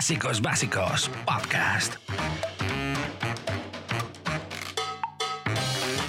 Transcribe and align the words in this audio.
Clásicos 0.00 0.40
Básicos 0.40 1.10
Podcast. 1.26 1.96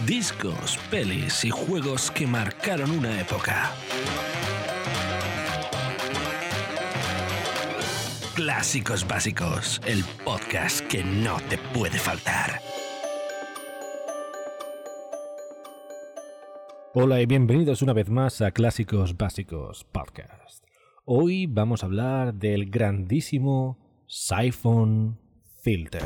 Discos, 0.05 0.79
pelis 0.89 1.43
y 1.43 1.49
juegos 1.49 2.09
que 2.09 2.25
marcaron 2.25 2.89
una 2.89 3.19
época. 3.19 3.69
Clásicos 8.33 9.05
Básicos, 9.05 9.81
el 9.85 10.05
podcast 10.23 10.87
que 10.87 11.03
no 11.03 11.35
te 11.49 11.57
puede 11.57 11.99
faltar. 11.99 12.61
Hola 16.93 17.19
y 17.19 17.25
bienvenidos 17.25 17.81
una 17.81 17.91
vez 17.91 18.09
más 18.09 18.39
a 18.39 18.51
Clásicos 18.51 19.17
Básicos 19.17 19.83
Podcast. 19.83 20.65
Hoy 21.03 21.45
vamos 21.45 21.83
a 21.83 21.87
hablar 21.87 22.35
del 22.35 22.69
grandísimo 22.69 23.80
Siphon 24.13 25.17
Filter. 25.61 26.03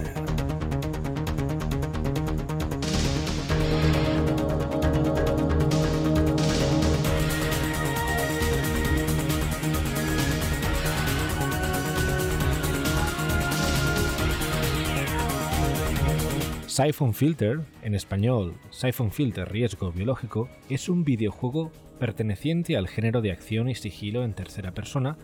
Siphon 16.67 17.15
Filter, 17.15 17.61
en 17.81 17.95
español 17.95 18.53
Siphon 18.69 19.11
Filter 19.11 19.51
Riesgo 19.51 19.91
Biológico, 19.91 20.47
es 20.69 20.89
un 20.89 21.03
videojuego 21.03 21.71
perteneciente 21.99 22.77
al 22.77 22.87
género 22.87 23.21
de 23.21 23.31
acción 23.31 23.67
y 23.67 23.73
sigilo 23.73 24.23
en 24.23 24.35
tercera 24.35 24.75
persona, 24.75 25.17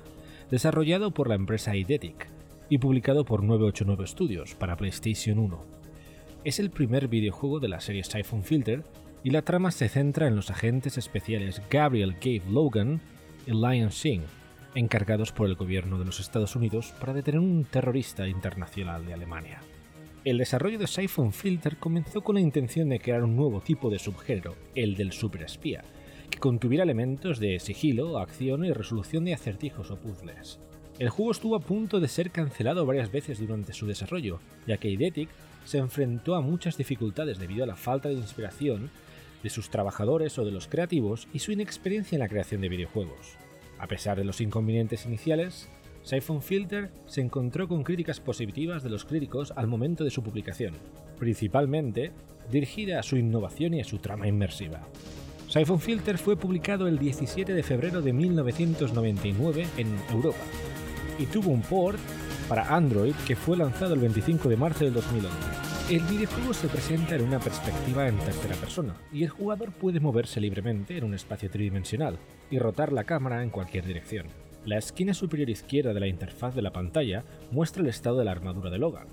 desarrollado 0.49 1.11
por 1.11 1.29
la 1.29 1.35
empresa 1.35 1.75
Eidetic 1.75 2.40
y 2.71 2.77
publicado 2.77 3.25
por 3.25 3.43
989 3.43 4.07
Studios 4.07 4.55
para 4.55 4.77
PlayStation 4.77 5.39
1. 5.39 5.61
Es 6.45 6.57
el 6.57 6.71
primer 6.71 7.09
videojuego 7.09 7.59
de 7.59 7.67
la 7.67 7.81
serie 7.81 8.05
Siphon 8.05 8.45
Filter 8.45 8.85
y 9.25 9.31
la 9.31 9.41
trama 9.41 9.71
se 9.71 9.89
centra 9.89 10.27
en 10.27 10.37
los 10.37 10.49
agentes 10.49 10.97
especiales 10.97 11.61
Gabriel 11.69 12.15
Cave 12.15 12.43
Logan 12.49 13.01
y 13.45 13.51
Lion 13.51 13.91
Singh, 13.91 14.23
encargados 14.73 15.33
por 15.33 15.49
el 15.49 15.55
gobierno 15.55 15.99
de 15.99 16.05
los 16.05 16.21
Estados 16.21 16.55
Unidos 16.55 16.93
para 16.97 17.13
detener 17.13 17.41
un 17.41 17.65
terrorista 17.65 18.25
internacional 18.29 19.05
de 19.05 19.15
Alemania. 19.15 19.59
El 20.23 20.37
desarrollo 20.37 20.79
de 20.79 20.87
Siphon 20.87 21.33
Filter 21.33 21.75
comenzó 21.75 22.21
con 22.21 22.35
la 22.35 22.41
intención 22.41 22.87
de 22.87 23.01
crear 23.01 23.21
un 23.21 23.35
nuevo 23.35 23.59
tipo 23.59 23.89
de 23.89 23.99
subgénero, 23.99 24.55
el 24.75 24.95
del 24.95 25.11
superespía, 25.11 25.83
que 26.29 26.39
contuviera 26.39 26.85
elementos 26.85 27.37
de 27.37 27.59
sigilo, 27.59 28.17
acción 28.17 28.63
y 28.63 28.71
resolución 28.71 29.25
de 29.25 29.33
acertijos 29.33 29.91
o 29.91 29.97
puzzles. 29.97 30.61
El 31.01 31.09
juego 31.09 31.31
estuvo 31.31 31.55
a 31.55 31.61
punto 31.61 31.99
de 31.99 32.07
ser 32.07 32.29
cancelado 32.29 32.85
varias 32.85 33.11
veces 33.11 33.39
durante 33.39 33.73
su 33.73 33.87
desarrollo, 33.87 34.39
ya 34.67 34.77
que 34.77 34.87
Eidetic 34.87 35.29
se 35.65 35.79
enfrentó 35.79 36.35
a 36.35 36.41
muchas 36.41 36.77
dificultades 36.77 37.39
debido 37.39 37.63
a 37.63 37.67
la 37.67 37.75
falta 37.75 38.07
de 38.07 38.13
inspiración 38.13 38.91
de 39.41 39.49
sus 39.49 39.71
trabajadores 39.71 40.37
o 40.37 40.45
de 40.45 40.51
los 40.51 40.67
creativos 40.67 41.27
y 41.33 41.39
su 41.39 41.51
inexperiencia 41.51 42.15
en 42.15 42.19
la 42.19 42.27
creación 42.27 42.61
de 42.61 42.69
videojuegos. 42.69 43.35
A 43.79 43.87
pesar 43.87 44.15
de 44.15 44.25
los 44.25 44.41
inconvenientes 44.41 45.07
iniciales, 45.07 45.69
Siphon 46.03 46.43
Filter 46.43 46.91
se 47.07 47.21
encontró 47.21 47.67
con 47.67 47.81
críticas 47.81 48.19
positivas 48.19 48.83
de 48.83 48.91
los 48.91 49.03
críticos 49.03 49.53
al 49.55 49.65
momento 49.65 50.03
de 50.03 50.11
su 50.11 50.21
publicación, 50.21 50.75
principalmente 51.17 52.11
dirigida 52.51 52.99
a 52.99 53.03
su 53.03 53.17
innovación 53.17 53.73
y 53.73 53.81
a 53.81 53.85
su 53.85 53.97
trama 53.97 54.27
inmersiva. 54.27 54.81
Siphon 55.49 55.79
Filter 55.79 56.19
fue 56.19 56.37
publicado 56.37 56.87
el 56.87 56.99
17 56.99 57.55
de 57.55 57.63
febrero 57.63 58.03
de 58.03 58.13
1999 58.13 59.65
en 59.77 59.97
Europa 60.11 60.37
y 61.21 61.27
tuvo 61.27 61.51
un 61.51 61.61
port 61.61 61.99
para 62.49 62.75
Android 62.75 63.13
que 63.27 63.35
fue 63.35 63.55
lanzado 63.55 63.93
el 63.93 63.99
25 63.99 64.49
de 64.49 64.57
marzo 64.57 64.85
del 64.85 64.93
2011. 64.95 65.37
El 65.93 66.01
videojuego 66.01 66.53
se 66.53 66.67
presenta 66.67 67.15
en 67.15 67.23
una 67.23 67.39
perspectiva 67.39 68.07
en 68.07 68.17
tercera 68.17 68.55
persona 68.55 68.95
y 69.13 69.23
el 69.23 69.29
jugador 69.29 69.71
puede 69.71 69.99
moverse 69.99 70.41
libremente 70.41 70.97
en 70.97 71.03
un 71.03 71.13
espacio 71.13 71.49
tridimensional 71.51 72.17
y 72.49 72.57
rotar 72.57 72.91
la 72.91 73.03
cámara 73.03 73.43
en 73.43 73.51
cualquier 73.51 73.85
dirección. 73.85 74.27
La 74.65 74.77
esquina 74.77 75.13
superior 75.13 75.49
izquierda 75.49 75.93
de 75.93 75.99
la 75.99 76.07
interfaz 76.07 76.55
de 76.55 76.61
la 76.63 76.71
pantalla 76.71 77.23
muestra 77.51 77.83
el 77.83 77.89
estado 77.89 78.17
de 78.17 78.25
la 78.25 78.31
armadura 78.31 78.71
de 78.71 78.79
Logan, 78.79 79.07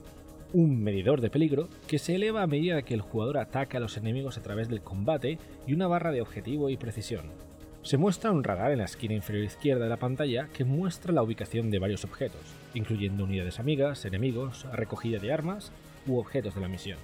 un 0.54 0.82
medidor 0.82 1.20
de 1.20 1.30
peligro 1.30 1.68
que 1.88 1.98
se 1.98 2.14
eleva 2.14 2.42
a 2.42 2.46
medida 2.46 2.82
que 2.82 2.94
el 2.94 3.02
jugador 3.02 3.36
ataca 3.36 3.76
a 3.76 3.80
los 3.80 3.98
enemigos 3.98 4.38
a 4.38 4.42
través 4.42 4.68
del 4.68 4.80
combate 4.80 5.38
y 5.66 5.74
una 5.74 5.88
barra 5.88 6.10
de 6.10 6.22
objetivo 6.22 6.70
y 6.70 6.78
precisión. 6.78 7.47
Se 7.88 7.96
muestra 7.96 8.32
un 8.32 8.44
radar 8.44 8.70
en 8.70 8.80
la 8.80 8.84
esquina 8.84 9.14
inferior 9.14 9.46
izquierda 9.46 9.84
de 9.84 9.88
la 9.88 9.96
pantalla 9.96 10.48
que 10.52 10.66
muestra 10.66 11.10
la 11.10 11.22
ubicación 11.22 11.70
de 11.70 11.78
varios 11.78 12.04
objetos, 12.04 12.42
incluyendo 12.74 13.24
unidades 13.24 13.60
amigas, 13.60 14.04
enemigos, 14.04 14.66
recogida 14.74 15.18
de 15.18 15.32
armas 15.32 15.72
u 16.06 16.18
objetos 16.18 16.54
de 16.54 16.60
la 16.60 16.68
misión. 16.68 16.98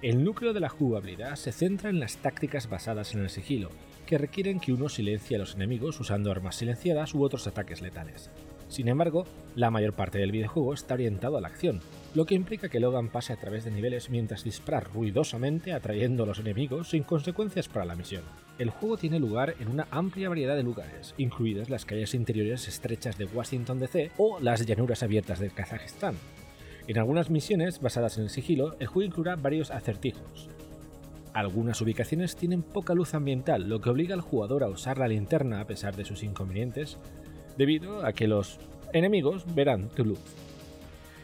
El 0.00 0.24
núcleo 0.24 0.54
de 0.54 0.60
la 0.60 0.70
jugabilidad 0.70 1.36
se 1.36 1.52
centra 1.52 1.90
en 1.90 2.00
las 2.00 2.16
tácticas 2.16 2.70
basadas 2.70 3.14
en 3.14 3.20
el 3.20 3.28
sigilo, 3.28 3.68
que 4.06 4.16
requieren 4.16 4.60
que 4.60 4.72
uno 4.72 4.88
silencie 4.88 5.36
a 5.36 5.40
los 5.40 5.56
enemigos 5.56 6.00
usando 6.00 6.30
armas 6.30 6.56
silenciadas 6.56 7.14
u 7.14 7.22
otros 7.22 7.46
ataques 7.46 7.82
letales. 7.82 8.30
Sin 8.70 8.86
embargo, 8.86 9.24
la 9.56 9.72
mayor 9.72 9.94
parte 9.94 10.18
del 10.18 10.30
videojuego 10.30 10.72
está 10.72 10.94
orientado 10.94 11.36
a 11.36 11.40
la 11.40 11.48
acción, 11.48 11.80
lo 12.14 12.24
que 12.24 12.36
implica 12.36 12.68
que 12.68 12.78
Logan 12.78 13.08
pase 13.08 13.32
a 13.32 13.36
través 13.36 13.64
de 13.64 13.72
niveles 13.72 14.10
mientras 14.10 14.44
dispara 14.44 14.78
ruidosamente 14.78 15.72
atrayendo 15.72 16.22
a 16.22 16.26
los 16.26 16.38
enemigos 16.38 16.90
sin 16.90 17.02
consecuencias 17.02 17.68
para 17.68 17.84
la 17.84 17.96
misión. 17.96 18.22
El 18.60 18.70
juego 18.70 18.96
tiene 18.96 19.18
lugar 19.18 19.56
en 19.58 19.68
una 19.68 19.88
amplia 19.90 20.28
variedad 20.28 20.54
de 20.54 20.62
lugares, 20.62 21.14
incluidas 21.18 21.68
las 21.68 21.84
calles 21.84 22.14
interiores 22.14 22.68
estrechas 22.68 23.18
de 23.18 23.24
Washington 23.24 23.80
DC 23.80 24.12
o 24.18 24.38
las 24.38 24.64
llanuras 24.64 25.02
abiertas 25.02 25.40
de 25.40 25.50
Kazajistán. 25.50 26.14
En 26.86 26.96
algunas 26.96 27.28
misiones 27.28 27.80
basadas 27.80 28.18
en 28.18 28.24
el 28.24 28.30
sigilo, 28.30 28.76
el 28.78 28.86
juego 28.86 29.08
incluirá 29.08 29.34
varios 29.34 29.72
acertijos, 29.72 30.48
algunas 31.32 31.80
ubicaciones 31.80 32.34
tienen 32.34 32.62
poca 32.62 32.92
luz 32.92 33.14
ambiental, 33.14 33.68
lo 33.68 33.80
que 33.80 33.90
obliga 33.90 34.14
al 34.14 34.20
jugador 34.20 34.64
a 34.64 34.68
usar 34.68 34.98
la 34.98 35.06
linterna 35.06 35.60
a 35.60 35.66
pesar 35.66 35.94
de 35.94 36.04
sus 36.04 36.24
inconvenientes, 36.24 36.98
debido 37.60 38.06
a 38.06 38.14
que 38.14 38.26
los 38.26 38.58
enemigos 38.94 39.44
verán 39.54 39.90
tu 39.90 40.02
luz. 40.02 40.18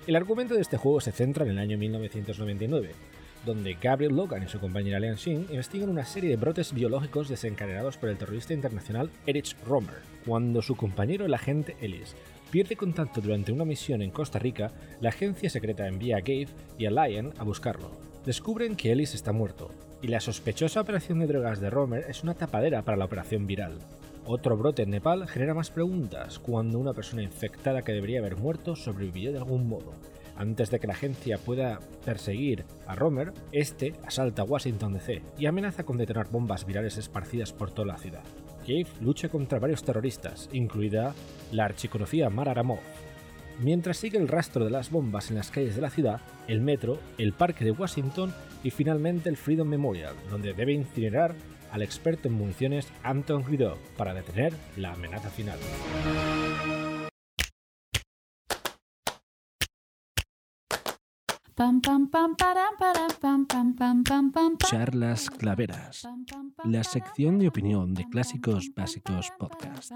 El 0.07 0.17
argumento 0.17 0.53
de 0.53 0.61
este 0.61 0.77
juego 0.77 1.01
se 1.01 1.11
centra 1.11 1.47
en 1.47 1.53
el 1.53 1.59
año 1.59 1.79
1999, 1.79 2.91
donde 3.47 3.79
Gabriel 3.81 4.15
Logan 4.15 4.43
y 4.43 4.49
su 4.49 4.61
compañera 4.61 5.01
Lian 5.01 5.17
Xin 5.17 5.47
investigan 5.49 5.89
una 5.89 6.05
serie 6.05 6.29
de 6.29 6.37
brotes 6.37 6.75
biológicos 6.75 7.31
desencadenados 7.31 7.97
por 7.97 8.11
el 8.11 8.19
terrorista 8.19 8.53
internacional 8.53 9.09
Erich 9.27 9.57
Romer, 9.65 9.95
cuando 10.27 10.61
su 10.61 10.77
compañero 10.77 11.25
el 11.25 11.33
agente 11.33 11.75
Ellis 11.81 12.15
pierde 12.51 12.77
contacto 12.77 13.23
durante 13.23 13.51
una 13.51 13.65
misión 13.65 14.03
en 14.03 14.11
Costa 14.11 14.39
Rica, 14.39 14.73
la 15.01 15.09
agencia 15.09 15.49
secreta 15.49 15.89
envía 15.89 16.19
a 16.19 16.21
Gabe 16.21 16.49
y 16.77 16.85
a 16.85 16.91
Lion 16.91 17.33
a 17.39 17.45
buscarlo. 17.45 17.93
Descubren 18.27 18.77
que 18.77 18.93
Ellis 18.93 19.15
está 19.15 19.33
muerto, 19.33 19.71
y 20.03 20.09
la 20.09 20.21
sospechosa 20.21 20.83
operación 20.83 21.19
de 21.19 21.29
drogas 21.29 21.61
de 21.61 21.71
Romer 21.71 22.05
es 22.11 22.23
una 22.23 22.35
tapadera 22.35 22.83
para 22.83 22.99
la 22.99 23.07
operación 23.07 23.47
viral. 23.47 23.79
Otro 24.29 24.57
brote 24.57 24.83
en 24.83 24.91
Nepal 24.91 25.29
genera 25.29 25.55
más 25.55 25.71
preguntas 25.71 26.41
cuando 26.41 26.81
una 26.81 26.93
persona 26.93 27.23
infectada 27.23 27.83
que 27.83 27.93
debería 27.93 28.19
haber 28.19 28.37
muerto 28.37 28.75
sobrevivió 28.75 29.31
de 29.31 29.39
algún 29.39 29.69
modo. 29.69 29.93
Antes 30.37 30.69
de 30.69 30.81
que 30.81 30.89
la 30.89 30.95
agencia 30.95 31.39
pueda 31.39 31.79
perseguir 32.05 32.65
a 32.89 32.97
Romer, 32.97 33.33
este 33.53 33.95
asalta 34.05 34.43
Washington 34.43 34.95
DC 34.95 35.23
y 35.39 35.47
amenaza 35.47 35.85
con 35.85 35.97
detonar 35.97 36.29
bombas 36.29 36.67
virales 36.67 36.99
esparcidas 36.99 37.53
por 37.53 37.71
toda 37.71 37.87
la 37.87 37.99
ciudad. 37.99 38.25
Cave 38.63 38.89
lucha 39.01 39.29
contra 39.29 39.61
varios 39.61 39.85
terroristas, 39.85 40.49
incluida 40.53 41.15
la 41.53 41.67
archiconocida 41.67 42.29
Mara 42.29 42.51
Aramov. 42.51 42.81
Mientras 43.61 43.97
sigue 43.97 44.19
el 44.19 44.27
rastro 44.27 44.65
de 44.65 44.73
las 44.73 44.91
bombas 44.91 45.31
en 45.31 45.37
las 45.37 45.53
calles 45.53 45.77
de 45.77 45.83
la 45.83 45.91
ciudad, 45.91 46.21
el 46.49 46.61
metro, 46.61 46.99
el 47.17 47.33
parque 47.33 47.65
de 47.65 47.71
Washington 47.71 48.35
y 48.65 48.71
finalmente 48.71 49.29
el 49.29 49.37
Freedom 49.37 49.69
Memorial, 49.69 50.17
donde 50.31 50.53
debe 50.53 50.73
incinerar 50.73 51.37
al 51.77 51.83
experto 51.83 52.29
en 52.29 52.35
municiones 52.35 52.89
Anton 53.03 53.45
Guido 53.47 53.77
para 53.99 54.15
detener 54.15 54.55
la 54.79 54.93
amenaza 54.93 55.29
final. 55.29 55.59
Charlas 64.71 65.31
Claveras, 65.31 66.09
la 66.65 66.83
sección 66.83 67.39
de 67.39 67.49
opinión 67.49 67.93
de 67.93 68.09
Clásicos 68.09 68.71
Básicos 68.75 69.31
Podcast. 69.39 69.93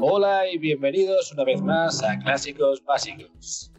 Hola 0.00 0.48
y 0.48 0.58
bienvenidos 0.58 1.32
una 1.32 1.42
vez 1.42 1.60
más 1.62 2.00
a 2.04 2.16
Clásicos 2.20 2.84
Básicos. 2.84 3.72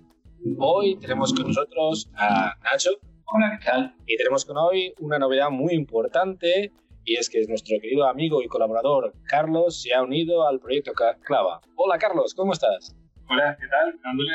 Hoy 0.58 0.98
tenemos 1.00 1.34
con 1.34 1.48
nosotros 1.48 2.10
a 2.16 2.54
Nacho. 2.64 2.92
Hola, 3.26 3.58
¿qué 3.60 3.66
tal? 3.66 3.94
Y 4.06 4.16
tenemos 4.16 4.46
con 4.46 4.58
hoy 4.58 4.94
una 5.00 5.20
novedad 5.20 5.50
muy 5.50 5.74
importante 5.74 6.72
y 7.04 7.16
es 7.18 7.30
que 7.30 7.46
nuestro 7.48 7.78
querido 7.82 8.08
amigo 8.08 8.42
y 8.42 8.48
colaborador 8.48 9.14
Carlos 9.28 9.82
se 9.82 9.94
ha 9.94 10.02
unido 10.02 10.48
al 10.48 10.60
proyecto 10.60 10.94
Clava. 10.94 11.60
Hola 11.76 11.98
Carlos, 11.98 12.34
¿cómo 12.34 12.54
estás? 12.54 12.96
Hola, 13.30 13.58
¿qué 13.60 13.68
tal? 13.68 14.00
Dándole 14.02 14.32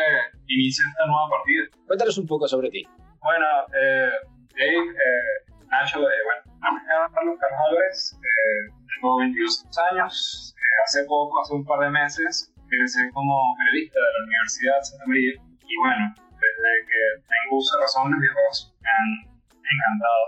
inicio 0.46 0.84
a 0.86 0.90
esta 0.90 1.06
nueva 1.06 1.28
partida. 1.30 1.86
Cuéntanos 1.86 2.18
un 2.18 2.26
poco 2.26 2.48
sobre 2.48 2.68
ti. 2.68 2.86
Bueno, 3.22 3.46
eh, 3.72 4.10
Dave, 4.56 4.90
eh, 4.90 5.66
Nacho, 5.70 6.00
eh, 6.00 6.22
bueno, 6.24 6.80
Carlos 7.14 7.38
Carlos 7.40 7.60
Álvarez, 7.70 8.18
eh, 8.22 8.72
tengo 8.94 9.18
22 9.18 9.66
años. 9.90 10.54
Eh, 10.58 10.82
hace 10.84 11.04
poco, 11.04 11.40
hace 11.40 11.54
un 11.54 11.64
par 11.64 11.80
de 11.80 11.88
meses, 11.88 12.52
empecé 12.70 13.10
como 13.14 13.56
periodista 13.56 13.98
de 13.98 14.04
la 14.04 14.24
Universidad 14.26 14.76
de 14.76 14.84
Santa 14.84 15.04
María. 15.06 15.53
Y 15.74 15.76
bueno, 15.82 16.06
desde 16.14 16.70
que 16.86 17.02
tengo 17.26 17.58
uso 17.58 17.74
razón, 17.82 18.06
los 18.14 18.20
videojuegos 18.22 18.70
me 18.78 18.90
han 18.94 19.10
encantado. 19.58 20.24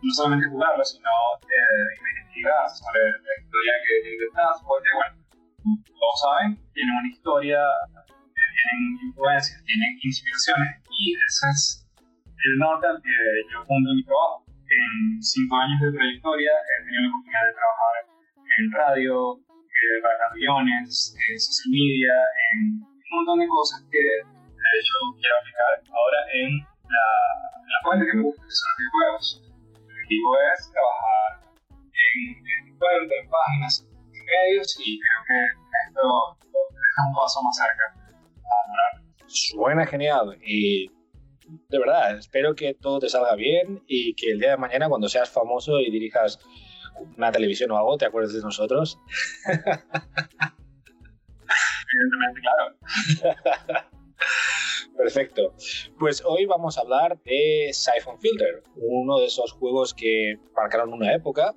No 0.00 0.10
solamente 0.16 0.48
jugarlos, 0.48 0.88
sino 0.96 1.12
eh, 1.44 1.88
investigar 1.92 2.64
sobre 2.72 3.20
la 3.20 3.34
historia 3.36 3.72
que 3.84 3.92
detrás, 4.16 4.56
porque 4.64 4.88
bueno, 4.96 5.12
todos 5.92 6.16
saben, 6.24 6.56
tienen 6.72 6.94
una 7.04 7.10
historia, 7.12 7.60
tienen 8.08 9.12
influencias, 9.12 9.60
tienen 9.68 9.92
inspiraciones, 10.00 10.80
y 10.88 11.12
ese 11.12 11.44
es 11.52 11.84
el 11.84 12.52
norte 12.56 12.86
al 12.88 13.02
que 13.04 13.18
yo 13.52 13.60
fundo 13.68 13.92
mi 13.92 14.04
trabajo. 14.08 14.48
En 14.48 15.20
cinco 15.20 15.56
años 15.56 15.80
de 15.84 15.92
trayectoria 15.92 16.52
he 16.64 16.76
tenido 16.84 17.02
la 17.02 17.08
oportunidad 17.12 17.44
de 17.44 17.56
trabajar 17.60 17.94
en 18.56 18.64
radio, 18.72 19.14
eh, 19.36 20.00
para 20.00 20.32
aviones, 20.32 21.12
en 21.12 21.36
social 21.36 21.72
media, 21.76 22.14
en 22.56 22.80
un 22.80 23.12
montón 23.12 23.40
de 23.40 23.48
cosas 23.48 23.84
que 23.90 24.37
de 24.72 24.78
hecho 24.80 24.94
quiero 25.20 25.34
aplicar 25.40 25.72
ahora 25.92 26.20
en 26.34 26.50
la, 26.88 27.06
la 27.68 27.78
fuente 27.82 28.06
que 28.06 28.16
me 28.16 28.22
gusta, 28.22 28.42
que 28.42 28.50
son 28.50 28.68
los 28.68 28.78
videojuegos. 28.78 29.26
El 29.42 29.84
objetivo 29.84 30.28
es 30.52 30.72
trabajar 30.72 31.30
en, 31.92 32.20
en, 32.38 32.62
en 32.68 33.28
páginas, 33.28 33.86
en 33.88 34.24
medios 34.24 34.68
y 34.84 35.00
creo 35.00 35.20
que 35.28 35.38
esto 35.88 36.04
es 36.40 36.98
un 37.06 37.14
paso 37.14 37.42
más 37.42 37.56
cerca. 37.56 37.86
Suena 39.26 39.86
genial 39.86 40.38
y 40.42 40.90
de 41.68 41.78
verdad, 41.78 42.16
espero 42.18 42.54
que 42.54 42.74
todo 42.74 42.98
te 42.98 43.08
salga 43.08 43.34
bien 43.34 43.82
y 43.86 44.14
que 44.14 44.32
el 44.32 44.40
día 44.40 44.50
de 44.50 44.56
mañana 44.56 44.88
cuando 44.88 45.08
seas 45.08 45.30
famoso 45.30 45.80
y 45.80 45.90
dirijas 45.90 46.38
una 47.16 47.30
televisión 47.30 47.70
o 47.70 47.78
algo, 47.78 47.96
te 47.96 48.06
acuerdes 48.06 48.32
de 48.34 48.40
nosotros. 48.40 48.98
Evidentemente, 51.90 52.40
claro. 52.40 53.88
Perfecto. 54.96 55.54
Pues 55.98 56.22
hoy 56.24 56.44
vamos 56.46 56.76
a 56.76 56.80
hablar 56.80 57.20
de 57.22 57.70
Siphon 57.72 58.20
Filter, 58.20 58.64
uno 58.76 59.20
de 59.20 59.26
esos 59.26 59.52
juegos 59.52 59.94
que 59.94 60.38
marcaron 60.56 60.92
una 60.92 61.14
época 61.14 61.54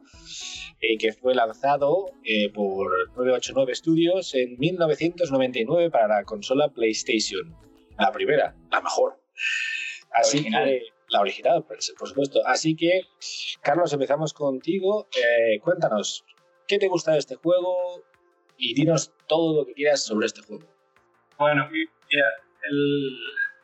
y 0.79 0.97
que 0.97 1.13
fue 1.13 1.33
lanzado 1.33 2.11
eh, 2.23 2.51
por 2.51 2.91
989 3.15 3.75
Studios 3.75 4.35
en 4.35 4.57
1999 4.59 5.89
para 5.89 6.07
la 6.07 6.23
consola 6.23 6.69
PlayStation. 6.69 7.55
La 7.97 8.11
primera, 8.11 8.55
la 8.71 8.81
mejor. 8.81 9.19
Así 10.11 10.37
original. 10.37 10.65
que 10.65 10.81
la 11.09 11.21
original, 11.21 11.65
por 11.65 11.81
supuesto. 11.81 12.39
Así 12.45 12.75
que, 12.75 13.01
Carlos, 13.61 13.91
empezamos 13.93 14.33
contigo. 14.33 15.07
Eh, 15.15 15.59
cuéntanos, 15.59 16.25
¿qué 16.67 16.79
te 16.79 16.87
gusta 16.87 17.13
de 17.13 17.19
este 17.19 17.35
juego? 17.35 18.03
Y 18.57 18.73
dinos 18.73 19.11
todo 19.27 19.61
lo 19.61 19.65
que 19.65 19.73
quieras 19.73 20.03
sobre 20.03 20.27
este 20.27 20.41
juego. 20.41 20.67
Bueno, 21.37 21.67
mira, 21.71 22.25
el 22.69 23.17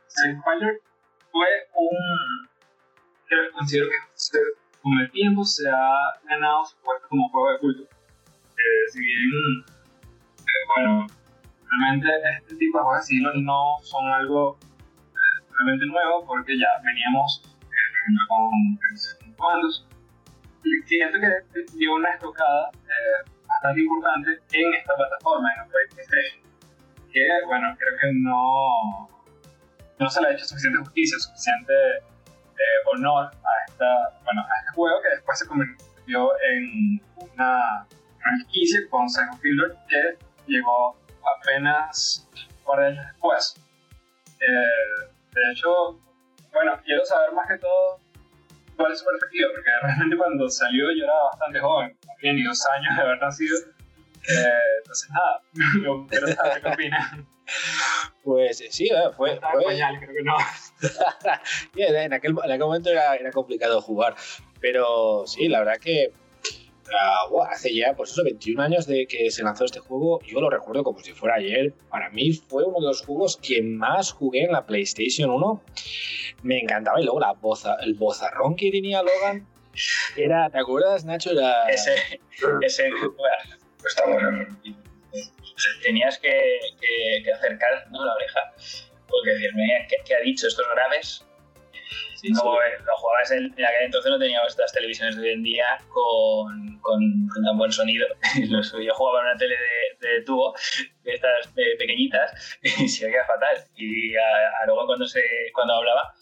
Sidefinder 0.07 0.81
fue 1.31 1.47
un. 1.75 2.47
Que 3.27 3.35
considero 3.51 3.87
que 3.89 4.39
con 4.81 4.99
el 4.99 5.11
tiempo 5.11 5.43
se 5.43 5.69
ha 5.69 6.15
ganado 6.23 6.65
su 6.65 6.77
puesto 6.77 7.07
como 7.09 7.29
juego 7.29 7.51
de 7.51 7.59
culto. 7.59 7.83
Eh, 7.83 8.89
si 8.91 9.01
bien, 9.01 9.65
eh, 10.39 10.63
bueno, 10.75 11.07
realmente 11.69 12.07
este 12.39 12.55
tipo 12.55 12.77
de 12.77 12.83
juegos 12.83 13.01
estilo 13.01 13.33
no 13.35 13.75
son 13.83 14.05
algo 14.13 14.57
eh, 14.61 15.45
realmente 15.57 15.85
nuevo 15.87 16.25
porque 16.25 16.57
ya 16.57 16.67
veníamos 16.83 17.43
eh, 17.63 18.27
con 18.27 19.35
comandos. 19.35 19.85
Siento 20.85 21.17
que 21.19 21.63
dio 21.77 21.95
una 21.95 22.11
estocada 22.11 22.71
eh, 22.73 23.29
bastante 23.45 23.81
importante 23.81 24.31
en 24.51 24.73
esta 24.73 24.95
plataforma, 24.95 25.51
en 25.53 25.59
la 25.59 25.67
PlayStation 25.67 26.46
que, 27.17 27.45
bueno, 27.45 27.75
creo 27.77 27.97
que 27.99 28.07
no, 28.13 29.09
no 29.99 30.09
se 30.09 30.21
le 30.21 30.27
ha 30.27 30.31
hecho 30.31 30.45
suficiente 30.45 30.79
justicia, 30.79 31.17
suficiente 31.19 31.73
eh, 31.97 32.79
honor 32.93 33.25
a, 33.25 33.71
esta, 33.71 34.19
bueno, 34.23 34.41
a 34.41 34.59
este 34.59 34.75
juego 34.75 35.01
que 35.01 35.09
después 35.09 35.39
se 35.39 35.47
convirtió 35.47 36.31
en 36.41 37.01
una 37.17 37.87
franquicia 38.19 38.79
con 38.89 39.09
Psycho 39.09 39.39
Killer 39.41 39.75
que 39.87 40.17
llegó 40.47 40.95
apenas 41.41 42.27
un 42.33 42.65
par 42.65 42.79
de 42.79 42.87
años 42.87 43.05
después. 43.11 43.55
Eh, 44.39 45.09
de 45.33 45.51
hecho, 45.51 45.99
bueno, 46.51 46.79
quiero 46.83 47.05
saber 47.05 47.31
más 47.33 47.47
que 47.47 47.57
todo 47.57 47.99
cuál 48.75 48.91
es 48.91 48.99
su 48.99 49.05
perspectiva, 49.05 49.49
porque 49.53 49.69
realmente 49.81 50.17
cuando 50.17 50.49
salió 50.49 50.85
yo 50.91 51.03
era 51.03 51.13
bastante 51.31 51.59
joven, 51.59 51.97
no 52.05 52.13
tenía 52.19 52.33
ni 52.33 52.43
dos 52.43 52.63
años 52.67 52.95
de 52.95 53.01
haber 53.01 53.19
nacido. 53.19 53.57
Eh, 54.29 54.59
entonces, 54.79 55.09
nada, 55.09 55.41
yo 55.83 56.05
quiero 56.09 56.27
saber 56.27 56.61
qué 56.61 56.67
opinan. 56.69 57.27
Pues 58.23 58.61
eh, 58.61 58.67
sí, 58.71 58.85
eh, 58.85 59.09
fue, 59.15 59.39
fue- 59.39 59.63
creo 59.63 60.13
que 60.13 60.23
no. 60.23 60.35
Bien, 61.73 61.95
en, 61.95 62.13
aquel, 62.13 62.31
en 62.43 62.51
aquel 62.51 62.59
momento 62.59 62.89
era, 62.89 63.15
era 63.15 63.31
complicado 63.31 63.81
jugar, 63.81 64.15
pero 64.59 65.23
sí, 65.25 65.47
la 65.47 65.59
verdad 65.59 65.77
que 65.77 66.11
ah, 66.91 67.27
buah, 67.29 67.51
hace 67.51 67.73
ya, 67.73 67.93
pues 67.95 68.11
eso, 68.11 68.23
21 68.23 68.61
años 68.61 68.85
de 68.85 69.07
que 69.07 69.31
se 69.31 69.43
lanzó 69.43 69.63
este 69.65 69.79
juego, 69.79 70.19
yo 70.23 70.41
lo 70.41 70.49
recuerdo 70.49 70.83
como 70.83 70.99
si 70.99 71.13
fuera 71.13 71.35
ayer. 71.35 71.73
Para 71.89 72.09
mí 72.09 72.33
fue 72.33 72.63
uno 72.65 72.79
de 72.81 72.87
los 72.87 73.05
juegos 73.05 73.37
que 73.37 73.61
más 73.61 74.11
jugué 74.11 74.43
en 74.43 74.51
la 74.51 74.65
PlayStation 74.65 75.29
1. 75.29 75.61
Me 76.43 76.59
encantaba 76.59 76.99
y 76.99 77.03
luego 77.03 77.19
la 77.19 77.31
boza, 77.33 77.75
el 77.81 77.93
bozarrón 77.93 78.55
que 78.55 78.71
tenía 78.71 79.01
Logan. 79.03 79.47
Era, 80.15 80.49
¿te 80.49 80.57
acuerdas, 80.59 81.05
Nacho? 81.05 81.31
Era... 81.31 81.69
Ese, 81.69 81.93
ese 82.61 82.89
bueno, 82.91 83.55
está 83.87 84.05
bueno. 84.05 84.47
Tenías 85.83 86.19
que, 86.19 86.59
que, 86.79 87.23
que 87.23 87.31
acercar 87.31 87.87
¿no? 87.89 88.05
la 88.05 88.13
oreja, 88.13 88.39
porque 89.07 89.31
decirme, 89.31 89.87
¿qué, 89.89 89.97
qué 90.05 90.15
ha 90.15 90.19
dicho? 90.19 90.47
¿Estos 90.47 90.65
graves? 90.75 91.25
Sí, 92.15 92.29
no, 92.29 92.41
sí. 92.41 92.47
eh, 92.47 92.81
lo 92.83 92.95
jugabas 92.97 93.31
en, 93.31 93.43
en 93.57 93.65
aquel 93.65 93.83
entonces 93.85 94.11
no 94.11 94.17
teníamos 94.17 94.49
estas 94.49 94.73
televisiones 94.73 95.15
de 95.15 95.21
hoy 95.21 95.33
en 95.33 95.43
día 95.43 95.65
con, 95.89 96.79
con, 96.79 96.99
con 97.31 97.43
tan 97.45 97.57
buen 97.57 97.71
sonido. 97.71 98.07
Yo 98.83 98.93
jugaba 98.93 99.19
en 99.21 99.25
una 99.27 99.37
tele 99.37 99.55
de, 99.55 100.07
de 100.07 100.21
tubo, 100.23 100.55
de 101.03 101.13
estas 101.13 101.47
eh, 101.55 101.77
pequeñitas, 101.77 102.59
y 102.61 102.87
se 102.89 103.05
oía 103.05 103.23
fatal. 103.25 103.63
Y 103.75 104.15
a, 104.15 104.63
a 104.63 104.65
luego 104.65 104.87
cuando, 104.87 105.05
se, 105.05 105.21
cuando 105.53 105.75
hablaba, 105.75 106.13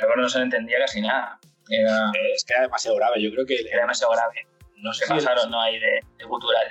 luego 0.00 0.16
no 0.16 0.28
se 0.28 0.40
entendía 0.40 0.78
casi 0.78 1.00
nada. 1.00 1.38
Era, 1.68 2.10
Es 2.34 2.44
que 2.44 2.54
era 2.54 2.62
demasiado 2.62 2.96
grave, 2.96 3.20
yo 3.22 3.30
creo 3.32 3.46
que... 3.46 3.60
era 3.68 3.82
demasiado 3.82 4.12
grave. 4.12 4.46
No 4.82 4.92
Se 4.92 5.04
si- 5.04 5.10
pasaron, 5.12 5.50
no 5.50 5.60
hay 5.60 5.78
de, 5.78 6.00
de 6.18 6.24
gutural. 6.24 6.66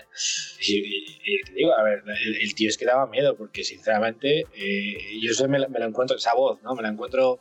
Y, 0.61 0.77
y- 0.77 1.21
y 1.23 1.41
te 1.43 1.53
digo, 1.53 1.73
a 1.77 1.83
ver, 1.83 2.03
el, 2.05 2.41
el 2.41 2.55
tío 2.55 2.69
es 2.69 2.77
que 2.77 2.85
daba 2.85 3.05
miedo, 3.07 3.35
porque 3.37 3.63
sinceramente, 3.63 4.45
eh, 4.55 5.19
yo 5.21 5.33
sé, 5.33 5.47
me, 5.47 5.59
la- 5.59 5.67
me 5.67 5.79
la 5.79 5.85
encuentro, 5.85 6.17
esa 6.17 6.33
voz, 6.33 6.61
¿no? 6.63 6.75
Me 6.75 6.81
la 6.83 6.89
encuentro 6.89 7.39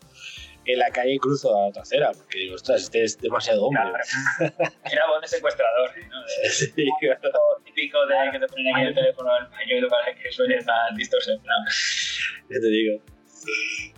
en 0.66 0.78
la 0.78 0.90
calle 0.90 1.14
y 1.14 1.18
cruzo 1.18 1.56
a 1.56 1.66
la 1.68 1.72
trasera, 1.72 2.12
porque 2.12 2.40
digo, 2.40 2.54
ostras, 2.54 2.82
este 2.82 3.02
es 3.02 3.18
demasiado 3.18 3.64
hombre. 3.64 3.82
Era 4.92 5.06
voz 5.08 5.22
de 5.22 5.28
secuestrador, 5.28 5.90
¿no? 6.08 6.20
De- 6.22 6.48
Sí, 6.50 6.72
Lo 6.76 7.64
típico 7.64 8.06
de 8.06 8.30
que 8.32 8.38
te 8.38 8.46
ponen 8.48 8.74
aquí 8.76 8.84
el 8.88 8.94
teléfono 8.94 9.32
al 9.32 9.48
pañuelo 9.48 9.88
para 9.88 10.14
que 10.14 10.30
suene 10.30 10.56
más 10.66 10.94
distorsionado. 10.96 11.64
ya 12.50 12.60
te 12.60 12.68
digo. 12.68 13.02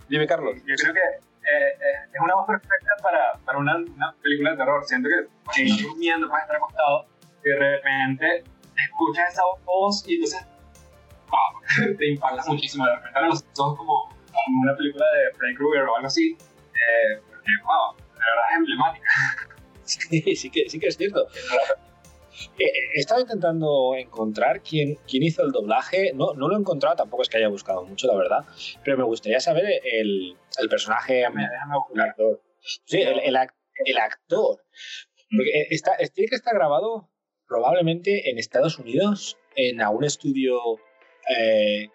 Dime, 0.07 0.27
Carlos. 0.27 0.55
Yo 0.65 0.75
creo 0.75 0.93
que 0.93 0.99
eh, 1.43 1.67
eh, 1.73 2.09
es 2.13 2.21
una 2.21 2.35
voz 2.35 2.47
perfecta 2.47 2.93
para, 3.01 3.33
para 3.45 3.57
una, 3.57 3.75
una 3.77 4.15
película 4.21 4.51
de 4.51 4.57
terror. 4.57 4.83
Siento 4.85 5.09
que 5.09 5.53
si 5.53 5.63
estás 5.63 5.83
durmiendo, 5.83 6.27
puedes 6.27 6.43
estar 6.43 6.57
acostado 6.57 7.05
y 7.43 7.49
de 7.49 7.55
repente 7.57 8.43
escuchas 8.75 9.33
esa 9.33 9.43
voz 9.65 10.03
y 10.07 10.15
entonces 10.15 10.47
wow, 11.29 11.95
te 11.97 12.09
impactas 12.11 12.47
muchísimo. 12.47 12.85
De 12.85 12.95
repente 12.95 13.21
los 13.21 13.45
ojos 13.57 13.77
como 13.77 14.21
como 14.45 14.61
una 14.61 14.75
película 14.75 15.05
de 15.11 15.37
Freddy 15.37 15.55
Krueger 15.55 15.83
o 15.83 15.95
algo 15.95 16.07
así. 16.07 16.37
Eh, 16.37 17.21
porque, 17.27 17.51
wow, 17.63 17.95
de 17.95 18.19
verdad 18.19 18.45
es 18.51 18.57
emblemática. 18.57 19.09
Sí, 19.83 20.35
sí 20.37 20.49
que, 20.49 20.69
sí 20.69 20.79
que 20.79 20.87
es 20.87 20.95
cierto. 20.95 21.27
Eh, 22.59 22.63
eh, 22.63 22.71
He 22.95 22.99
estado 22.99 23.21
intentando 23.21 23.95
encontrar 23.95 24.61
quién, 24.61 24.97
quién 25.07 25.23
hizo 25.23 25.43
el 25.43 25.51
doblaje. 25.51 26.11
No, 26.13 26.33
no 26.33 26.47
lo 26.47 26.55
he 26.55 26.59
encontrado, 26.59 26.95
tampoco 26.95 27.23
es 27.23 27.29
que 27.29 27.37
haya 27.37 27.47
buscado 27.49 27.83
mucho, 27.83 28.07
la 28.07 28.15
verdad. 28.15 28.45
Pero 28.83 28.97
me 28.97 29.03
gustaría 29.03 29.39
saber 29.39 29.65
el, 29.83 30.35
el 30.59 30.69
personaje. 30.69 31.23
El 31.23 32.01
actor. 32.01 32.41
Sí, 32.85 33.01
el, 33.01 33.19
el 33.19 33.35
ac- 33.35 33.53
el 33.85 33.97
actor. 33.97 34.63
Porque 35.29 35.49
eh, 35.61 35.67
está, 35.71 35.91
tiene 36.13 36.29
que 36.29 36.35
estar 36.35 36.53
grabado 36.53 37.09
probablemente 37.47 38.29
en 38.29 38.37
Estados 38.37 38.79
Unidos, 38.79 39.37
en 39.55 39.81
algún 39.81 40.03
estudio 40.05 40.57
eh, 41.37 41.89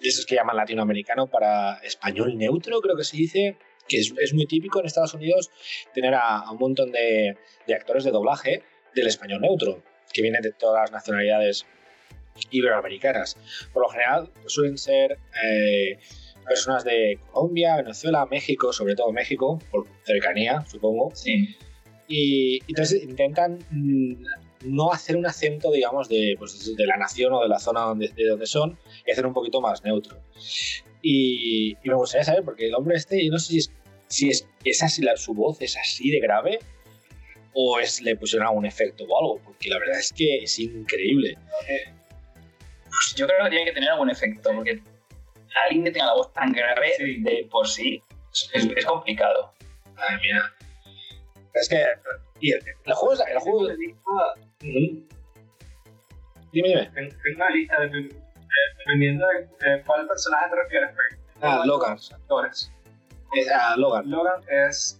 de 0.00 0.08
esos 0.08 0.24
que 0.26 0.36
llaman 0.36 0.56
latinoamericano 0.56 1.28
para 1.28 1.78
español 1.82 2.36
neutro, 2.38 2.80
creo 2.80 2.96
que 2.96 3.04
se 3.04 3.16
dice, 3.16 3.58
que 3.88 3.98
es, 3.98 4.14
es 4.20 4.32
muy 4.34 4.46
típico 4.46 4.78
en 4.80 4.86
Estados 4.86 5.14
Unidos 5.14 5.50
tener 5.92 6.14
a, 6.14 6.38
a 6.38 6.50
un 6.52 6.58
montón 6.58 6.92
de, 6.92 7.36
de 7.66 7.74
actores 7.74 8.04
de 8.04 8.10
doblaje 8.12 8.62
del 8.94 9.08
español 9.08 9.40
neutro, 9.40 9.82
que 10.12 10.22
vienen 10.22 10.42
de 10.42 10.52
todas 10.52 10.82
las 10.82 10.92
nacionalidades 10.92 11.66
iberoamericanas. 12.50 13.36
Por 13.72 13.82
lo 13.82 13.88
general 13.88 14.30
suelen 14.46 14.78
ser 14.78 15.18
eh, 15.44 15.98
personas 16.46 16.84
de 16.84 17.18
Colombia, 17.32 17.76
Venezuela, 17.76 18.26
México, 18.26 18.72
sobre 18.72 18.94
todo 18.94 19.12
México, 19.12 19.58
por 19.70 19.86
cercanía, 20.04 20.64
supongo. 20.66 21.10
Sí. 21.14 21.56
Y 22.08 22.60
entonces 22.68 23.04
intentan 23.04 23.58
mm, 23.70 24.24
no 24.64 24.92
hacer 24.92 25.16
un 25.16 25.26
acento, 25.26 25.70
digamos, 25.70 26.08
de, 26.08 26.34
pues, 26.38 26.74
de 26.76 26.86
la 26.86 26.96
nación 26.96 27.32
o 27.32 27.42
de 27.42 27.48
la 27.48 27.58
zona 27.58 27.82
donde, 27.82 28.08
de 28.08 28.26
donde 28.26 28.46
son 28.46 28.78
y 29.06 29.12
hacer 29.12 29.26
un 29.26 29.32
poquito 29.32 29.60
más 29.60 29.84
neutro. 29.84 30.20
Y, 31.02 31.76
y 31.82 31.88
me 31.88 31.94
gustaría 31.94 32.24
saber, 32.24 32.44
porque 32.44 32.66
el 32.66 32.74
hombre 32.74 32.96
este, 32.96 33.24
yo 33.24 33.30
no 33.30 33.38
sé 33.38 33.46
si 33.52 33.58
es, 33.58 33.72
si 34.08 34.28
es, 34.28 34.48
es 34.64 34.82
así, 34.82 35.02
la, 35.02 35.16
su 35.16 35.34
voz 35.34 35.62
es 35.62 35.76
así 35.76 36.10
de 36.10 36.20
grave 36.20 36.58
o 37.54 37.78
es 37.80 38.00
le 38.02 38.16
pusieron 38.16 38.46
algún 38.48 38.66
efecto 38.66 39.04
o 39.04 39.18
algo, 39.20 39.40
porque 39.44 39.68
la 39.70 39.78
verdad 39.78 39.98
es 39.98 40.12
que 40.12 40.44
es 40.44 40.58
increíble. 40.58 41.36
Pues 42.84 43.14
yo 43.16 43.26
creo 43.26 43.44
que 43.44 43.50
tiene 43.50 43.64
que 43.66 43.72
tener 43.72 43.90
algún 43.90 44.10
efecto, 44.10 44.50
porque 44.54 44.80
alguien 45.64 45.84
que 45.84 45.90
tenga 45.90 46.06
la 46.06 46.14
voz 46.14 46.32
tan 46.32 46.52
grave 46.52 46.94
de 46.98 47.46
por 47.50 47.66
sí 47.68 48.02
es, 48.32 48.68
es 48.76 48.84
complicado. 48.86 49.52
Ay, 49.96 50.16
mira. 50.22 50.52
Es 51.54 51.68
que. 51.68 51.84
Y 52.40 52.52
el, 52.52 52.60
el 52.84 52.92
juego 52.94 53.14
es. 53.14 53.20
El 53.28 53.38
juego, 53.38 53.66
Tengo 53.68 53.80
lista-. 53.80 54.34
Dime, 56.52 56.68
dime. 56.68 56.90
tengo 56.94 57.14
una 57.36 57.50
lista 57.50 57.80
de- 57.80 57.88
de- 57.88 58.14
dependiendo 58.78 59.26
de, 59.28 59.68
de 59.70 59.82
cuál 59.84 60.06
personaje 60.06 60.50
te 60.50 60.56
refieres. 60.56 60.90
porque 60.90 61.16
Ah, 61.42 61.62
Logan. 61.64 61.96
actores. 62.12 62.72
Es, 63.34 63.48
ah, 63.50 63.74
Logan. 63.76 64.10
Logan 64.10 64.40
es 64.68 64.99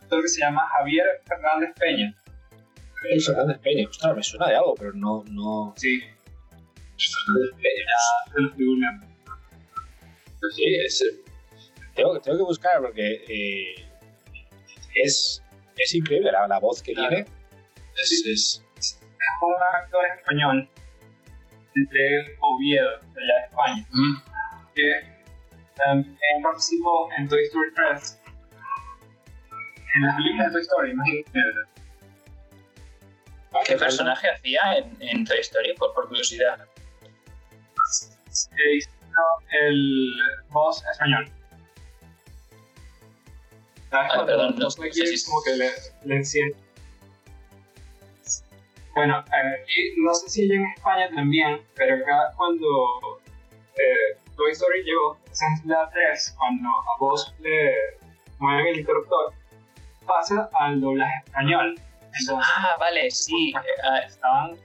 actor 0.00 0.22
que 0.22 0.28
se 0.28 0.40
llama 0.40 0.66
Javier 0.76 1.06
Fernández 1.26 1.70
Peña. 1.78 2.14
El 3.10 3.20
Fernández 3.22 3.58
Peña. 3.58 3.88
Ostras, 3.88 4.16
me 4.16 4.22
suena 4.22 4.48
de 4.48 4.56
algo, 4.56 4.74
pero 4.74 4.92
no. 4.94 5.24
no... 5.30 5.74
Sí, 5.76 6.00
Fernández 6.96 7.54
Peña. 7.56 9.00
Pues 10.40 10.54
sí, 10.54 10.64
es, 10.84 11.02
eh, 11.02 11.20
tengo, 11.94 12.20
tengo 12.20 12.38
que 12.38 12.44
buscar 12.44 12.80
porque 12.80 13.24
eh, 13.28 13.74
es, 15.02 15.42
es 15.76 15.94
increíble 15.94 16.30
la, 16.32 16.46
la 16.46 16.58
voz 16.60 16.82
que 16.82 16.92
Claro. 16.92 17.08
tiene. 17.08 17.26
Es, 18.02 18.12
es- 18.26 18.62
Es 18.78 18.98
un 19.42 19.54
actor 19.80 20.04
español 20.18 20.68
de 21.74 22.36
Oviedo, 22.40 22.90
de 23.14 23.20
allá 23.22 23.34
de 23.40 23.46
España. 23.50 23.86
Mm. 23.92 24.16
que 24.74 24.92
también 25.76 26.42
participó 26.42 27.08
en 27.18 27.28
Toy 27.28 27.42
Story 27.44 27.68
3. 27.74 28.20
En 29.96 30.02
las 30.06 30.16
películas 30.16 30.46
de 30.48 30.52
Toy 30.52 30.62
Story, 30.62 30.90
imagínate. 30.92 31.32
¿Qué 33.66 33.76
personaje 33.76 34.28
hacía 34.30 34.60
en, 34.76 34.96
en 35.00 35.24
Toy 35.24 35.38
Story? 35.38 35.74
Por, 35.74 35.94
por 35.94 36.08
curiosidad. 36.08 36.58
Que 38.56 38.76
hizo 38.76 38.90
el 39.62 40.12
boss 40.50 40.84
español. 40.92 41.30
¿Sabes 43.90 44.10
Ah, 44.14 44.26
perdón, 44.26 44.54
no- 44.58 44.64
no 44.64 44.70
sé 44.70 44.92
si- 44.92 45.24
como 45.24 45.42
que 45.42 45.52
le, 45.56 45.70
le 46.04 46.16
enciende? 46.16 46.56
Bueno, 48.94 49.18
aquí, 49.18 49.94
no 49.98 50.12
sé 50.14 50.28
si 50.28 50.52
en 50.52 50.64
España 50.76 51.08
también, 51.14 51.60
pero 51.74 51.96
acá 51.96 52.32
cuando 52.36 52.66
eh, 53.74 54.18
Toy 54.36 54.52
Story 54.52 54.82
llegó, 54.84 55.18
esa 55.30 55.44
es 55.54 55.64
la 55.66 55.88
3, 55.90 56.34
cuando 56.38 56.68
a 56.68 56.98
vos 56.98 57.34
le 57.40 57.74
mueven 58.38 58.66
el 58.68 58.80
interruptor, 58.80 59.32
pasa 60.06 60.48
al 60.58 60.80
doblaje 60.80 61.22
español. 61.24 61.74
Entonces, 62.20 62.52
Ah, 62.56 62.76
vale, 62.78 63.10
sí. 63.10 63.50
eh, 63.50 63.82
ah, 63.84 63.98
estaban. 63.98 64.56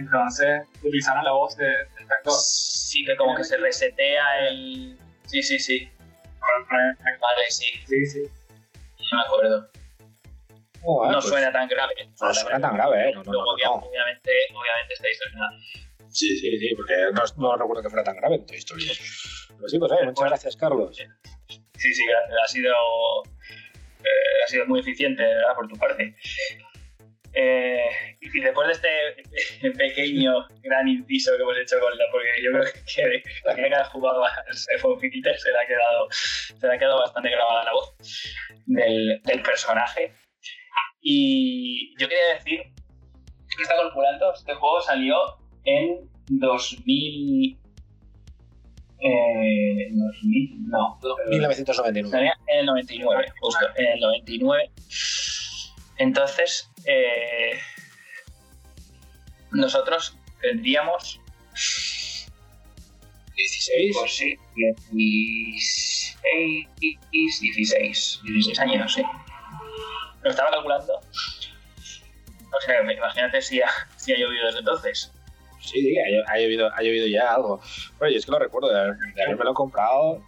Entonces, 0.00 0.62
utilizaron 0.82 1.24
la 1.24 1.32
voz 1.32 1.56
de, 1.56 1.64
del 1.66 2.12
actor. 2.18 2.32
sí, 2.40 3.04
que 3.04 3.16
como 3.16 3.34
que 3.36 3.44
se 3.44 3.56
resetea 3.56 4.40
el. 4.48 4.98
Sí, 5.26 5.42
sí, 5.42 5.58
sí. 5.58 5.90
Vale, 6.70 7.50
sí. 7.50 7.64
Sí, 7.86 8.06
sí. 8.06 8.22
No 9.12 9.18
me 9.18 9.24
acuerdo. 9.24 9.68
Oh, 10.86 11.06
No 11.06 11.12
pues, 11.14 11.24
suena 11.26 11.50
tan 11.52 11.66
grave. 11.68 11.94
No 12.20 12.34
suena 12.34 12.60
tan 12.60 12.74
grave, 12.74 13.08
¿eh? 13.08 13.12
No, 13.14 13.22
no, 13.22 13.32
Luego, 13.32 13.44
no, 13.46 13.52
obvia- 13.52 13.64
no. 13.66 13.74
Obviamente, 13.88 14.30
obviamente 14.52 14.94
esta 14.94 15.10
historia. 15.10 15.40
Sí, 16.08 16.36
sí, 16.38 16.58
sí, 16.58 16.74
porque 16.76 16.94
no, 17.12 17.22
no 17.38 17.56
recuerdo 17.56 17.82
que 17.82 17.88
fuera 17.90 18.04
tan 18.04 18.16
grave 18.16 18.36
en 18.36 18.46
Toy 18.46 18.56
Story. 18.58 18.86
Pues 19.58 19.70
sí, 19.72 19.78
pues 19.78 19.92
eh, 19.92 20.04
muchas 20.04 20.28
gracias, 20.28 20.56
Carlos. 20.56 20.96
Sí, 20.96 21.92
sí, 21.94 22.04
ha 22.12 22.46
sido, 22.48 22.72
ha 24.44 24.48
sido 24.48 24.66
muy 24.66 24.80
eficiente, 24.80 25.22
¿verdad? 25.22 25.54
Por 25.54 25.68
tu 25.68 25.76
parte. 25.76 26.14
Eh, 27.36 28.16
y 28.20 28.40
después 28.40 28.80
de 28.80 29.14
este 29.22 29.70
pequeño, 29.76 30.46
gran 30.62 30.86
inciso 30.86 31.32
que 31.36 31.42
hemos 31.42 31.58
hecho 31.58 31.80
con 31.80 31.96
la, 31.98 32.04
porque 32.12 32.28
yo 32.42 32.52
creo 32.52 32.62
que 32.62 33.22
la 33.44 33.54
que 33.56 33.74
ha 33.74 33.84
jugado 33.86 34.22
iPhone 34.72 35.00
Filter 35.00 35.36
se 35.38 35.50
le 35.50 35.58
ha 35.58 35.66
quedado, 35.66 36.08
se 36.10 36.66
le 36.66 36.74
ha 36.74 36.78
quedado 36.78 37.00
bastante 37.00 37.30
grabada 37.30 37.64
la 37.64 37.72
voz 37.72 37.96
del, 38.66 39.20
del 39.24 39.42
personaje. 39.42 40.12
Y 41.00 41.92
yo 41.98 42.08
quería 42.08 42.34
decir 42.34 42.60
que 43.56 43.62
está 43.62 43.76
calculando, 43.76 44.32
este 44.32 44.54
juego 44.54 44.80
salió 44.80 45.16
en 45.64 46.08
2000. 46.28 47.58
Eh, 49.06 49.90
2000 49.92 50.70
no, 50.70 50.98
1999. 51.28 52.10
Salía 52.10 52.34
en 52.46 52.60
el 52.60 52.66
99, 52.66 53.32
justo, 53.38 53.66
en 53.76 53.86
el 53.86 54.00
99. 54.00 54.70
Entonces, 55.98 56.70
eh, 56.86 57.58
nosotros 59.52 60.16
tendríamos 60.40 61.20
16. 63.36 63.96
pues 63.98 64.16
sí, 64.16 64.38
16, 64.56 66.68
16, 67.12 68.20
16 68.24 68.58
años, 68.58 68.94
sí. 68.94 69.02
Lo 70.22 70.30
estaba 70.30 70.50
calculando. 70.50 70.94
O 70.94 72.60
sea, 72.64 72.80
imagínate 72.80 73.42
si 73.42 73.60
ha, 73.60 73.68
si 73.96 74.14
ha 74.14 74.16
llovido 74.16 74.46
desde 74.46 74.60
entonces. 74.60 75.12
Sí, 75.64 75.80
sí, 75.80 75.94
ha, 75.98 76.32
ha 76.32 76.38
llovido, 76.38 76.68
ha 76.74 76.82
llovido 76.82 77.06
ya 77.06 77.34
algo. 77.34 77.60
Bueno, 77.98 78.12
yo 78.12 78.18
es 78.18 78.26
que 78.26 78.32
lo 78.32 78.38
recuerdo 78.38 78.68
de, 78.68 78.92
de 79.14 79.22
haberme 79.22 79.44
lo 79.44 79.54
comprado 79.54 80.22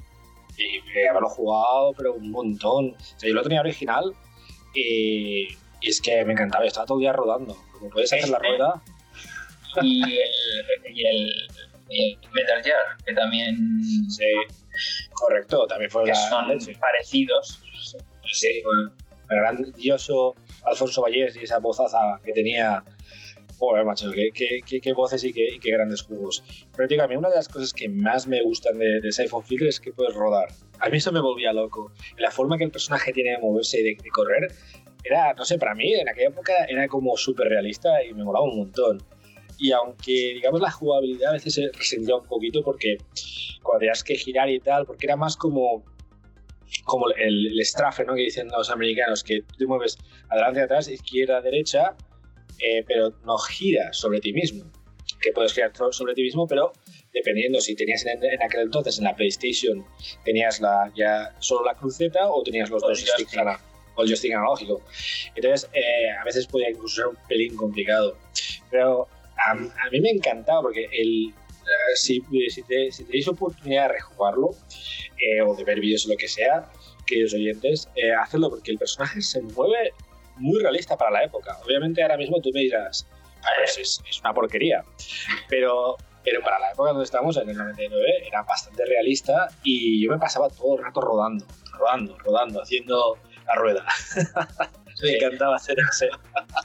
y 0.57 0.81
de 0.93 1.09
haberlo 1.09 1.29
jugado, 1.29 1.93
pero 1.97 2.15
un 2.15 2.31
montón. 2.31 2.95
O 2.99 3.19
sea, 3.19 3.29
yo 3.29 3.35
lo 3.35 3.43
tenía 3.43 3.61
original 3.61 4.15
y, 4.75 5.49
y 5.81 5.89
es 5.89 6.01
que 6.01 6.25
me 6.25 6.33
encantaba. 6.33 6.65
Yo 6.65 6.69
estaba 6.69 6.87
todo 6.87 6.99
el 6.99 7.03
día 7.03 7.13
rodando. 7.13 7.57
Como 7.73 7.91
puedes 7.91 8.13
hacer 8.13 8.29
la 8.31 8.37
Este. 8.39 8.49
rueda, 8.49 8.83
Y 9.83 10.03
el, 10.05 10.95
y 10.95 11.07
el, 11.07 11.31
y 11.91 12.13
el 12.13 12.19
Metal 12.33 12.63
Gear, 12.63 12.79
que 13.05 13.13
también 13.13 13.57
sí, 14.09 14.25
correcto, 15.13 15.67
también 15.67 15.91
fue 15.91 16.05
que 16.05 16.15
son 16.15 16.49
leche. 16.49 16.75
parecidos. 16.81 17.61
Sí, 18.33 18.63
el 19.29 19.37
grandioso 19.39 20.35
Alfonso 20.65 21.03
Vallés 21.03 21.37
y 21.37 21.41
esa 21.45 21.59
vozaza 21.59 22.19
que 22.25 22.33
tenía. 22.33 22.83
Joder, 23.59 23.85
macho, 23.85 24.11
qué, 24.13 24.31
qué, 24.35 24.61
qué, 24.67 24.81
qué 24.81 24.93
voces 24.93 25.25
y 25.25 25.33
qué, 25.33 25.55
y 25.55 25.59
qué 25.59 25.71
grandes 25.71 26.03
juegos. 26.03 26.45
Pero, 26.77 26.89
tío, 26.89 27.03
a 27.03 27.09
mí 27.09 27.17
una 27.17 27.31
de 27.31 27.37
las 27.37 27.49
cosas 27.49 27.73
que 27.73 27.89
más 27.89 28.27
me 28.27 28.43
gustan 28.43 28.79
de, 28.79 29.01
de 29.01 29.13
Siphon 29.13 29.43
Filter 29.43 29.69
es 29.69 29.81
que 29.81 29.93
puedes 29.93 30.15
rodar. 30.15 30.49
A 30.81 30.89
mí 30.91 30.99
eso 30.99 31.11
me 31.11 31.21
volvía 31.21 31.53
loco. 31.53 31.93
La 32.19 32.31
forma 32.31 32.59
que 32.59 32.65
el 32.65 32.71
personaje 32.71 33.13
tiene 33.13 33.31
de 33.31 33.39
moverse 33.39 33.81
y 33.81 33.83
de, 33.83 33.97
de 34.03 34.11
correr 34.11 34.53
era, 35.05 35.33
no 35.35 35.45
sé, 35.45 35.59
para 35.59 35.75
mí 35.75 35.95
en 35.95 36.09
aquella 36.09 36.29
época 36.29 36.53
era 36.69 36.87
como 36.89 37.17
súper 37.17 37.49
realista 37.49 38.05
y 38.05 38.13
me 38.13 38.25
molaba 38.25 38.45
un 38.45 38.59
montón. 38.59 39.03
Y 39.59 39.73
aunque, 39.73 40.35
digamos, 40.35 40.61
la 40.61 40.71
jugabilidad 40.71 41.31
a 41.31 41.35
veces 41.35 41.55
se 41.55 41.71
resentía 41.73 42.17
un 42.17 42.27
poquito 42.27 42.63
porque 42.63 42.99
cuando 43.63 43.81
tenías 43.81 44.05
que 44.05 44.17
girar 44.17 44.51
y 44.51 44.61
tal, 44.61 44.85
porque 44.85 45.07
era 45.07 45.17
más 45.17 45.37
como 45.37 45.85
como 46.85 47.09
el, 47.11 47.47
el 47.47 47.65
strafe, 47.65 48.05
¿no? 48.05 48.15
Que 48.15 48.23
dicen 48.23 48.49
los 48.49 48.71
americanos, 48.71 49.23
que 49.23 49.43
tú 49.57 49.69
mueves 49.69 49.99
adelante 50.29 50.61
atrás, 50.63 50.89
izquierda, 50.89 51.41
derecha, 51.41 51.97
eh, 52.61 52.85
pero 52.87 53.11
no 53.25 53.39
giras 53.39 53.97
sobre 53.97 54.21
ti 54.21 54.33
mismo. 54.33 54.65
Que 55.21 55.33
puedes 55.33 55.53
girar 55.53 55.73
sobre 55.93 56.15
ti 56.15 56.23
mismo, 56.23 56.47
pero 56.47 56.73
dependiendo 57.13 57.61
si 57.61 57.75
tenías 57.75 58.05
en, 58.05 58.23
en 58.23 58.43
aquel 58.43 58.63
entonces 58.63 58.99
en 58.99 59.05
la 59.05 59.17
PlayStation, 59.17 59.85
tenías 60.25 60.61
la, 60.61 60.93
ya 60.95 61.35
solo 61.39 61.65
la 61.65 61.75
cruceta 61.75 62.29
o 62.29 62.43
tenías 62.43 62.71
los 62.71 62.83
O 62.83 62.89
dos 62.89 63.01
sticks 63.01 63.37
o 63.97 64.03
el 64.03 64.09
joystick 64.09 64.33
analógico. 64.33 64.83
Entonces, 65.35 65.71
eh, 65.73 66.11
a 66.11 66.25
veces 66.25 66.47
podía 66.47 66.71
incluso 66.71 66.97
ser 66.97 67.07
un 67.07 67.17
pelín 67.29 67.57
complicado. 67.57 68.19
Pero 68.71 69.09
a, 69.39 69.53
a 69.53 69.91
mí 69.91 70.01
me 70.01 70.11
encantaba 70.11 70.63
porque 70.63 70.87
el, 70.93 71.29
eh, 71.29 71.97
si, 71.97 72.23
si, 72.49 72.63
te, 72.63 72.93
si 72.93 73.05
tenéis 73.05 73.27
oportunidad 73.29 73.89
de 73.89 73.95
rejugarlo 73.95 74.51
eh, 75.19 75.41
o 75.43 75.55
de 75.55 75.65
ver 75.65 75.81
vídeos 75.81 76.07
o 76.07 76.11
lo 76.11 76.17
que 76.17 76.29
sea, 76.29 76.71
queridos 77.07 77.35
oyentes, 77.35 77.89
eh, 77.97 78.13
hacedlo 78.13 78.51
porque 78.51 78.71
el 78.71 78.79
personaje 78.79 79.21
se 79.21 79.41
mueve 79.41 79.93
muy 80.37 80.61
realista 80.61 80.97
para 80.97 81.11
la 81.11 81.25
época. 81.25 81.57
Obviamente 81.65 82.03
ahora 82.03 82.17
mismo 82.17 82.41
tú 82.41 82.51
me 82.55 82.61
dirás, 82.61 83.07
pues 83.59 83.79
es, 83.79 84.01
es 84.09 84.21
una 84.21 84.33
porquería, 84.35 84.83
pero, 85.49 85.97
pero 86.25 86.41
para 86.43 86.59
la 86.59 86.73
época 86.73 86.91
donde 86.91 87.05
estamos, 87.05 87.37
en 87.37 87.49
el 87.51 87.57
99, 87.57 88.27
era 88.27 88.43
bastante 88.43 88.85
realista 88.87 89.49
y 89.63 90.05
yo 90.05 90.11
me 90.13 90.19
pasaba 90.19 90.49
todo 90.49 90.77
el 90.79 90.85
rato 90.85 91.01
rodando, 91.01 91.47
rodando, 91.79 92.19
rodando, 92.19 92.63
haciendo 92.63 93.19
la 93.47 93.55
rueda. 93.55 93.85
me 95.03 95.11
encantaba 95.15 95.57
hacer 95.57 95.77
eso. 95.79 96.07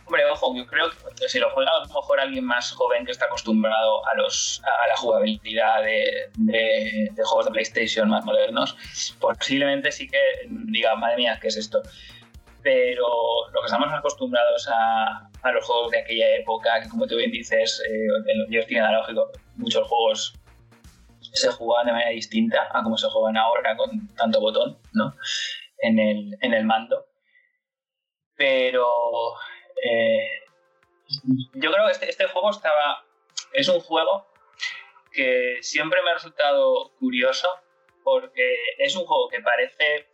Hombre, 0.07 0.23
ojo, 0.31 0.55
yo 0.55 0.65
creo 0.65 0.85
que 1.19 1.27
si 1.29 1.37
lo 1.37 1.49
juega 1.51 1.69
a 1.69 1.79
lo 1.81 1.85
mejor 1.93 2.19
alguien 2.19 2.45
más 2.45 2.71
joven 2.71 3.05
que 3.05 3.11
está 3.11 3.25
acostumbrado 3.25 4.07
a, 4.07 4.15
los, 4.15 4.61
a 4.63 4.87
la 4.87 4.95
jugabilidad 4.97 5.83
de, 5.83 6.31
de- 6.37 7.09
de 7.11 7.23
juegos 7.23 7.45
de 7.45 7.51
PlayStation 7.51 8.09
más 8.09 8.23
modernos, 8.25 8.77
posiblemente 9.19 9.91
sí 9.91 10.07
que 10.07 10.17
diga, 10.47 10.95
madre 10.95 11.17
mía, 11.17 11.37
¿qué 11.41 11.49
es 11.49 11.57
esto? 11.57 11.81
Pero 12.63 13.07
lo 13.51 13.61
que 13.61 13.65
estamos 13.65 13.91
acostumbrados 13.91 14.67
a, 14.67 15.29
a 15.41 15.51
los 15.51 15.65
juegos 15.65 15.91
de 15.91 15.99
aquella 15.99 16.35
época, 16.35 16.81
que 16.81 16.89
como 16.89 17.07
tú 17.07 17.15
bien 17.15 17.31
dices, 17.31 17.81
eh, 17.89 18.31
en 18.31 18.39
los 18.39 18.47
videos 18.49 18.67
tiene 18.67 18.85
analógico, 18.85 19.31
muchos 19.55 19.87
juegos 19.87 20.33
se 21.33 21.51
jugaban 21.51 21.87
de 21.87 21.93
manera 21.93 22.11
distinta 22.11 22.67
a 22.71 22.83
como 22.83 22.97
se 22.97 23.07
juegan 23.07 23.37
ahora 23.37 23.75
con 23.77 24.07
tanto 24.15 24.39
botón, 24.41 24.79
¿no? 24.93 25.15
En 25.79 25.99
el, 25.99 26.37
en 26.41 26.53
el 26.53 26.65
mando. 26.65 27.05
Pero 28.35 28.87
eh, 29.83 30.41
yo 31.53 31.71
creo 31.71 31.85
que 31.85 31.91
este, 31.91 32.09
este 32.09 32.27
juego 32.27 32.51
estaba. 32.51 33.05
Es 33.53 33.67
un 33.69 33.79
juego 33.79 34.27
que 35.11 35.57
siempre 35.61 36.01
me 36.03 36.11
ha 36.11 36.15
resultado 36.15 36.91
curioso 36.99 37.47
porque 38.03 38.55
es 38.77 38.95
un 38.95 39.05
juego 39.05 39.29
que 39.29 39.41
parece. 39.41 40.07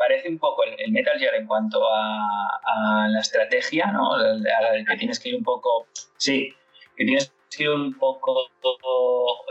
Parece 0.00 0.30
un 0.30 0.38
poco 0.38 0.64
el, 0.64 0.90
Metal 0.90 1.18
Gear 1.18 1.34
en 1.34 1.46
cuanto 1.46 1.86
a, 1.86 3.06
la 3.08 3.20
estrategia, 3.20 3.92
¿no? 3.92 4.14
A 4.14 4.18
la 4.18 4.84
que 4.86 4.96
tienes 4.96 5.20
que 5.20 5.28
ir 5.28 5.36
un 5.36 5.44
poco. 5.44 5.86
Sí, 6.16 6.54
que 6.96 7.04
tienes 7.04 7.30
que 7.54 7.64
ir 7.64 7.70
un 7.70 7.92
poco 7.98 8.48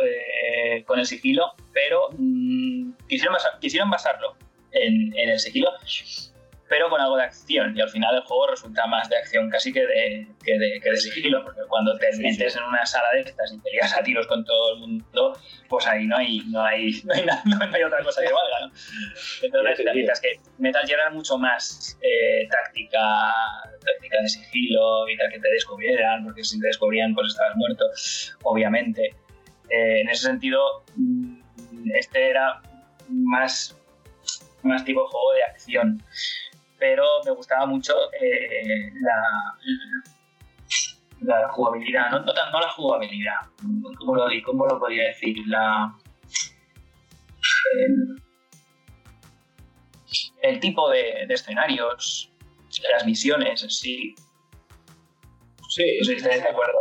eh, 0.03 0.83
con 0.85 0.97
el 0.97 1.05
sigilo, 1.05 1.53
pero 1.71 2.09
mm, 2.17 2.93
quisieron, 3.07 3.91
basarlo 3.91 4.35
en, 4.71 5.15
en 5.15 5.29
el 5.29 5.39
sigilo 5.39 5.69
pero 6.69 6.87
con 6.89 7.01
algo 7.01 7.17
de 7.17 7.23
acción. 7.23 7.75
Y 7.75 7.81
al 7.81 7.89
final 7.89 8.15
el 8.15 8.21
juego 8.21 8.47
resulta 8.47 8.85
más 8.85 9.09
de 9.09 9.17
acción 9.17 9.49
casi 9.49 9.73
que 9.73 9.85
de, 9.85 10.27
que 10.45 10.57
de, 10.57 10.79
que 10.81 10.91
de 10.91 10.97
sigilo, 10.97 11.43
porque 11.43 11.61
cuando 11.67 11.97
te 11.97 12.15
metes 12.17 12.55
en 12.55 12.63
una 12.63 12.85
sala 12.85 13.09
de 13.13 13.21
estas 13.21 13.51
y 13.51 13.59
te 13.59 13.71
lias 13.71 13.97
a 13.97 14.03
tiros 14.03 14.27
con 14.27 14.45
todo 14.45 14.75
el 14.75 14.79
mundo, 14.79 15.37
pues 15.67 15.87
ahí 15.87 16.05
no 16.05 16.15
hay, 16.15 16.41
no 16.47 16.63
hay, 16.63 16.91
no 17.05 17.13
hay, 17.15 17.25
nada, 17.25 17.41
no 17.45 17.75
hay 17.75 17.83
otra 17.83 18.03
cosa 18.03 18.21
que 18.21 18.31
valga. 18.31 18.67
¿no? 18.67 18.71
Entonces, 19.41 19.85
mientras 19.93 20.21
que 20.21 20.39
Metal 20.59 20.85
Gear 20.85 20.99
era 20.99 21.09
mucho 21.09 21.37
más 21.39 21.97
eh, 22.01 22.47
táctica, 22.49 22.99
táctica 23.83 24.21
de 24.21 24.29
sigilo, 24.29 25.07
evitar 25.07 25.29
que 25.31 25.39
te 25.39 25.49
descubrieran, 25.49 26.23
porque 26.23 26.43
si 26.43 26.59
te 26.59 26.67
descubrían, 26.67 27.15
pues 27.15 27.29
estabas 27.29 27.55
muerto, 27.55 27.85
obviamente. 28.43 29.15
Eh, 29.71 30.01
en 30.01 30.09
ese 30.09 30.27
sentido, 30.27 30.83
mm, 30.95 31.39
este 31.95 32.29
era 32.29 32.61
más, 33.07 33.75
más 34.61 34.85
tipo 34.85 35.07
juego 35.07 35.33
de 35.33 35.43
acción 35.43 36.03
pero 36.79 37.05
me 37.25 37.31
gustaba 37.31 37.65
mucho 37.65 37.93
eh, 38.19 38.91
la, 39.01 39.57
la, 41.21 41.49
jugabilidad, 41.49 42.09
no, 42.11 42.19
no, 42.19 42.33
la 42.33 42.69
jugabilidad, 42.69 43.41
¿cómo 43.97 44.15
lo, 44.15 44.27
cómo 44.45 44.65
lo 44.65 44.79
podría 44.79 45.07
decir? 45.07 45.37
La, 45.47 45.93
el, 50.41 50.59
tipo 50.59 50.89
de, 50.89 51.25
de, 51.27 51.33
escenarios, 51.33 52.31
las 52.93 53.05
misiones 53.05 53.63
en 53.63 53.69
sí. 53.69 54.15
Sí, 55.69 55.97
no 55.99 56.05
sé 56.05 56.11
si 56.11 56.17
estáis 56.17 56.41
de 56.41 56.49
acuerdo 56.49 56.79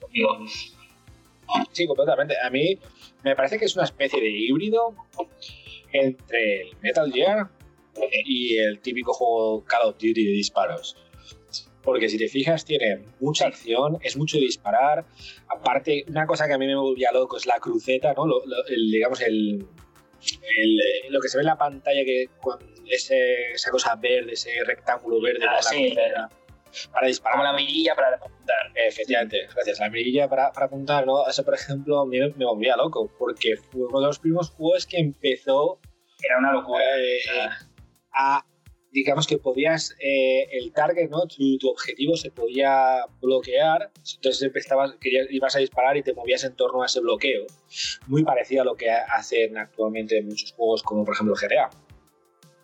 conmigo. 0.00 0.38
Sí, 1.72 1.86
completamente. 1.86 2.34
A 2.42 2.50
mí 2.50 2.78
me 3.22 3.36
parece 3.36 3.58
que 3.58 3.66
es 3.66 3.76
una 3.76 3.84
especie 3.84 4.20
de 4.20 4.28
híbrido 4.28 4.94
entre 5.92 6.62
el 6.62 6.76
Metal 6.80 7.12
Gear 7.12 7.48
y 8.24 8.58
el 8.58 8.80
típico 8.80 9.12
juego 9.12 9.64
Call 9.64 9.88
of 9.88 9.94
Duty 9.94 10.24
de 10.24 10.32
disparos. 10.32 10.96
Porque 11.82 12.08
si 12.08 12.18
te 12.18 12.28
fijas, 12.28 12.64
tiene 12.64 13.04
mucha 13.20 13.46
acción, 13.46 13.98
es 14.02 14.16
mucho 14.16 14.36
disparar. 14.36 15.06
Aparte, 15.48 16.04
una 16.08 16.26
cosa 16.26 16.46
que 16.46 16.54
a 16.54 16.58
mí 16.58 16.66
me 16.66 16.76
volvía 16.76 17.12
loco 17.12 17.36
es 17.36 17.46
la 17.46 17.58
cruceta, 17.60 18.12
¿no? 18.14 18.26
digamos, 18.92 19.20
el, 19.22 19.66
eh, 20.20 21.10
lo 21.10 21.20
que 21.20 21.28
se 21.28 21.38
ve 21.38 21.42
en 21.42 21.46
la 21.46 21.56
pantalla, 21.56 22.04
que 22.04 22.26
ese, 22.90 23.52
esa 23.52 23.70
cosa 23.70 23.96
verde, 23.96 24.32
ese 24.32 24.50
rectángulo 24.64 25.20
verde 25.20 25.46
ah, 25.48 25.62
sí, 25.62 25.94
para 26.92 27.06
disparar. 27.06 27.38
Como 27.38 27.44
la 27.44 27.52
mirilla 27.52 27.94
para 27.94 28.16
apuntar. 28.16 28.72
Efectivamente, 28.74 29.48
gracias. 29.54 29.80
La 29.80 29.90
mirilla 29.90 30.28
para, 30.28 30.52
para 30.52 30.66
apuntar, 30.66 31.06
¿no? 31.06 31.26
Eso, 31.26 31.44
por 31.44 31.54
ejemplo, 31.54 32.00
a 32.00 32.06
mí 32.06 32.18
me, 32.18 32.44
volvía 32.44 32.76
loco, 32.76 33.10
porque 33.18 33.56
fue 33.56 33.86
uno 33.86 34.00
de 34.00 34.06
los 34.06 34.18
primeros 34.18 34.50
juegos 34.50 34.86
que 34.86 34.98
empezó. 34.98 35.80
Era 36.20 36.38
una 36.38 36.52
locura. 36.52 36.82
Eh, 36.98 37.20
digamos 38.90 39.26
que 39.26 39.38
podías, 39.38 39.94
eh, 40.00 40.48
el 40.52 40.72
target, 40.72 41.08
¿no? 41.10 41.26
Tu, 41.26 41.58
objetivo 41.68 42.16
se 42.16 42.30
podía 42.30 43.04
bloquear, 43.20 43.90
entonces 44.14 44.42
empezabas, 44.42 44.94
querías, 45.00 45.26
ibas 45.30 45.54
a 45.56 45.58
disparar 45.58 45.96
y 45.96 46.02
te 46.02 46.14
movías 46.14 46.44
en 46.44 46.54
torno 46.56 46.82
a 46.82 46.86
ese 46.86 47.00
bloqueo. 47.00 47.46
Muy 48.06 48.24
parecido 48.24 48.62
a 48.62 48.64
lo 48.64 48.76
que 48.76 48.90
hacen 48.90 49.56
actualmente 49.58 50.22
muchos 50.22 50.52
juegos 50.52 50.82
como 50.82 51.04
por 51.04 51.14
ejemplo 51.14 51.34
GTA, 51.34 51.70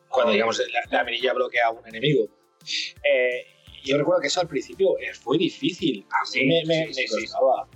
cuando 0.08 0.32
digamos 0.32 0.58
la, 0.58 0.98
la 0.98 1.04
mirilla 1.04 1.34
bloquea 1.34 1.66
a 1.66 1.70
un 1.70 1.86
enemigo. 1.86 2.28
Eh, 3.02 3.46
yo 3.84 3.98
recuerdo 3.98 4.22
que 4.22 4.28
eso 4.28 4.40
al 4.40 4.48
principio 4.48 4.96
fue 5.20 5.36
difícil, 5.36 6.06
así 6.22 6.46
me, 6.46 6.64
me, 6.64 6.86
costaba. 7.06 7.68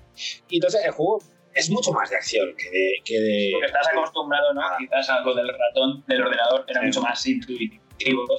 Y 0.48 0.56
entonces 0.56 0.84
el 0.84 0.92
juego 0.92 1.22
es 1.58 1.70
mucho 1.70 1.92
más 1.92 2.08
de 2.10 2.16
acción 2.16 2.54
que 2.56 2.70
de... 2.70 2.92
Que 3.04 3.20
de... 3.20 3.50
Porque 3.52 3.66
estás 3.66 3.88
acostumbrado, 3.88 4.54
¿no? 4.54 4.62
Quizás 4.78 5.08
algo 5.10 5.34
del 5.34 5.48
ratón 5.48 6.04
del 6.06 6.22
ordenador 6.22 6.64
era 6.68 6.82
mucho 6.82 7.02
más 7.02 7.26
intuitivo. 7.26 7.82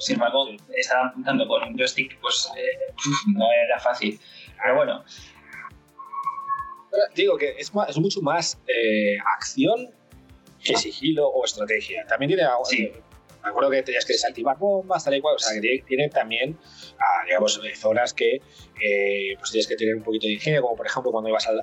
Sin 0.00 0.14
embargo, 0.14 0.48
estaba 0.74 1.08
apuntando 1.08 1.46
con 1.46 1.62
un 1.62 1.76
joystick, 1.76 2.18
pues 2.20 2.50
eh, 2.56 2.92
no 3.36 3.46
era 3.52 3.78
fácil. 3.78 4.18
Pero 4.62 4.76
bueno. 4.76 5.04
Digo 7.14 7.36
que 7.36 7.50
es, 7.58 7.70
es 7.88 7.98
mucho 7.98 8.22
más 8.22 8.58
eh, 8.66 9.16
acción 9.36 9.90
que 10.64 10.76
sigilo 10.76 11.28
o 11.28 11.44
estrategia. 11.44 12.06
También 12.06 12.30
tiene 12.30 12.44
sí 12.64 12.90
me 13.42 13.50
acuerdo 13.50 13.70
que 13.70 13.82
tenías 13.82 14.04
que 14.04 14.14
desactivar 14.14 14.58
bombas, 14.58 15.04
tal 15.04 15.14
y 15.14 15.20
cual, 15.20 15.36
o 15.36 15.38
sea, 15.38 15.60
que 15.60 15.82
tiene, 15.86 16.08
también, 16.08 16.58
ah, 16.98 17.24
digamos, 17.26 17.60
zonas 17.76 18.14
que 18.14 18.36
eh, 18.36 19.36
pues 19.38 19.50
tienes 19.50 19.66
que 19.66 19.76
tener 19.76 19.94
un 19.94 20.02
poquito 20.02 20.26
de 20.26 20.34
ingenio, 20.34 20.62
como 20.62 20.76
por 20.76 20.86
ejemplo 20.86 21.12
cuando 21.12 21.28
ibas 21.28 21.46
al, 21.46 21.60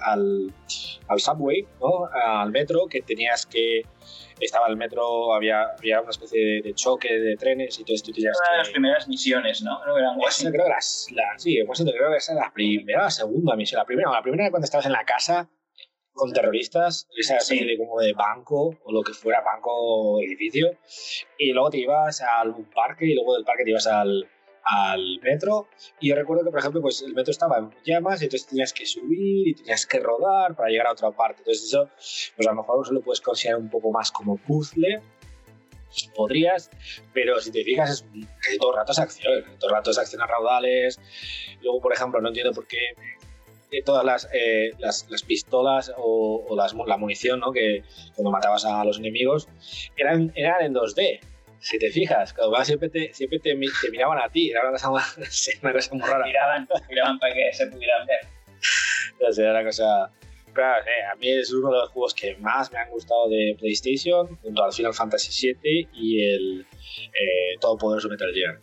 al, 1.07 1.19
subway, 1.19 1.65
¿no? 1.79 2.05
al 2.13 2.51
metro, 2.51 2.87
que 2.87 3.01
tenías 3.01 3.45
que, 3.45 3.83
estaba 4.39 4.67
el 4.67 4.77
metro, 4.77 5.33
había, 5.33 5.63
había 5.77 6.01
una 6.01 6.11
especie 6.11 6.61
de, 6.61 6.73
choque 6.73 7.19
de 7.19 7.35
trenes 7.35 7.79
y 7.79 7.83
todo 7.83 7.95
esto. 7.95 8.11
Una 8.15 8.51
de 8.51 8.57
las 8.57 8.69
primeras 8.69 9.07
misiones, 9.07 9.63
¿no? 9.63 9.83
¿No 9.85 9.97
eran 9.97 10.17
creo 10.17 10.65
que 10.65 10.69
la, 10.69 11.37
sí, 11.37 11.57
pues 11.65 11.81
creo 11.81 12.11
que 12.11 12.17
esa 12.17 12.33
era 12.33 12.41
la 12.41 12.53
primera, 12.53 13.03
la 13.03 13.09
segunda 13.09 13.55
misión. 13.55 13.79
La 13.79 13.85
primera, 13.85 14.11
la 14.11 14.21
primera 14.21 14.49
cuando 14.51 14.65
estabas 14.65 14.85
en 14.85 14.91
la 14.91 15.05
casa 15.05 15.49
con 16.17 16.33
terroristas, 16.33 17.07
esa 17.15 17.37
especie 17.37 17.65
de 17.65 17.77
como 17.77 17.99
de 18.01 18.13
banco 18.13 18.75
o 18.83 18.91
lo 18.91 19.01
que 19.03 19.13
fuera, 19.13 19.41
banco 19.41 20.19
edificio, 20.19 20.77
y 21.37 21.53
luego 21.53 21.69
te 21.69 21.77
ibas 21.77 22.21
a 22.21 22.41
algún 22.41 22.65
parque 22.65 23.05
y 23.05 23.15
luego 23.15 23.35
del 23.35 23.45
parque 23.45 23.63
te 23.63 23.69
ibas 23.69 23.87
al, 23.87 24.27
al 24.63 25.19
metro. 25.21 25.67
Y 25.99 26.09
yo 26.09 26.15
recuerdo 26.15 26.43
que 26.43 26.49
por 26.49 26.59
ejemplo 26.59 26.81
pues 26.81 27.01
el 27.01 27.13
metro 27.13 27.31
estaba 27.31 27.59
en 27.59 27.71
llamas 27.85 28.21
y 28.21 28.25
entonces 28.25 28.47
tenías 28.47 28.73
que 28.73 28.85
subir 28.85 29.47
y 29.47 29.53
tenías 29.53 29.85
que 29.85 29.99
rodar 29.99 30.55
para 30.55 30.69
llegar 30.69 30.87
a 30.87 30.91
otra 30.91 31.11
parte. 31.11 31.41
Entonces 31.41 31.65
eso 31.65 31.89
pues 32.35 32.47
a 32.47 32.51
lo 32.51 32.57
mejor 32.57 32.85
se 32.85 32.93
lo 32.93 33.01
puedes 33.01 33.21
considerar 33.21 33.61
un 33.61 33.69
poco 33.69 33.91
más 33.91 34.11
como 34.11 34.37
puzzle 34.37 35.01
podrías, 36.15 36.69
pero 37.13 37.39
si 37.39 37.51
te 37.51 37.63
fijas 37.63 37.89
es 37.89 38.05
casi 38.41 38.57
todo 38.57 38.71
el 38.71 38.77
rato 38.77 38.91
es 38.91 38.99
acción, 38.99 39.43
todo 39.59 39.69
el 39.69 39.75
rato 39.75 39.91
es 39.91 39.97
acción 39.97 40.21
a 40.21 40.27
raudales. 40.27 40.99
Luego, 41.61 41.81
por 41.81 41.93
ejemplo, 41.93 42.21
no 42.21 42.27
entiendo 42.27 42.53
por 42.53 42.67
qué 42.67 42.77
de 43.71 43.81
todas 43.81 44.05
las, 44.05 44.29
eh, 44.33 44.71
las, 44.79 45.09
las, 45.09 45.23
pistolas 45.23 45.91
o, 45.97 46.45
o 46.47 46.55
las, 46.55 46.73
la 46.73 46.97
munición, 46.97 47.39
¿no? 47.39 47.51
Que 47.51 47.83
cuando 48.15 48.31
matabas 48.31 48.65
a 48.65 48.83
los 48.83 48.99
enemigos, 48.99 49.47
eran, 49.97 50.31
eran 50.35 50.61
en 50.61 50.73
2D. 50.73 51.19
Si 51.59 51.79
te 51.79 51.89
fijas, 51.89 52.33
cuando 52.33 52.63
siempre, 52.63 52.89
te, 52.89 53.13
siempre 53.13 53.39
te, 53.39 53.49
te, 53.55 53.91
miraban 53.91 54.19
a 54.19 54.29
ti, 54.29 54.51
era 54.51 54.61
una 54.61 54.71
cosa, 54.71 54.89
una 55.61 55.73
cosa 55.73 55.95
muy 55.95 56.07
rara. 56.07 56.25
Miraban, 56.25 56.67
miraban 56.89 57.19
para 57.19 57.33
que 57.33 57.53
se 57.53 57.67
pudieran 57.67 58.05
ver. 58.05 58.19
Sé, 59.33 59.41
era 59.43 59.51
una 59.51 59.63
cosa... 59.65 60.11
Claro, 60.53 60.83
eh, 60.85 61.05
a 61.11 61.15
mí 61.17 61.29
es 61.29 61.51
uno 61.53 61.69
de 61.69 61.77
los 61.77 61.89
juegos 61.89 62.15
que 62.15 62.35
más 62.37 62.71
me 62.71 62.79
han 62.79 62.89
gustado 62.89 63.29
de 63.29 63.55
PlayStation, 63.59 64.35
junto 64.37 64.63
al 64.63 64.73
Final 64.73 64.93
Fantasy 64.93 65.53
VII 65.53 65.87
y 65.93 66.23
el 66.23 66.65
eh, 66.91 67.57
Todopoderoso 67.59 68.09
Metal 68.09 68.31
Gear. 68.33 68.59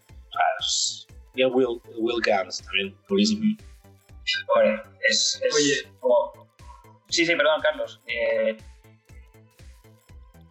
Y 1.37 1.43
el 1.43 1.53
Will, 1.53 1.81
Will 1.99 2.21
Guns, 2.25 2.63
también, 2.63 2.97
purísimo. 3.07 3.45
Bueno, 4.55 4.83
es, 5.09 5.41
es 5.43 5.55
Oye. 5.55 5.93
Como... 6.01 6.49
Sí, 7.09 7.25
sí, 7.27 7.37
perdón, 7.37 7.61
Carlos. 7.61 8.01
Eh... 8.07 8.57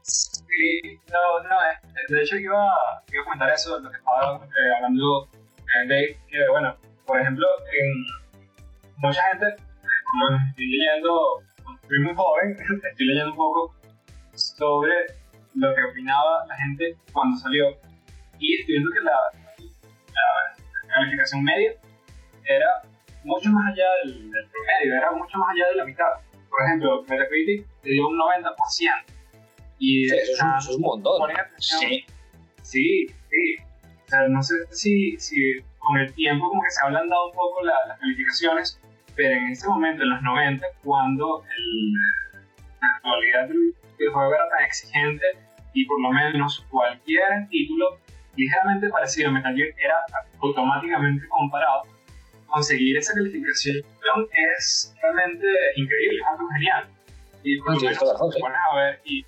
Sí, 0.03 0.99
no, 1.11 1.49
no, 1.49 1.55
eh, 1.63 1.79
de 2.09 2.21
hecho 2.21 2.35
iba, 2.35 2.75
iba 3.11 3.21
a 3.21 3.23
comentar 3.23 3.49
eso, 3.49 3.79
lo 3.79 3.89
que 3.89 3.97
estaba 3.97 4.45
eh, 4.45 4.75
hablando 4.75 5.27
eh, 5.57 5.87
de 5.87 6.17
que, 6.27 6.49
bueno, 6.51 6.77
por 7.07 7.19
ejemplo, 7.19 7.47
en 7.71 8.05
mucha 8.97 9.21
gente, 9.31 9.55
como 10.11 10.37
estoy 10.49 10.67
leyendo, 10.67 11.41
soy 11.87 11.99
muy 12.03 12.13
joven, 12.13 12.57
estoy 12.91 13.05
leyendo 13.05 13.31
un 13.31 13.37
poco 13.37 13.75
sobre 14.35 14.93
lo 15.55 15.73
que 15.73 15.83
opinaba 15.83 16.45
la 16.45 16.55
gente 16.57 16.97
cuando 17.11 17.37
salió 17.37 17.69
y 18.37 18.59
estoy 18.59 18.75
viendo 18.75 18.91
que 18.91 18.99
la, 18.99 19.19
la 20.87 20.93
calificación 20.93 21.43
media 21.43 21.73
era 22.45 22.81
mucho 23.23 23.49
más 23.51 23.71
allá 23.71 23.85
del, 24.03 24.29
promedio, 24.29 24.95
era 24.97 25.11
mucho 25.11 25.37
más 25.37 25.49
allá 25.55 25.69
de 25.69 25.75
la 25.75 25.85
mitad. 25.85 26.05
Por 26.49 26.61
ejemplo, 26.65 27.03
Metacritic 27.09 27.65
te 27.81 27.89
dio 27.89 28.07
un 28.07 28.17
90%. 28.17 29.13
Y 29.79 30.05
eso, 30.05 30.45
es 30.59 30.69
un, 30.75 30.81
montón. 30.81 31.29
Sí. 31.57 32.05
Sí, 32.61 33.07
sí. 33.29 33.55
O 34.05 34.07
sea, 34.07 34.27
no 34.27 34.41
sé 34.41 34.55
si, 34.71 35.17
si 35.17 35.35
con 35.79 35.97
el 35.97 36.13
tiempo 36.13 36.47
como 36.47 36.61
que 36.61 36.69
se 36.69 36.85
hablan 36.85 37.09
dado 37.09 37.27
un 37.27 37.33
poco 37.33 37.63
las 37.63 37.99
calificaciones, 37.99 38.79
pero 39.15 39.35
en 39.35 39.47
ese 39.47 39.67
momento, 39.67 40.03
en 40.03 40.09
los 40.09 40.21
90, 40.21 40.65
cuando 40.83 41.43
el, 41.57 41.93
la 42.81 42.87
actualidad 42.95 43.47
del 43.47 43.75
videojuego 43.97 44.33
era 44.33 44.49
tan 44.49 44.65
exigente 44.65 45.25
y 45.73 45.85
por 45.85 46.01
lo 46.01 46.11
menos 46.11 46.65
cualquier 46.69 47.47
título 47.49 47.97
ligeramente 48.35 48.89
parecido 48.89 49.29
a 49.29 49.31
Metal 49.33 49.55
Gear 49.55 49.69
era 49.77 49.95
automáticamente 50.39 51.27
comparado, 51.27 51.83
conseguir 52.53 52.97
esa 52.97 53.13
calificación 53.13 53.77
es 54.31 54.93
realmente 55.01 55.47
increíble, 55.75 56.19
es 56.19 56.27
algo 56.27 56.47
genial. 56.53 56.87
Y 57.43 57.59
por 57.59 57.73
lo 57.73 57.81
menos 57.81 57.99
te 57.99 58.39
pones 58.39 58.57
a 58.71 58.75
ver 58.75 59.01
y 59.05 59.25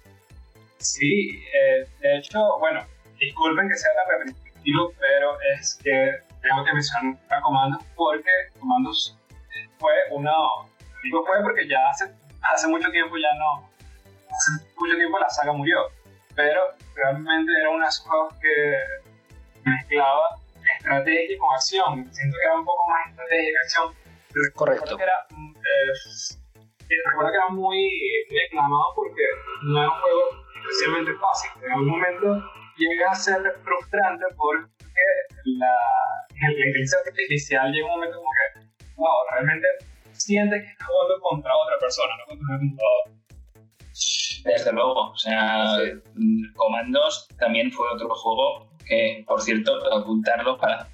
sí, 0.78 1.44
eh, 1.54 1.88
de 2.02 2.18
hecho, 2.18 2.40
bueno, 2.60 2.86
disculpen 3.20 3.68
que 3.68 3.76
sea 3.76 3.90
tan 3.96 4.20
repetitivo, 4.20 4.94
pero 5.00 5.38
es 5.58 5.80
que 5.84 6.12
tengo 6.42 6.64
que 6.64 6.74
mencionar 6.74 7.18
a 7.30 7.42
Comandos 7.42 7.84
porque 7.96 8.30
Comandos 8.60 9.18
fue 9.80 9.94
uno, 10.12 10.70
digo 11.04 11.26
fue 11.26 11.42
porque 11.42 11.68
ya 11.68 11.80
hace, 11.90 12.06
hace 12.54 12.68
mucho 12.68 12.90
tiempo 12.92 13.18
ya 13.18 13.34
no, 13.40 13.68
hace 14.30 14.66
mucho 14.78 14.96
tiempo 14.98 15.18
la 15.18 15.30
saga 15.30 15.52
murió, 15.52 15.80
pero 16.36 16.62
realmente 16.94 17.52
era 17.60 17.72
uno 17.72 17.84
de 17.84 17.90
esos 17.90 18.06
juegos 18.06 18.36
que 18.36 18.84
mezclaba 19.64 20.45
estrategia 20.86 21.38
con 21.40 21.54
acción, 21.54 22.14
siento 22.14 22.38
que 22.38 22.46
era 22.46 22.56
un 22.56 22.66
poco 22.66 22.86
más 22.88 23.10
estrategia 23.10 23.50
que 23.50 23.58
acción. 23.58 23.88
Correcto. 24.54 24.86
Recuerdo 24.86 24.98
que 24.98 25.04
era, 25.04 25.20
eh, 25.30 27.02
recuerdo 27.10 27.32
que 27.32 27.38
era 27.38 27.50
muy, 27.50 27.82
muy 28.30 28.40
aclamado 28.46 28.86
porque 28.96 29.24
no 29.64 29.80
era 29.82 29.90
un 29.90 30.02
juego 30.02 30.24
especialmente 30.56 31.14
fácil. 31.16 31.52
En 31.64 31.72
algún 31.72 31.88
momento 31.88 32.28
llega 32.78 33.12
a 33.12 33.16
ser 33.16 33.42
frustrante 33.64 34.26
porque 34.36 35.02
la, 35.46 35.76
la 36.42 36.52
inteligencia 36.52 37.00
artificial 37.06 37.72
llega 37.72 37.86
un 37.86 37.94
momento 37.94 38.18
como 38.18 38.30
que, 38.30 38.94
wow, 38.96 39.18
realmente 39.32 39.68
sientes 40.12 40.62
que 40.62 40.72
estás 40.72 40.88
jugando 40.88 41.20
contra 41.22 41.52
otra 41.56 41.80
persona, 41.80 42.14
no 42.18 42.26
contra 42.26 42.56
un 42.56 42.60
computador. 42.60 43.16
Desde 44.44 44.74
luego, 44.74 45.10
o 45.10 45.18
sea, 45.18 45.78
Comandos 46.56 47.28
también 47.40 47.72
fue 47.72 47.88
otro 47.90 48.10
juego 48.10 48.75
que, 48.86 49.24
por 49.28 49.42
cierto, 49.42 49.72
apuntarlo 49.94 50.58
para 50.58 50.88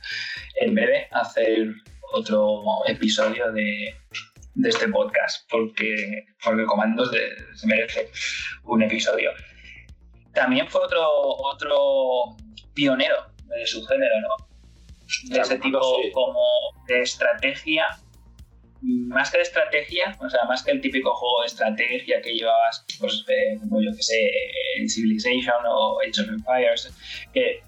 en 0.59 0.73
breve 0.75 1.07
hacer 1.11 1.73
otro 2.13 2.63
episodio 2.87 3.51
de, 3.51 3.95
de 4.55 4.69
este 4.69 4.87
podcast, 4.89 5.49
porque, 5.49 6.25
porque 6.43 6.65
Comandos 6.65 7.11
de, 7.11 7.29
se 7.55 7.67
merece 7.67 8.11
un 8.63 8.83
episodio. 8.83 9.31
También 10.33 10.67
fue 10.67 10.81
otro, 10.81 11.07
otro 11.09 12.35
pionero 12.73 13.27
de 13.45 13.65
su 13.65 13.85
género, 13.85 14.13
¿no? 14.21 14.47
De 15.29 15.41
ese 15.41 15.57
tipo 15.59 15.79
sí. 16.01 16.11
como 16.11 16.41
de 16.87 17.01
estrategia, 17.01 17.85
más 18.81 19.31
que 19.31 19.37
de 19.37 19.43
estrategia, 19.43 20.15
o 20.19 20.29
sea, 20.29 20.43
más 20.45 20.63
que 20.63 20.71
el 20.71 20.81
típico 20.81 21.13
juego 21.13 21.41
de 21.41 21.47
estrategia 21.47 22.21
que 22.21 22.33
llevabas, 22.33 22.85
pues, 22.99 23.23
eh, 23.27 23.57
como 23.59 23.81
yo 23.81 23.91
que 23.95 24.03
sé, 24.03 24.31
en 24.77 24.89
Civilization 24.89 25.65
o 25.67 25.99
Age 26.01 26.21
of 26.21 26.29
Empires, 26.29 26.91
que 27.33 27.61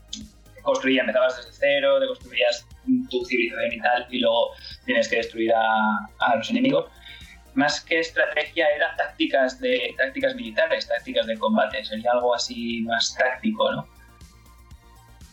construías, 0.63 1.01
empezabas 1.01 1.37
desde 1.37 1.51
cero, 1.51 1.99
te 1.99 2.07
construías 2.07 2.67
tu 3.09 3.23
civilización 3.25 3.73
y 3.73 3.79
tal, 3.79 4.07
y 4.09 4.19
luego 4.19 4.51
tienes 4.85 5.07
que 5.07 5.17
destruir 5.17 5.53
a, 5.53 5.77
a 6.19 6.35
los 6.35 6.49
enemigos 6.49 6.89
más 7.55 7.81
que 7.81 7.99
estrategia 7.99 8.67
era 8.75 8.95
tácticas 8.95 9.59
de 9.59 9.93
tácticas 9.97 10.35
militares, 10.35 10.87
tácticas 10.87 11.27
de 11.27 11.37
combate, 11.37 11.83
sería 11.85 12.11
algo 12.11 12.33
así 12.33 12.81
más 12.81 13.15
táctico, 13.15 13.71
¿no? 13.71 13.87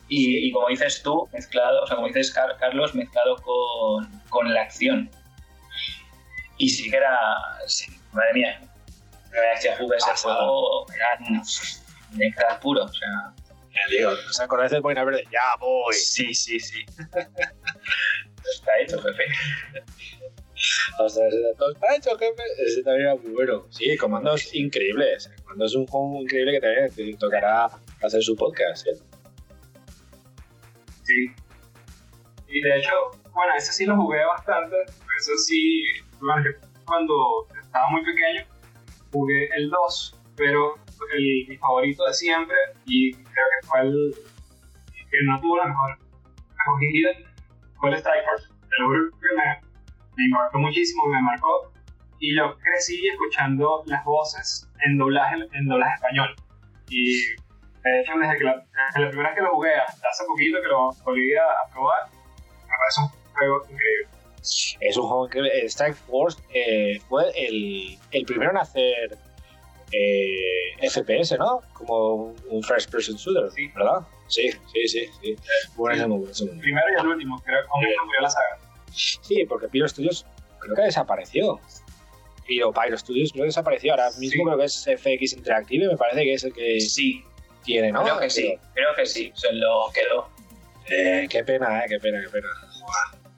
Y, 0.09 0.49
y 0.49 0.53
como 0.53 0.69
dices 0.69 1.03
tú, 1.03 1.29
mezclado, 1.33 1.83
o 1.83 1.87
sea, 1.87 1.97
como 1.97 2.09
dices 2.09 2.33
Car 2.33 2.57
Carlos, 2.59 2.95
mezclado 2.95 3.37
con, 3.37 4.11
con, 4.29 4.53
la 4.53 4.63
acción. 4.63 5.09
Y 6.61 6.69
sí 6.69 6.91
que 6.91 6.97
era, 6.99 7.19
sí, 7.67 7.91
madre 8.13 8.35
mía, 8.35 8.61
la 8.61 9.31
primera 9.31 9.51
vez 9.55 9.63
que 9.63 9.77
jugué 9.77 9.97
ese 9.97 10.11
juego 10.23 10.87
era 10.95 11.19
néctar 12.13 12.61
puro, 12.61 12.85
o 12.85 12.89
sea... 12.89 13.33
Digo, 13.89 14.11
¿os 14.11 14.41
acordáis 14.41 14.71
del 14.71 14.83
Boina 14.83 15.03
Verde? 15.05 15.25
Ya 15.33 15.41
voy. 15.59 15.95
Sí, 15.95 16.35
sí, 16.35 16.61
sí. 16.61 16.85
Está 17.09 18.79
hecho, 18.79 19.01
jefe. 19.01 19.25
Ostras, 20.99 21.33
está 21.33 21.97
hecho, 21.97 22.19
jefe. 22.19 22.43
Ese 22.67 22.83
también 22.83 23.07
era 23.07 23.15
muy 23.15 23.31
bueno. 23.33 23.67
Sí, 23.71 23.97
comandos 23.97 24.55
increíbles. 24.55 25.31
Cuando 25.45 25.65
es 25.65 25.75
un 25.75 25.87
juego 25.87 26.21
increíble 26.21 26.53
que 26.53 26.61
también 26.61 26.91
te 26.95 27.17
tocará 27.17 27.71
hacer 28.03 28.23
su 28.23 28.37
podcast. 28.37 28.87
¿eh? 28.87 28.99
Sí. 31.05 31.33
Y 32.49 32.61
de 32.61 32.79
hecho, 32.79 32.91
bueno, 33.33 33.55
ese 33.57 33.73
sí 33.73 33.87
lo 33.87 33.97
jugué 33.97 34.25
bastante. 34.27 34.77
Eso 34.83 35.33
sí, 35.39 35.85
cuando 36.85 37.47
estaba 37.61 37.91
muy 37.91 38.05
pequeño, 38.05 38.45
jugué 39.13 39.49
el 39.57 39.71
2, 39.71 40.21
pero 40.37 40.75
el, 41.13 41.47
mi 41.49 41.57
favorito 41.57 42.05
de 42.05 42.15
siempre, 42.15 42.57
y 42.87 43.13
creo 43.13 43.25
que 43.61 43.67
fue 43.67 43.81
el 43.81 44.15
que 45.11 45.19
no 45.27 45.41
tuvo 45.41 45.57
la 45.59 45.67
mejor 45.67 45.99
acogida, 46.59 47.11
fue 47.79 47.91
el 47.91 47.97
Strike 47.97 48.25
Force. 48.25 48.49
Te 48.49 48.77
que 48.77 49.37
me, 49.37 49.61
me 50.17 50.25
impactó 50.25 50.59
muchísimo, 50.59 51.07
me 51.07 51.23
marcó. 51.23 51.73
Y 52.21 52.37
yo 52.37 52.57
crecí 52.59 53.09
escuchando 53.09 53.83
las 53.87 54.05
voces 54.05 54.69
en 54.85 54.99
doblaje, 54.99 55.37
en 55.53 55.67
doblaje 55.67 55.95
español. 55.95 56.37
Y 56.89 57.27
de 57.83 58.01
hecho, 58.01 58.13
desde, 58.19 58.37
que 58.37 58.45
la, 58.45 58.57
desde 58.57 59.01
la 59.01 59.09
primera 59.09 59.31
vez 59.31 59.39
que 59.39 59.43
lo 59.43 59.55
jugué 59.55 59.75
hasta 59.75 60.09
hace 60.09 60.25
poquito 60.27 60.59
que 60.61 60.69
lo 60.69 60.91
volví 61.05 61.35
a 61.35 61.73
probar, 61.73 62.11
me 62.11 62.75
parece 62.79 63.01
un 63.01 63.33
juego 63.33 63.65
increíble. 63.65 64.10
Es 64.43 64.97
un 64.97 65.07
juego 65.07 65.27
increíble. 65.27 65.67
Strike 65.67 65.95
Force 65.95 66.41
eh, 66.55 67.01
fue 67.09 67.31
el, 67.37 67.99
el, 68.11 68.25
primero 68.25 68.51
en 68.51 68.57
hacer 68.57 69.19
eh, 69.93 70.89
FPS, 70.89 71.37
¿no? 71.39 71.63
Como 71.75 72.35
un 72.49 72.63
first 72.63 72.91
person 72.91 73.17
shooter, 73.17 73.51
sí. 73.53 73.69
¿verdad? 73.75 74.07
Sí, 74.29 74.51
sí, 74.73 74.89
sí. 74.89 75.07
sí. 75.23 75.37
Buenísimo, 75.77 76.19
buenísimo. 76.19 76.53
El 76.53 76.59
primero 76.59 76.87
y 76.97 77.01
el 77.01 77.07
último, 77.07 77.43
creo 77.45 77.63
que 77.63 78.07
murió 78.07 78.21
la 78.21 78.31
saga. 78.31 78.59
Sí, 78.93 79.45
porque 79.49 79.69
Pyro 79.69 79.89
Studios 79.89 80.25
creo 80.61 80.77
que 80.77 80.83
desapareció. 80.83 81.61
Pyro, 82.47 82.73
Pyro 82.73 82.97
Studios 82.97 83.33
creo 83.33 83.45
que 83.45 83.49
desapareció. 83.49 83.93
Ahora 83.93 84.11
mismo 84.19 84.43
sí. 84.43 84.45
creo 84.45 84.59
que 84.59 84.65
es 84.65 84.85
FX 84.85 85.33
Interactive, 85.35 85.89
me 85.89 85.97
parece 85.97 86.23
que 86.23 86.35
es 86.35 86.45
el 86.45 86.53
que 86.53 86.81
sí. 86.81 87.25
tiene, 87.65 87.93
¿no? 87.93 88.03
Creo 88.03 88.19
que 88.19 88.31
sí, 88.31 88.59
creo 88.75 88.95
que 88.97 89.07
sí, 89.07 89.33
se 89.35 89.53
lo 89.53 89.91
quedó. 89.93 90.29
Eh, 90.89 91.27
qué 91.29 91.45
pena, 91.45 91.85
eh, 91.85 91.87
qué 91.89 91.99
pena, 91.99 92.21
qué 92.23 92.29
pena. 92.29 92.49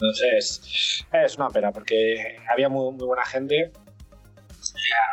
Entonces, 0.02 1.06
es 1.12 1.36
una 1.36 1.48
pena 1.48 1.70
porque 1.70 2.36
había 2.50 2.68
muy, 2.68 2.92
muy 2.92 3.06
buena 3.06 3.24
gente 3.24 3.70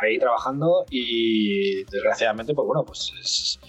ahí 0.02 0.18
trabajando 0.18 0.84
y 0.90 1.84
desgraciadamente, 1.84 2.54
pues 2.54 2.66
bueno, 2.66 2.84
pues 2.84 3.12
es, 3.20 3.60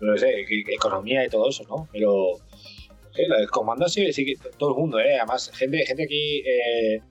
no 0.00 0.16
sé, 0.16 0.46
economía 0.68 1.24
y 1.24 1.28
todo 1.28 1.50
eso, 1.50 1.64
¿no? 1.68 1.86
Pero 1.92 2.36
sí, 3.14 3.22
el 3.22 3.50
comando 3.50 3.88
sí, 3.88 4.10
sí, 4.12 4.34
todo 4.58 4.70
el 4.70 4.76
mundo, 4.76 4.98
¿eh? 5.00 5.16
Además, 5.16 5.50
gente, 5.54 5.84
gente 5.84 6.04
aquí 6.04 6.38
eh, 6.46 7.02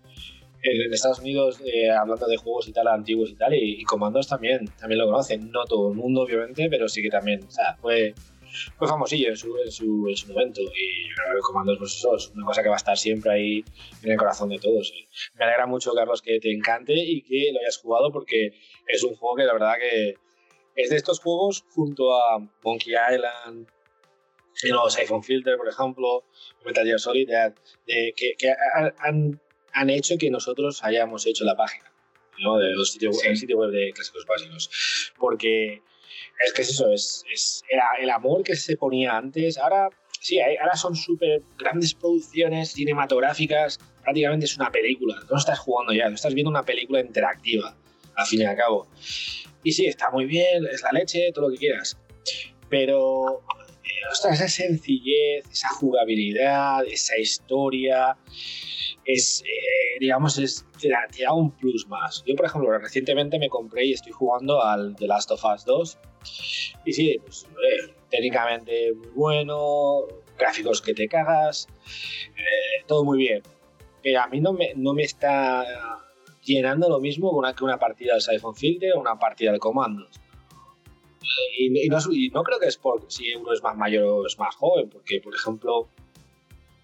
en 0.63 0.93
Estados 0.93 1.19
Unidos 1.19 1.61
eh, 1.63 1.91
hablando 1.91 2.25
de 2.25 2.37
juegos 2.37 2.67
y 2.67 2.73
tal, 2.73 2.87
antiguos 2.87 3.29
y 3.29 3.35
tal, 3.35 3.53
y, 3.53 3.81
y, 3.81 3.83
comandos 3.83 4.27
también, 4.27 4.65
también 4.79 4.99
lo 4.99 5.05
conocen. 5.05 5.51
No 5.51 5.65
todo 5.65 5.91
el 5.91 5.95
mundo, 5.95 6.21
obviamente, 6.21 6.67
pero 6.71 6.89
sí 6.89 7.03
que 7.03 7.09
también, 7.09 7.43
o 7.43 7.51
sea, 7.51 7.75
fue, 7.79 8.15
fue 8.77 8.87
famosillo 8.87 9.29
en 9.29 9.37
su, 9.37 9.57
en 9.57 9.71
su, 9.71 10.07
en 10.07 10.15
su 10.15 10.27
momento. 10.27 10.61
Y 10.61 11.13
creo 11.13 11.35
que 11.35 11.41
comandos, 11.41 11.77
pues 11.77 11.95
es 11.95 12.29
una 12.29 12.45
cosa 12.45 12.63
que 12.63 12.69
va 12.69 12.75
a 12.75 12.77
estar 12.77 12.97
siempre 12.97 13.31
ahí 13.31 13.65
en 14.03 14.11
el 14.11 14.17
corazón 14.17 14.49
de 14.49 14.59
todos. 14.59 14.93
Me 15.35 15.45
alegra 15.45 15.65
mucho, 15.65 15.93
Carlos, 15.93 16.21
que 16.21 16.39
te 16.39 16.51
encante 16.51 16.93
y 16.93 17.21
que 17.21 17.51
lo 17.53 17.59
hayas 17.59 17.77
jugado 17.77 18.11
porque 18.11 18.53
es 18.87 19.03
un 19.03 19.15
juego 19.15 19.35
que 19.35 19.43
la 19.43 19.53
verdad 19.53 19.75
que 19.79 20.15
es 20.75 20.89
de 20.89 20.95
estos 20.95 21.19
juegos 21.19 21.65
junto 21.69 22.15
a 22.15 22.39
Monkey 22.63 22.93
Island, 22.93 23.67
y 24.63 24.69
los 24.69 24.97
iPhone 24.97 25.23
Filter, 25.23 25.57
por 25.57 25.67
ejemplo, 25.67 26.25
Metal 26.65 26.85
Gear 26.85 26.99
Solid, 26.99 27.27
de, 27.27 27.53
de, 27.87 28.13
que, 28.15 28.35
que 28.37 28.53
han, 28.99 29.39
han, 29.73 29.89
hecho 29.89 30.17
que 30.17 30.29
nosotros 30.29 30.83
hayamos 30.83 31.25
hecho 31.25 31.45
la 31.45 31.55
página, 31.55 31.91
¿no? 32.39 32.57
De 32.57 32.71
los 32.71 32.91
sitios, 32.91 33.19
sí. 33.19 33.27
el 33.27 33.37
sitio 33.37 33.57
web 33.57 33.71
de 33.71 33.91
Clásicos 33.93 34.25
Básicos. 34.25 35.13
Porque 35.17 35.81
es 36.39 36.53
que 36.53 36.61
es 36.61 36.69
eso, 36.69 36.91
es, 36.91 37.23
es 37.31 37.63
era 37.69 37.85
el 37.99 38.09
amor 38.09 38.43
que 38.43 38.55
se 38.55 38.77
ponía 38.77 39.17
antes. 39.17 39.57
Ahora, 39.57 39.89
sí, 40.19 40.39
ahora 40.39 40.75
son 40.75 40.95
súper 40.95 41.41
grandes 41.57 41.93
producciones 41.93 42.71
cinematográficas, 42.71 43.79
prácticamente 44.03 44.45
es 44.45 44.55
una 44.57 44.71
película. 44.71 45.15
No 45.29 45.37
estás 45.37 45.59
jugando 45.59 45.93
ya, 45.93 46.09
no 46.09 46.15
estás 46.15 46.33
viendo 46.33 46.49
una 46.49 46.63
película 46.63 47.01
interactiva, 47.01 47.75
al 48.15 48.25
fin 48.25 48.41
y 48.41 48.45
al 48.45 48.55
cabo. 48.55 48.87
Y 49.63 49.73
sí, 49.73 49.85
está 49.85 50.09
muy 50.11 50.25
bien, 50.25 50.65
es 50.71 50.81
la 50.81 50.91
leche, 50.91 51.31
todo 51.33 51.47
lo 51.47 51.53
que 51.53 51.59
quieras. 51.59 51.97
Pero 52.69 53.41
ostras, 54.11 54.35
esa 54.35 54.47
sencillez, 54.47 55.45
esa 55.51 55.69
jugabilidad, 55.69 56.85
esa 56.85 57.17
historia, 57.17 58.17
es, 59.05 59.41
eh, 59.45 59.97
digamos, 59.99 60.37
es, 60.37 60.65
te, 60.79 60.89
da, 60.89 61.33
un 61.33 61.51
plus 61.51 61.87
más. 61.87 62.23
Yo, 62.25 62.35
por 62.35 62.45
ejemplo, 62.45 62.77
recientemente 62.77 63.39
me 63.39 63.49
compré 63.49 63.85
y 63.85 63.93
estoy 63.93 64.11
jugando 64.11 64.63
al 64.63 64.95
The 64.95 65.07
Last 65.07 65.31
of 65.31 65.43
Us 65.43 65.65
2. 65.65 65.97
Y 66.85 66.93
sí, 66.93 67.17
pues, 67.23 67.45
eh, 67.45 67.93
técnicamente 68.09 68.93
muy 68.93 69.09
bueno, 69.09 70.01
gráficos 70.37 70.81
que 70.81 70.93
te 70.93 71.07
cagas, 71.07 71.67
eh, 72.37 72.83
todo 72.87 73.03
muy 73.03 73.17
bien. 73.17 73.41
Pero 74.01 74.21
a 74.21 74.27
mí 74.27 74.39
no 74.39 74.53
me, 74.53 74.73
no 74.75 74.93
me 74.93 75.03
está 75.03 75.65
llenando 76.43 76.89
lo 76.89 76.99
mismo 76.99 77.31
que 77.31 77.35
una, 77.35 77.53
que 77.53 77.63
una 77.63 77.77
partida 77.77 78.15
de 78.15 78.21
Siphon 78.21 78.55
Filter 78.55 78.93
o 78.93 78.99
una 78.99 79.17
partida 79.17 79.51
de 79.51 79.59
comandos. 79.59 80.19
Y, 81.57 81.85
y 81.85 81.89
no, 81.89 81.97
y 82.11 82.29
no 82.29 82.43
creo 82.43 82.59
que 82.59 82.67
es 82.67 82.77
por 82.77 83.05
si 83.11 83.33
uno 83.35 83.53
es 83.53 83.61
más 83.61 83.75
mayor 83.75 84.03
o 84.03 84.25
es 84.25 84.37
más 84.39 84.55
joven, 84.55 84.89
porque, 84.89 85.19
por 85.21 85.35
ejemplo, 85.35 85.89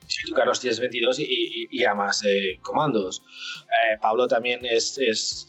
si 0.07 0.27
tú, 0.27 0.33
Carlos, 0.33 0.59
tienes 0.59 0.79
22 0.79 1.19
y, 1.19 1.67
y, 1.71 1.83
amas 1.83 2.23
eh, 2.25 2.59
comandos. 2.61 3.23
Eh, 3.63 3.97
Pablo 4.01 4.27
también 4.27 4.61
es, 4.63 5.47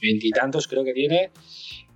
veintitantos, 0.00 0.66
creo 0.66 0.84
que 0.84 0.92
tiene. 0.92 1.30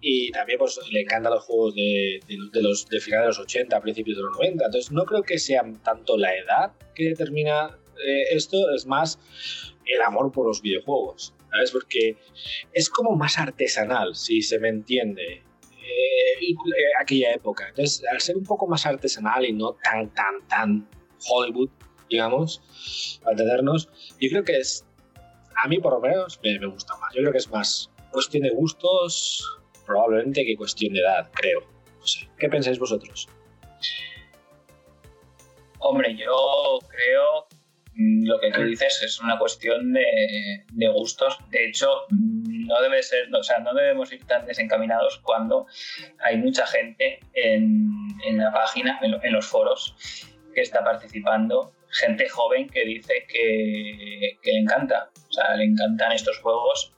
Y 0.01 0.31
también 0.31 0.59
pues, 0.59 0.79
le 0.91 1.01
encantan 1.01 1.33
los 1.33 1.45
juegos 1.45 1.75
de, 1.75 2.21
de, 2.29 2.37
de 2.53 2.63
los 2.63 2.87
de 2.87 3.01
final 3.01 3.23
de 3.23 3.27
los 3.29 3.39
80, 3.41 3.81
principios 3.81 4.17
de 4.17 4.23
los 4.23 4.33
90. 4.33 4.67
Entonces, 4.67 4.93
no 4.93 5.05
creo 5.05 5.23
que 5.23 5.39
sea 5.39 5.65
tanto 5.83 6.17
la 6.17 6.37
edad 6.37 6.73
que 6.95 7.05
determina 7.05 7.77
eh, 8.05 8.35
esto, 8.35 8.71
es 8.75 8.87
más 8.87 9.19
el 9.87 10.03
amor 10.03 10.33
por 10.33 10.47
los 10.47 10.63
videojuegos. 10.63 11.33
¿Sabes? 11.51 11.71
Porque 11.71 12.17
es 12.73 12.91
como 12.91 13.17
más 13.17 13.39
artesanal, 13.39 14.15
si 14.15 14.43
se 14.43 14.59
me 14.59 14.69
entiende. 14.69 15.43
Aquella 17.01 17.33
época. 17.33 17.69
Entonces, 17.69 18.05
al 18.11 18.21
ser 18.21 18.37
un 18.37 18.45
poco 18.45 18.67
más 18.67 18.87
artesanal 18.87 19.45
y 19.45 19.53
no 19.53 19.75
tan, 19.75 20.13
tan, 20.15 20.47
tan 20.49 20.89
Hollywood, 21.29 21.71
digamos, 22.09 22.63
para 23.23 23.33
entendernos, 23.33 23.89
yo 24.21 24.29
creo 24.31 24.45
que 24.45 24.57
es, 24.59 24.87
a 25.63 25.69
mí 25.69 25.79
por 25.79 25.93
lo 25.95 26.01
menos, 26.01 26.41
me, 26.43 26.59
me, 26.59 26.67
gusta 26.67 26.97
más. 26.97 27.15
Yo 27.15 27.23
creo 27.23 27.33
que 27.33 27.39
es 27.39 27.51
más 27.51 27.91
cuestión 28.11 28.43
de 28.45 28.51
gustos, 28.51 29.45
probablemente, 29.85 30.45
que 30.45 30.57
cuestión 30.57 30.95
de 30.95 31.01
edad, 31.01 31.31
creo. 31.33 31.61
No 31.99 32.07
sé, 32.07 32.29
¿qué 32.39 32.49
pensáis 32.49 32.79
vosotros? 32.79 33.29
Hombre, 35.79 36.17
yo 36.17 36.79
creo 36.89 37.47
lo 37.97 38.39
que 38.39 38.51
tú 38.51 38.63
dices 38.63 39.03
es 39.03 39.21
una 39.21 39.39
cuestión 39.39 39.93
de, 39.93 40.89
gustos. 40.93 41.39
De 41.51 41.67
hecho, 41.67 41.89
no 42.11 42.81
debe 42.83 43.03
ser, 43.03 43.35
o 43.35 43.43
sea, 43.43 43.59
no 43.59 43.73
debemos 43.75 44.13
ir 44.13 44.25
tan 44.27 44.47
desencaminados 44.47 45.19
cuando 45.23 45.67
hay 46.21 46.37
mucha 46.37 46.67
gente 46.67 47.21
en, 47.33 47.89
en 48.27 48.39
la 48.39 48.53
página, 48.53 48.99
en, 49.03 49.15
en, 49.23 49.33
los 49.33 49.47
foros, 49.47 49.95
que 50.55 50.61
está 50.61 50.85
participando, 50.85 51.73
gente 51.91 52.29
joven 52.29 52.69
que 52.69 52.85
dice 52.85 53.27
que, 53.29 54.39
que 54.43 54.53
le 54.53 54.59
encanta, 54.59 55.11
o 55.29 55.33
sea, 55.33 55.55
le 55.57 55.65
encantan 55.65 56.13
estos 56.13 56.39
juegos 56.39 56.93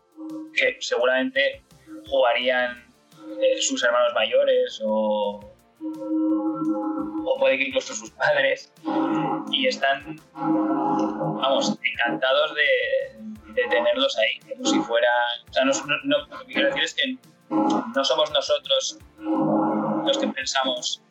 que 0.54 0.76
seguramente 0.80 1.62
jugarían 2.06 2.84
eh, 3.40 3.60
sus 3.60 3.82
hermanos 3.84 4.12
mayores 4.14 4.80
o, 4.84 5.54
o 7.24 7.36
puede 7.38 7.58
que 7.58 7.64
incluso 7.64 7.94
sus 7.94 8.10
padres 8.10 8.72
y 9.50 9.66
están, 9.66 10.20
vamos, 10.34 11.78
encantados 11.82 12.54
de, 12.54 13.52
de 13.52 13.68
tenerlos 13.68 14.16
ahí, 14.18 14.38
como 14.50 14.64
si 14.64 14.78
fueran, 14.80 15.10
o 15.48 15.52
sea, 15.52 15.64
no, 15.64 15.72
no, 16.04 16.18
lo 16.18 16.46
que 16.46 16.52
quiero 16.52 16.68
decir 16.68 16.82
es 16.82 16.94
que 16.94 17.16
no 17.94 18.04
somos 18.04 18.30
nosotros 18.32 18.98
los 19.18 20.18
que 20.18 20.28
pensamos 20.28 21.02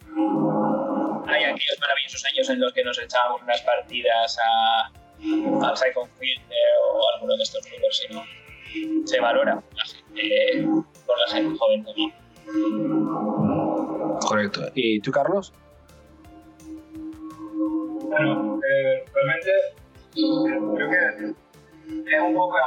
hay 1.28 1.44
aquellos 1.44 1.78
maravillosos 1.80 2.24
años 2.26 2.50
en 2.50 2.60
los 2.60 2.74
que 2.74 2.84
nos 2.84 2.98
echábamos 3.00 3.42
unas 3.42 3.62
partidas 3.62 4.38
a, 4.40 4.92
al 5.68 5.78
Siphon 5.78 6.10
o 6.10 7.10
alguno 7.16 7.36
de 7.36 7.44
estos 7.44 7.68
juegos, 7.68 7.98
sino 7.98 8.24
se 9.06 9.20
valora 9.20 9.60
por 9.60 9.76
la 9.76 9.84
gente, 9.86 10.68
por 11.06 11.20
la 11.20 11.28
gente 11.34 11.58
joven 11.58 11.84
también. 11.86 12.14
Correcto. 14.28 14.62
¿Y 14.76 15.00
tú, 15.00 15.10
Carlos? 15.10 15.54
Bueno, 18.04 18.60
eh, 18.62 19.06
realmente 19.14 19.52
creo 20.14 20.90
que 20.90 20.98
es 21.08 22.22
un 22.22 22.34
poco... 22.36 22.58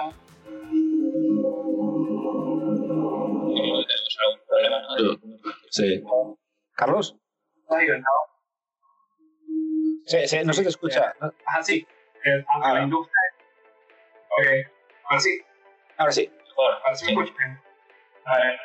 ¿Tenemos 3.52 4.18
algún 4.24 4.40
problema? 4.48 4.78
¿no? 4.80 4.88
Sí. 5.68 6.02
¿Carlos? 6.72 7.18
Sí, 10.06 10.28
sí, 10.28 10.38
no 10.42 10.54
se 10.54 10.62
te 10.62 10.70
escucha. 10.70 11.14
Ah, 11.20 11.62
sí. 11.62 11.86
Eh, 12.24 12.44
ah, 12.48 12.72
la 12.72 12.84
industria. 12.84 13.20
Ok, 14.30 14.46
ahora 15.04 15.20
sí. 15.20 15.40
Ahora 15.98 16.12
sí. 16.12 16.30
Ahora 16.56 16.94
sí 16.94 17.14
me 17.14 17.22
escuchan. 17.22 17.62
A 18.24 18.36
ver, 18.38 18.58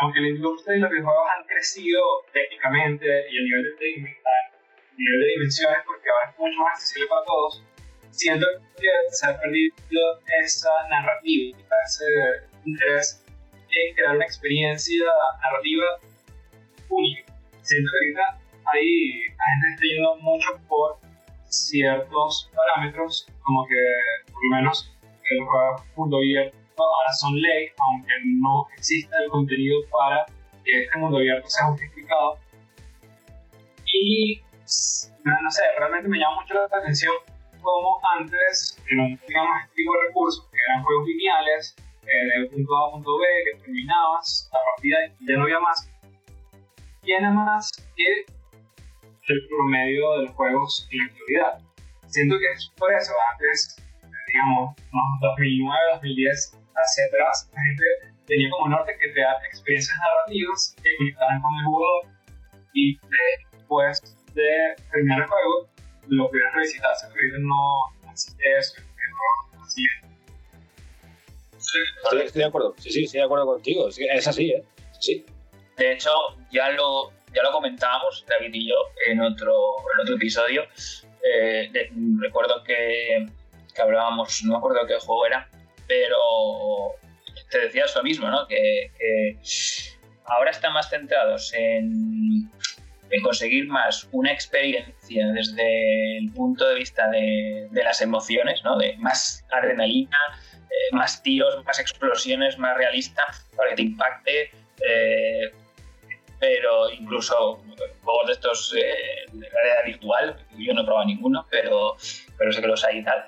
aunque 0.00 0.20
la 0.20 0.28
industria 0.28 0.76
y 0.76 0.80
los 0.80 0.90
videojuegos 0.90 1.28
han 1.36 1.46
crecido 1.46 2.00
técnicamente 2.32 3.06
y 3.06 3.38
a 3.38 3.42
nivel 3.42 3.62
de 3.62 4.18
a 4.18 4.96
nivel 4.96 5.20
de 5.20 5.28
dimensiones, 5.28 5.78
porque 5.86 6.10
ahora 6.10 6.30
es 6.30 6.38
mucho 6.38 6.58
más 6.58 6.72
accesible 6.72 7.08
para 7.08 7.24
todos, 7.24 7.64
siento 8.10 8.46
que 8.76 8.88
se 9.10 9.26
ha 9.26 9.40
perdido 9.40 9.74
esa 10.42 10.70
narrativa, 10.88 11.58
ese 11.84 12.04
interés 12.64 13.24
en 13.70 13.94
crear 13.94 14.16
una 14.16 14.24
experiencia 14.24 15.04
narrativa 15.42 15.86
única. 16.88 17.32
Siento 17.62 17.90
que 17.90 18.20
ahorita 18.20 18.48
hay 18.72 19.12
gente 19.12 19.66
está 19.74 19.86
yendo 19.86 20.16
mucho 20.16 20.48
por 20.68 20.98
ciertos 21.44 22.50
parámetros, 22.54 23.26
como 23.42 23.66
que 23.66 24.32
por 24.32 24.42
lo 24.44 24.56
menos 24.56 24.96
el 25.30 25.40
mundo 25.96 26.16
abierto 26.18 26.56
ahora 26.82 27.12
son 27.18 27.34
ley, 27.40 27.68
aunque 27.78 28.12
no 28.40 28.66
exista 28.76 29.16
el 29.22 29.30
contenido 29.30 29.80
para 29.90 30.26
que 30.64 30.84
este 30.84 30.98
mundo 30.98 31.18
abierto 31.18 31.48
sea 31.48 31.66
justificado. 31.66 32.38
Y 33.92 34.42
no 35.24 35.50
sé, 35.50 35.62
realmente 35.78 36.08
me 36.08 36.18
llama 36.18 36.40
mucho 36.40 36.54
la 36.54 36.64
atención 36.64 37.14
como 37.60 38.00
antes, 38.18 38.80
en 38.90 39.00
un 39.00 39.20
digamos, 39.26 39.56
este 39.62 39.76
tipo 39.76 39.92
de 39.94 40.08
recursos, 40.08 40.48
que 40.50 40.58
eran 40.68 40.84
juegos 40.84 41.06
lineales, 41.06 41.76
eh, 42.02 42.40
de 42.40 42.48
punto 42.50 42.76
A 42.76 42.88
a 42.88 42.90
punto 42.92 43.18
B, 43.18 43.24
que 43.44 43.60
terminabas 43.60 44.48
la 44.52 44.58
partida 44.74 44.96
y 45.20 45.26
ya 45.26 45.36
no 45.36 45.44
había 45.44 45.60
más, 45.60 45.90
tiene 47.02 47.30
más 47.30 47.70
que 47.96 48.24
el 49.28 49.48
promedio 49.48 50.12
de 50.12 50.22
los 50.24 50.30
juegos 50.32 50.88
en 50.90 50.98
la 50.98 51.04
actualidad. 51.04 51.60
Siento 52.06 52.36
que 52.38 52.52
es 52.52 52.72
por 52.78 52.92
eso, 52.92 53.12
antes, 53.32 53.76
digamos, 54.32 54.74
2009, 55.20 55.78
2010, 55.94 56.58
hacia 56.82 57.06
atrás, 57.06 57.50
la 57.54 57.62
gente 57.62 57.84
tenía 58.26 58.50
como 58.50 58.68
norte 58.68 58.96
que 59.00 59.12
crear 59.12 59.36
experiencias 59.46 59.96
narrativas 59.98 60.76
que 60.82 60.96
conectaran 60.96 61.42
con 61.42 61.50
el 61.58 61.64
jugador 61.64 62.18
y 62.74 62.98
después 63.50 64.16
de 64.34 64.76
terminar 64.90 65.22
el 65.22 65.26
juego, 65.26 65.68
lo 66.08 66.28
pudieran 66.30 66.54
revisitar. 66.54 66.92
Pero 67.12 67.38
no 67.40 68.10
existe 68.10 68.58
eso, 68.58 68.80
no 68.80 69.62
así 69.62 69.82
Estoy, 71.56 72.20
estoy, 72.22 72.42
de 72.42 72.48
acuerdo, 72.48 72.74
sí, 72.78 72.90
sí, 72.90 73.04
estoy 73.04 73.20
de 73.20 73.24
acuerdo 73.24 73.46
contigo. 73.46 73.88
Es 73.88 74.26
así, 74.26 74.50
¿eh? 74.50 74.64
Sí. 75.00 75.26
De 75.76 75.92
hecho, 75.92 76.10
ya 76.50 76.70
lo, 76.70 77.12
ya 77.34 77.42
lo 77.42 77.52
comentábamos, 77.52 78.24
David 78.26 78.54
y 78.54 78.68
yo, 78.68 78.76
en 79.06 79.20
otro, 79.20 79.52
en 79.94 80.00
otro 80.00 80.14
episodio. 80.14 80.62
Eh, 81.22 81.68
de, 81.72 81.90
recuerdo 82.20 82.62
que, 82.64 83.26
que, 83.74 83.82
hablábamos, 83.82 84.42
no 84.44 84.52
me 84.52 84.58
acuerdo 84.58 84.86
qué 84.86 84.98
juego 84.98 85.26
era, 85.26 85.48
pero 85.88 86.94
te 87.50 87.58
decía 87.60 87.86
eso 87.86 88.02
mismo, 88.02 88.28
¿no? 88.28 88.46
Que, 88.46 88.92
ahora 90.26 90.50
están 90.50 90.74
más 90.74 90.90
centrados 90.90 91.52
en, 91.54 92.50
conseguir 93.22 93.66
más 93.66 94.06
una 94.12 94.30
experiencia 94.30 95.28
desde 95.28 96.18
el 96.18 96.30
punto 96.32 96.68
de 96.68 96.74
vista 96.74 97.08
de, 97.08 97.66
de 97.70 97.82
las 97.82 98.02
emociones, 98.02 98.62
¿no? 98.62 98.76
De 98.76 98.96
más 98.98 99.44
adrenalina, 99.50 100.18
eh, 100.78 100.94
más 100.94 101.22
tiros, 101.22 101.64
más 101.64 101.78
explosiones, 101.78 102.58
más 102.58 102.76
realista, 102.76 103.22
para 103.56 103.70
que 103.70 103.76
te 103.76 103.82
impacte. 103.82 104.50
Eh, 104.80 105.52
pero 106.40 106.90
incluso 106.90 107.60
juegos 108.02 108.26
de 108.26 108.32
estos 108.32 108.74
eh, 108.76 109.26
de 109.32 109.48
realidad 109.48 109.84
virtual, 109.84 110.46
yo 110.56 110.72
no 110.72 110.82
he 110.82 110.84
probado 110.84 111.06
ninguno, 111.06 111.46
pero, 111.50 111.96
pero 112.36 112.52
sé 112.52 112.60
que 112.60 112.66
los 112.68 112.84
hay 112.84 112.98
y 112.98 113.04
tal. 113.04 113.24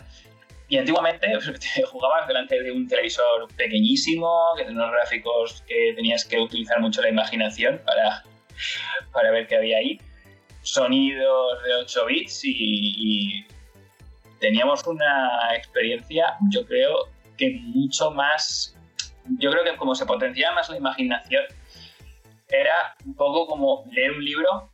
Y 0.70 0.78
antiguamente 0.78 1.26
jugabas 1.90 2.28
delante 2.28 2.62
de 2.62 2.70
un 2.70 2.86
televisor 2.86 3.52
pequeñísimo, 3.56 4.54
que 4.56 4.64
tenía 4.64 4.84
unos 4.84 4.92
gráficos 4.92 5.62
que 5.66 5.92
tenías 5.96 6.24
que 6.24 6.38
utilizar 6.38 6.80
mucho 6.80 7.02
la 7.02 7.08
imaginación 7.08 7.82
para, 7.84 8.22
para 9.12 9.32
ver 9.32 9.48
qué 9.48 9.56
había 9.56 9.78
ahí. 9.78 10.00
Sonidos 10.62 11.62
de 11.64 11.74
8 11.74 12.06
bits 12.06 12.44
y, 12.44 12.52
y 12.52 13.46
teníamos 14.38 14.86
una 14.86 15.56
experiencia, 15.56 16.36
yo 16.52 16.64
creo 16.64 17.08
que 17.36 17.58
mucho 17.64 18.12
más. 18.12 18.76
Yo 19.40 19.50
creo 19.50 19.64
que 19.64 19.76
como 19.76 19.96
se 19.96 20.06
potenciaba 20.06 20.54
más 20.54 20.70
la 20.70 20.76
imaginación, 20.76 21.42
era 22.48 22.94
un 23.04 23.16
poco 23.16 23.46
como 23.48 23.84
leer 23.90 24.12
un 24.12 24.24
libro 24.24 24.70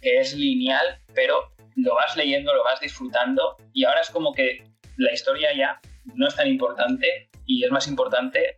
que 0.00 0.18
es 0.18 0.34
lineal, 0.34 0.98
pero 1.14 1.50
lo 1.76 1.94
vas 1.94 2.16
leyendo, 2.16 2.54
lo 2.54 2.64
vas 2.64 2.80
disfrutando 2.80 3.56
y 3.74 3.84
ahora 3.84 4.00
es 4.00 4.08
como 4.08 4.32
que 4.32 4.64
la 4.96 5.12
historia 5.12 5.54
ya 5.56 5.80
no 6.14 6.28
es 6.28 6.36
tan 6.36 6.48
importante 6.48 7.30
y 7.46 7.64
es 7.64 7.70
más 7.70 7.86
importante 7.88 8.56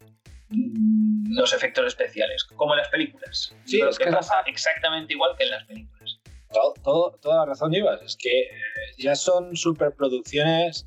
mm, 0.48 1.36
los 1.36 1.52
efectos 1.52 1.86
especiales, 1.86 2.44
como 2.44 2.74
en 2.74 2.78
las 2.78 2.88
películas. 2.88 3.54
Sí, 3.64 3.80
es 3.80 3.98
que 3.98 4.10
pasa 4.10 4.40
exactamente 4.46 5.14
igual 5.14 5.36
que 5.36 5.44
en 5.44 5.50
las 5.50 5.64
películas. 5.64 6.20
Todo, 6.52 6.74
todo, 6.82 7.18
toda 7.20 7.36
la 7.38 7.46
razón 7.46 7.72
llevas. 7.72 8.00
Es 8.02 8.16
que 8.16 8.40
eh, 8.40 8.50
ya 8.98 9.14
son 9.14 9.56
superproducciones 9.56 10.86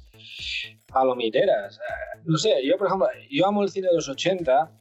palomiteras. 0.92 1.80
No 2.26 2.38
sé, 2.38 2.66
yo 2.66 2.78
por 2.78 2.88
ejemplo, 2.88 3.08
yo 3.30 3.46
amo 3.46 3.64
el 3.64 3.70
cine 3.70 3.88
de 3.90 3.96
los 3.96 4.08
80 4.08 4.72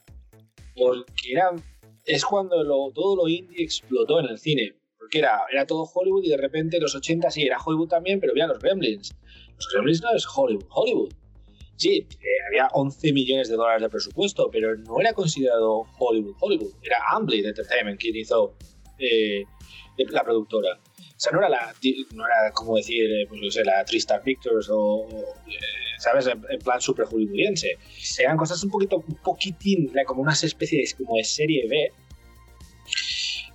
porque 0.78 1.33
era, 1.33 1.50
es 2.04 2.24
cuando 2.24 2.62
lo, 2.62 2.90
todo 2.92 3.16
lo 3.16 3.28
indie 3.28 3.62
explotó 3.62 4.20
en 4.20 4.26
el 4.26 4.38
cine. 4.38 4.74
Porque 4.96 5.18
era, 5.18 5.40
era 5.50 5.66
todo 5.66 5.88
Hollywood 5.92 6.24
y 6.24 6.31
de 6.31 6.37
repente 6.37 6.81
los 6.81 6.94
80 6.94 7.31
sí, 7.31 7.42
era 7.42 7.59
Hollywood 7.64 7.88
también, 7.88 8.20
pero 8.20 8.33
había 8.33 8.46
los 8.46 8.59
Gremlins. 8.59 9.14
Los 9.58 10.00
no 10.02 10.12
es 10.14 10.26
Hollywood. 10.34 10.66
Hollywood. 10.70 11.12
Sí, 11.76 12.06
eh, 12.10 12.26
había 12.48 12.68
11 12.72 13.12
millones 13.12 13.48
de 13.48 13.56
dólares 13.56 13.82
de 13.82 13.88
presupuesto, 13.88 14.48
pero 14.50 14.76
no 14.76 15.00
era 15.00 15.12
considerado 15.12 15.84
Hollywood. 15.98 16.34
Hollywood. 16.40 16.72
Era 16.82 16.96
Amblin 17.12 17.46
Entertainment 17.46 18.00
quien 18.00 18.16
hizo 18.16 18.54
eh, 18.98 19.44
la 19.96 20.24
productora. 20.24 20.78
O 21.18 21.20
sea, 21.20 21.32
no 21.32 21.38
era, 21.38 21.48
la, 21.48 21.74
no 22.14 22.24
era 22.26 22.52
como 22.52 22.76
decir, 22.76 23.10
eh, 23.10 23.26
pues 23.28 23.40
no 23.40 23.50
sé, 23.50 23.64
la 23.64 23.84
Tristar 23.84 24.22
Pictures 24.22 24.68
o, 24.70 25.06
¿sabes? 25.98 26.28
En, 26.28 26.58
plan 26.60 26.80
super 26.80 27.06
hollywoodiense. 27.06 27.76
Eran 28.20 28.36
cosas 28.36 28.62
un 28.62 28.70
poquito, 28.70 28.96
un 28.96 29.16
poquitín, 29.16 29.92
como 30.06 30.22
una 30.22 30.32
especie 30.32 30.84
como 30.96 31.16
de 31.16 31.24
serie 31.24 31.66
B, 31.68 31.92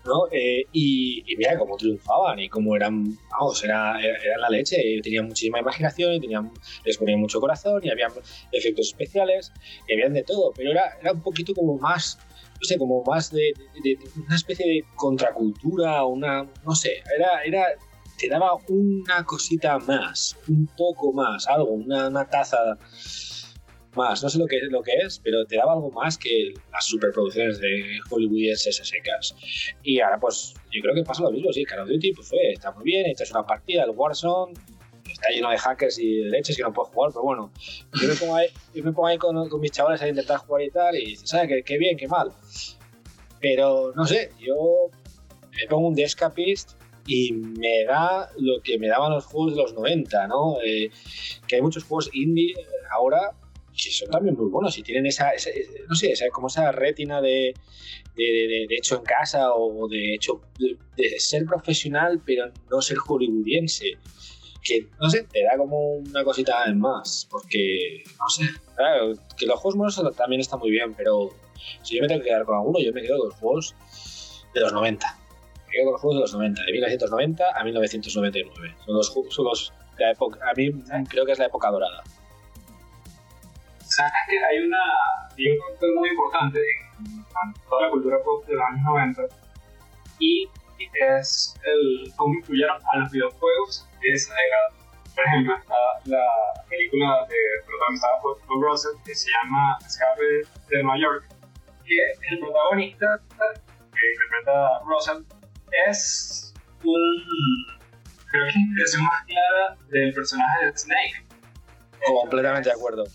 ¿no? 0.05 0.27
Eh, 0.31 0.65
y, 0.71 1.23
mira 1.37 1.57
cómo 1.57 1.77
triunfaban 1.77 2.39
y 2.39 2.49
cómo 2.49 2.75
eran, 2.75 3.17
vamos, 3.31 3.63
era, 3.63 3.99
eran 4.01 4.41
la 4.41 4.49
leche, 4.49 4.77
tenían 5.01 5.27
muchísima 5.27 5.59
imaginación 5.59 6.19
tenían, 6.19 6.51
les 6.85 6.97
ponían 6.97 7.19
mucho 7.19 7.39
corazón 7.39 7.81
y 7.83 7.89
había 7.89 8.07
efectos 8.51 8.87
especiales 8.87 9.51
y 9.87 9.93
habían 9.93 10.13
de 10.13 10.23
todo, 10.23 10.51
pero 10.55 10.71
era, 10.71 10.97
era 11.01 11.13
un 11.13 11.21
poquito 11.21 11.53
como 11.53 11.77
más, 11.77 12.17
no 12.55 12.63
sé, 12.63 12.77
como 12.77 13.03
más 13.03 13.31
de, 13.31 13.53
una 14.25 14.35
especie 14.35 14.65
de 14.65 14.85
contracultura, 14.95 16.05
una, 16.05 16.47
no 16.65 16.75
sé, 16.75 17.01
era, 17.17 17.43
era, 17.43 17.65
te 18.17 18.27
daba 18.29 18.57
una 18.67 19.23
cosita 19.25 19.79
más, 19.79 20.37
un 20.47 20.67
poco 20.77 21.11
más, 21.13 21.47
algo, 21.47 21.71
una, 21.71 22.07
una 22.07 22.25
taza 22.29 22.77
más. 23.95 24.23
No 24.23 24.29
sé 24.29 24.39
lo 24.39 24.47
que, 24.47 24.59
lo 24.69 24.81
que 24.81 24.93
es, 24.93 25.19
pero 25.19 25.45
te 25.45 25.57
daba 25.57 25.73
algo 25.73 25.91
más 25.91 26.17
que 26.17 26.53
las 26.71 26.85
superproducciones 26.85 27.59
de 27.59 27.99
Hollywood 28.09 28.51
esas 28.51 28.87
secas. 28.87 29.35
Y 29.83 29.99
ahora, 29.99 30.19
pues, 30.19 30.53
yo 30.71 30.81
creo 30.81 30.95
que 30.95 31.03
pasa 31.03 31.23
lo 31.23 31.31
mismo, 31.31 31.51
sí. 31.51 31.63
Call 31.65 31.79
of 31.79 31.89
Duty, 31.89 32.13
pues 32.13 32.31
está 32.53 32.71
muy 32.71 32.83
bien, 32.83 33.05
echas 33.05 33.31
una 33.31 33.45
partida, 33.45 33.83
el 33.83 33.91
Warzone, 33.91 34.53
está 35.09 35.29
lleno 35.29 35.49
de 35.49 35.57
hackers 35.57 35.99
y 35.99 36.21
de 36.23 36.29
leches 36.29 36.57
que 36.57 36.63
no 36.63 36.73
puedes 36.73 36.93
jugar, 36.93 37.11
pero 37.11 37.23
bueno, 37.23 37.51
yo 38.01 38.07
me 38.07 38.15
pongo 38.15 38.35
ahí, 38.35 38.47
yo 38.73 38.83
me 38.83 38.91
pongo 38.91 39.07
ahí 39.07 39.17
con, 39.17 39.49
con, 39.49 39.61
mis 39.61 39.71
chavales 39.71 40.01
a 40.01 40.07
intentar 40.07 40.37
jugar 40.37 40.63
y 40.63 40.69
tal, 40.69 40.95
y 40.95 41.05
dices, 41.05 41.29
¿sabes? 41.29 41.47
Qué, 41.47 41.63
qué 41.63 41.77
bien, 41.77 41.97
qué 41.97 42.07
mal. 42.07 42.31
Pero, 43.39 43.91
no 43.95 44.05
sé, 44.05 44.31
yo 44.39 44.89
me 45.51 45.67
pongo 45.67 45.89
un 45.89 45.95
The 45.95 46.03
Escapist 46.03 46.71
y 47.05 47.33
me 47.33 47.83
da 47.85 48.29
lo 48.37 48.61
que 48.61 48.79
me 48.79 48.87
daban 48.87 49.11
los 49.11 49.25
juegos 49.25 49.55
de 49.55 49.61
los 49.61 49.73
90, 49.73 50.27
¿no? 50.27 50.57
Eh, 50.63 50.89
que 51.47 51.57
hay 51.57 51.61
muchos 51.61 51.83
juegos 51.83 52.09
indie 52.13 52.53
ahora 52.91 53.31
que 53.75 53.91
son 53.91 54.09
también 54.09 54.35
muy 54.35 54.49
buenos 54.49 54.77
y 54.77 54.83
tienen 54.83 55.05
esa, 55.05 55.31
no 55.87 55.95
sé, 55.95 56.11
esa, 56.11 56.25
como 56.29 56.47
esa 56.47 56.71
rétina 56.71 57.21
de, 57.21 57.53
de, 58.15 58.65
de, 58.69 58.75
hecho 58.75 58.97
en 58.97 59.03
casa 59.03 59.53
o 59.53 59.87
de 59.87 60.15
hecho 60.15 60.41
de, 60.57 61.19
ser 61.19 61.45
profesional 61.45 62.21
pero 62.23 62.51
no 62.69 62.81
ser 62.81 62.97
hollywoodiense 62.97 63.97
que 64.61 64.87
no 65.01 65.09
sé, 65.09 65.23
te 65.23 65.43
da 65.43 65.57
como 65.57 65.95
una 65.95 66.23
cosita 66.23 66.71
más 66.75 67.27
porque 67.29 68.03
no 68.19 68.29
sé, 68.29 68.45
claro, 68.75 69.13
que 69.37 69.45
los 69.45 69.59
juegos 69.59 69.75
buenos 69.75 70.15
también 70.15 70.41
están 70.41 70.59
muy 70.59 70.71
bien 70.71 70.93
pero 70.93 71.31
si 71.81 71.95
yo 71.95 72.01
me 72.01 72.07
tengo 72.07 72.21
que 72.21 72.29
quedar 72.29 72.45
con 72.45 72.57
alguno 72.57 72.79
yo 72.79 72.93
me 72.93 73.01
quedo 73.01 73.17
con 73.17 73.29
los 73.29 73.35
juegos 73.39 73.75
de 74.53 74.61
los 74.61 74.71
90 74.71 75.19
me 75.65 75.71
quedo 75.71 75.85
con 75.85 75.93
los 75.93 76.01
juegos 76.01 76.17
de 76.17 76.21
los 76.21 76.33
90 76.33 76.63
de 76.63 76.71
1990 76.71 77.43
a 77.59 77.63
1999 77.63 78.75
son 78.85 78.95
los, 78.95 79.13
son 79.29 79.45
los 79.45 79.73
la 79.97 80.11
época, 80.11 80.39
a 80.49 80.53
mí 80.55 80.71
creo 81.07 81.25
que 81.25 81.33
es 81.33 81.39
la 81.39 81.45
época 81.45 81.69
dorada 81.69 82.03
que 84.27 84.43
hay 84.43 84.59
una, 84.65 84.83
un 85.37 85.69
factor 85.69 85.95
muy 85.95 86.09
importante 86.09 86.59
en 86.99 87.53
toda 87.69 87.83
la 87.83 87.89
cultura 87.89 88.17
pop 88.23 88.45
de 88.45 88.53
los 88.53 88.63
años 88.63 88.83
90 88.83 89.21
y 90.19 90.49
es 90.93 91.55
el 91.63 92.13
cómo 92.15 92.35
influyeron 92.35 92.81
a 92.91 92.97
los 92.97 93.11
videojuegos 93.11 93.87
de 94.01 94.13
esa 94.13 94.33
década. 94.33 94.83
Por 95.15 95.25
ejemplo, 95.25 95.55
está 95.57 95.75
la 96.05 96.25
película 96.69 97.25
de, 97.29 97.65
protagonizada 97.65 98.19
por 98.21 98.39
Bob 98.47 98.63
Russell 98.63 98.97
que 99.05 99.13
se 99.13 99.29
llama 99.29 99.77
Escape 99.85 100.41
de 100.69 100.83
Nueva 100.83 100.99
York, 100.99 101.25
que 101.85 101.95
el 102.31 102.39
protagonista 102.39 103.19
que 103.29 104.11
interpreta 104.11 104.79
Russell 104.85 105.23
es 105.87 106.53
un 106.83 107.01
creo 108.31 108.45
que 108.45 108.59
expresión 108.59 109.03
más 109.03 109.25
clara 109.25 109.77
del 109.89 110.13
personaje 110.13 110.65
de 110.65 110.77
Snake. 110.77 111.32
Completamente 112.05 112.69
de 112.69 112.75
acuerdo 112.75 113.05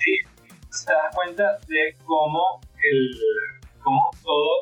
sí, 0.00 0.84
te 0.86 0.92
das 0.92 1.14
cuenta 1.14 1.58
de 1.66 1.96
cómo, 2.04 2.60
el, 2.82 3.10
cómo 3.82 4.10
todo. 4.22 4.60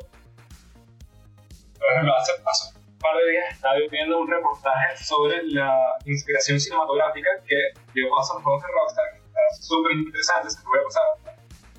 Por 1.78 1.92
ejemplo, 1.92 2.14
hace, 2.16 2.32
hace 2.44 2.78
un 2.78 2.98
par 2.98 3.16
de 3.16 3.30
días 3.30 3.54
estaba 3.54 3.74
viendo 3.90 4.18
un 4.18 4.28
reportaje 4.28 4.96
sobre 4.96 5.42
la 5.44 5.96
inspiración 6.04 6.58
cinematográfica 6.58 7.30
que 7.46 7.56
dio 7.94 8.10
paso 8.10 8.32
a 8.32 8.36
los 8.36 8.44
juegos 8.44 8.62
de 8.62 8.68
Rockstar, 8.68 9.04
que 9.14 9.62
súper 9.62 9.92
interesante, 9.92 10.50
se 10.50 10.62
puede 10.62 10.82
pasar. 10.84 11.36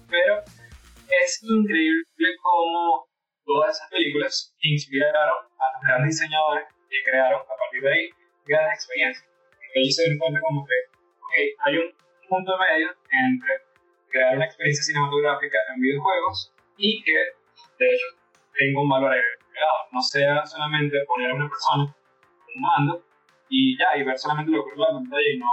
Pero 0.09 0.43
es 1.09 1.43
increíble 1.43 2.29
cómo 2.41 3.07
todas 3.45 3.75
esas 3.75 3.89
películas 3.89 4.55
inspiraron 4.61 5.45
a 5.45 5.73
los 5.73 5.81
grandes 5.83 6.17
diseñadores 6.17 6.65
y 6.89 7.03
crearon 7.03 7.41
a 7.41 7.55
partir 7.57 7.81
de 7.81 7.93
ahí 7.93 8.09
grandes 8.45 8.73
experiencias. 8.75 9.38
Se 9.73 10.03
dieron 10.03 10.19
cuenta 10.19 10.39
como 10.41 10.65
que 10.65 10.89
hay 11.65 11.77
un 11.77 11.93
punto 12.27 12.57
medio 12.57 12.89
entre 12.89 13.49
crear 14.09 14.35
una 14.35 14.45
experiencia 14.45 14.83
cinematográfica 14.83 15.57
en 15.73 15.81
videojuegos 15.81 16.53
y 16.77 17.03
que, 17.03 17.13
de 17.13 17.85
hecho, 17.85 18.07
tenga 18.57 18.81
un 18.81 18.89
valor 18.89 19.11
agregado. 19.11 19.79
No 19.91 20.01
sea 20.01 20.45
solamente 20.45 20.97
poner 21.07 21.31
a 21.31 21.35
una 21.35 21.49
persona 21.49 21.83
un 21.83 22.61
mando 22.61 23.05
y 23.49 23.77
ya, 23.77 23.97
y 23.97 24.03
ver 24.03 24.17
solamente 24.17 24.51
lo 24.51 24.63
que 24.63 24.71
ocurre 24.71 24.87
en 24.89 24.95
la 24.95 24.99
pantalla 24.99 25.29
y 25.33 25.37
no 25.37 25.51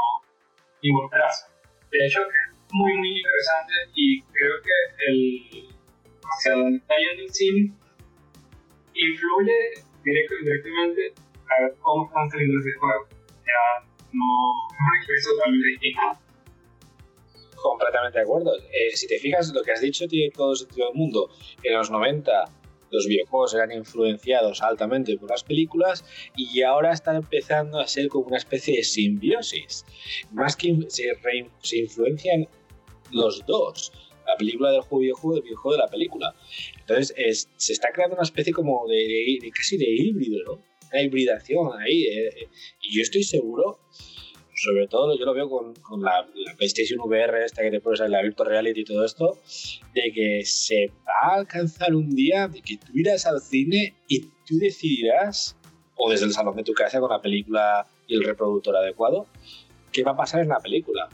involucrarse. 0.83 1.53
De 1.91 2.07
hecho, 2.07 2.21
es 2.23 2.59
muy, 2.73 2.93
muy 2.95 3.19
interesante 3.19 3.73
y 3.95 4.23
creo 4.23 4.57
que 4.63 4.77
el 5.07 5.77
hacia 6.29 6.53
donde 6.53 6.79
está 6.79 6.95
yendo 6.97 7.23
el 7.23 7.31
cine 7.31 7.73
influye 8.95 9.59
directo 10.03 10.35
o 10.35 10.39
indirectamente 10.39 11.15
a 11.49 11.63
ver 11.63 11.75
cómo 11.81 12.07
están 12.07 12.31
saliendo 12.31 12.57
los 12.57 12.65
videojuegos. 12.65 13.09
No 14.17 15.15
es 15.17 15.27
una 15.27 15.37
totalmente 15.37 15.69
distinta 15.69 16.21
completamente 17.63 18.19
de 18.19 18.25
acuerdo. 18.25 18.57
Eh, 18.57 18.95
si 18.95 19.07
te 19.07 19.19
fijas, 19.19 19.53
lo 19.53 19.63
que 19.63 19.73
has 19.73 19.81
dicho 19.81 20.07
tiene 20.07 20.31
todo 20.31 20.55
sentido 20.55 20.87
del 20.87 20.97
mundo. 20.97 21.31
En 21.63 21.75
los 21.75 21.91
90 21.91 22.45
los 22.91 23.07
videojuegos 23.07 23.55
eran 23.55 23.73
influenciados 23.73 24.63
altamente 24.63 25.17
por 25.19 25.31
las 25.31 25.43
películas 25.43 26.05
y 26.37 26.63
ahora 26.63 26.93
están 26.93 27.17
empezando 27.17 27.81
a 27.81 27.87
ser 27.87 28.09
como 28.09 28.27
una 28.27 28.37
especie 28.37 28.77
de 28.77 28.85
simbiosis. 28.85 29.85
Más 30.33 30.57
que 30.57 30.77
se, 30.89 31.11
se 31.63 31.79
influencian 31.79 32.49
los 33.11 33.45
dos, 33.47 33.93
la 34.27 34.37
película 34.37 34.71
del 34.71 34.83
juego 34.83 35.01
videojuego, 35.01 35.37
el 35.37 35.43
videojuego 35.43 35.77
de 35.77 35.83
la 35.83 35.89
película. 35.89 36.35
Entonces 36.79 37.49
se 37.57 37.73
está 37.73 37.89
creando 37.93 38.15
una 38.15 38.25
especie 38.25 38.53
como 38.53 38.87
de, 38.87 39.39
casi 39.55 39.77
de 39.77 39.87
híbrido, 39.89 40.45
¿no? 40.45 40.63
Una 40.93 41.03
hibridación 41.03 41.81
ahí. 41.81 42.05
Eh, 42.05 42.29
eh, 42.29 42.49
y 42.83 42.97
yo 42.97 43.03
estoy 43.03 43.23
seguro 43.25 43.79
sobre 44.57 44.89
todo 44.89 45.17
yo 45.19 45.27
lo 45.27 45.35
veo 45.35 45.51
con, 45.51 45.75
con 45.75 46.03
la, 46.03 46.27
PlayStation 46.57 46.99
VR 47.01 47.45
esta 47.45 47.63
que 47.63 47.71
te 47.71 47.81
pones 47.81 48.01
en 48.01 48.11
la 48.11 48.23
Virtual 48.23 48.49
Reality 48.49 48.81
y 48.81 48.85
todo 48.85 49.05
esto, 49.05 49.39
de 49.95 50.13
que 50.13 50.43
se 50.45 50.91
va 51.07 51.33
a 51.33 51.35
alcanzar 51.37 51.95
un 51.95 52.11
día 52.11 52.49
de 52.49 52.63
que 52.63 52.79
tú 52.79 52.93
irás 52.95 53.27
al 53.27 53.41
cine 53.41 53.95
y 54.09 54.21
tú 54.47 54.59
decidirás, 54.59 55.57
o 55.97 56.11
desde 56.11 56.25
el 56.25 56.33
salón 56.33 56.57
de 56.57 56.65
tu 56.65 56.73
casa 56.73 57.01
con 57.01 57.11
la 57.11 57.21
película 57.21 57.87
y 58.07 58.17
el 58.17 58.25
reproductor 58.25 58.75
adecuado, 58.77 59.27
qué 59.93 60.03
va 60.03 60.13
a 60.13 60.17
pasar 60.17 60.41
en 60.41 60.49
la 60.49 60.59
película. 60.59 61.09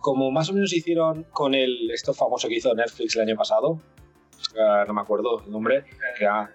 Como 0.00 0.30
más 0.30 0.50
o 0.50 0.52
menos 0.52 0.72
hicieron 0.72 1.24
con 1.30 1.54
el 1.54 1.90
esto 1.92 2.14
famoso 2.14 2.48
que 2.48 2.56
hizo 2.56 2.74
Netflix 2.74 3.14
el 3.14 3.22
año 3.22 3.36
pasado, 3.36 3.80
uh, 4.54 4.86
no 4.86 4.92
me 4.92 5.00
acuerdo 5.00 5.42
el 5.44 5.50
nombre, 5.52 5.84
que 6.18 6.24
era 6.24 6.52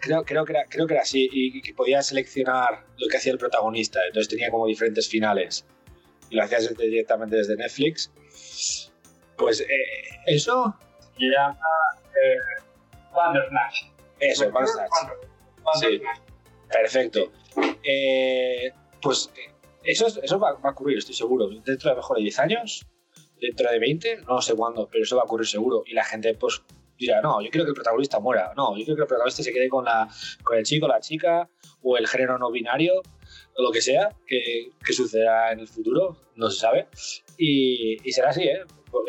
creo, 0.00 0.24
creo, 0.24 0.44
que 0.44 0.52
era, 0.52 0.64
creo 0.68 0.86
que 0.86 0.94
era 0.94 1.02
así, 1.02 1.28
y, 1.32 1.60
que 1.62 1.74
podía 1.74 2.02
seleccionar 2.02 2.84
lo 2.98 3.08
que 3.08 3.16
hacía 3.16 3.32
el 3.32 3.38
protagonista, 3.38 4.00
entonces 4.06 4.28
tenía 4.28 4.50
como 4.50 4.66
diferentes 4.66 5.08
finales, 5.08 5.66
y 6.30 6.36
lo 6.36 6.42
hacías 6.42 6.74
directamente 6.76 7.36
desde 7.36 7.56
Netflix. 7.56 8.12
Pues 9.36 9.60
eh, 9.60 9.66
eso... 10.26 10.74
Se 11.18 11.24
llama 11.24 11.58
eh, 12.10 12.62
Bandersnatch. 13.14 13.84
Eso, 14.20 14.50
Bandersnatch. 14.50 14.90
Sí, 15.80 16.02
perfecto. 16.70 17.32
Eh, 17.82 18.72
pues 19.00 19.30
eso, 19.82 20.06
eso 20.22 20.38
va, 20.38 20.52
va, 20.54 20.70
a 20.70 20.72
ocurrir, 20.72 20.98
estoy 20.98 21.14
seguro. 21.14 21.48
Dentro 21.48 21.90
de 21.90 21.96
mejor 21.96 22.18
de 22.18 22.24
10 22.24 22.38
años, 22.40 22.86
dentro 23.40 23.70
de 23.70 23.78
20, 23.78 24.16
no 24.28 24.42
sé 24.42 24.54
cuándo, 24.54 24.88
pero 24.90 25.04
eso 25.04 25.16
va 25.16 25.22
a 25.22 25.24
ocurrir 25.24 25.46
seguro. 25.46 25.84
Y 25.86 25.94
la 25.94 26.04
gente, 26.04 26.34
pues, 26.34 26.62
dirá, 26.98 27.20
no, 27.20 27.40
yo 27.40 27.50
quiero 27.50 27.64
que 27.64 27.70
el 27.70 27.74
protagonista 27.74 28.20
muera, 28.20 28.52
no, 28.56 28.76
yo 28.76 28.84
quiero 28.84 28.96
que 28.96 29.02
el 29.02 29.08
protagonista 29.08 29.42
se 29.42 29.52
quede 29.52 29.68
con, 29.68 29.84
la, 29.84 30.08
con 30.42 30.58
el 30.58 30.64
chico, 30.64 30.88
la 30.88 31.00
chica, 31.00 31.48
o 31.82 31.96
el 31.96 32.06
género 32.06 32.38
no 32.38 32.50
binario, 32.50 33.00
o 33.56 33.62
lo 33.62 33.70
que 33.70 33.80
sea, 33.80 34.10
que, 34.26 34.70
que 34.84 34.92
sucederá 34.92 35.52
en 35.52 35.60
el 35.60 35.68
futuro, 35.68 36.16
no 36.36 36.50
se 36.50 36.60
sabe. 36.60 36.88
Y, 37.38 37.96
y 38.06 38.12
será 38.12 38.30
así, 38.30 38.42
¿eh? 38.44 38.60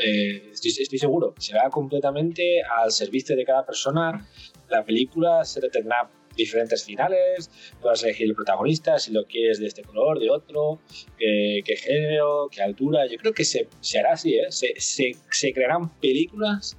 Eh, 0.04 0.52
estoy, 0.52 1.00
seguro, 1.00 1.34
será 1.38 1.70
completamente 1.70 2.62
al 2.62 2.92
servicio 2.92 3.36
de 3.36 3.46
cada 3.46 3.66
persona. 3.66 4.28
La 4.70 4.84
película 4.84 5.44
se 5.46 5.62
tendrá 5.70 6.10
diferentes 6.36 6.84
finales, 6.84 7.50
puedes 7.82 8.04
elegir 8.04 8.28
el 8.28 8.36
protagonista, 8.36 9.00
si 9.00 9.12
lo 9.12 9.26
quieres 9.26 9.60
de 9.60 9.68
este 9.68 9.82
color, 9.82 10.20
de 10.20 10.30
otro, 10.30 10.80
qué 11.18 11.76
género, 11.76 12.48
qué 12.52 12.62
altura. 12.62 13.08
Yo 13.08 13.18
creo 13.18 13.34
que 13.34 13.44
se, 13.44 13.68
se 13.80 14.00
hará 14.00 14.14
así, 14.14 14.36
¿eh? 14.36 14.46
se, 14.50 14.74
se, 14.78 15.16
se, 15.32 15.54
crearán 15.54 15.98
películas 16.00 16.78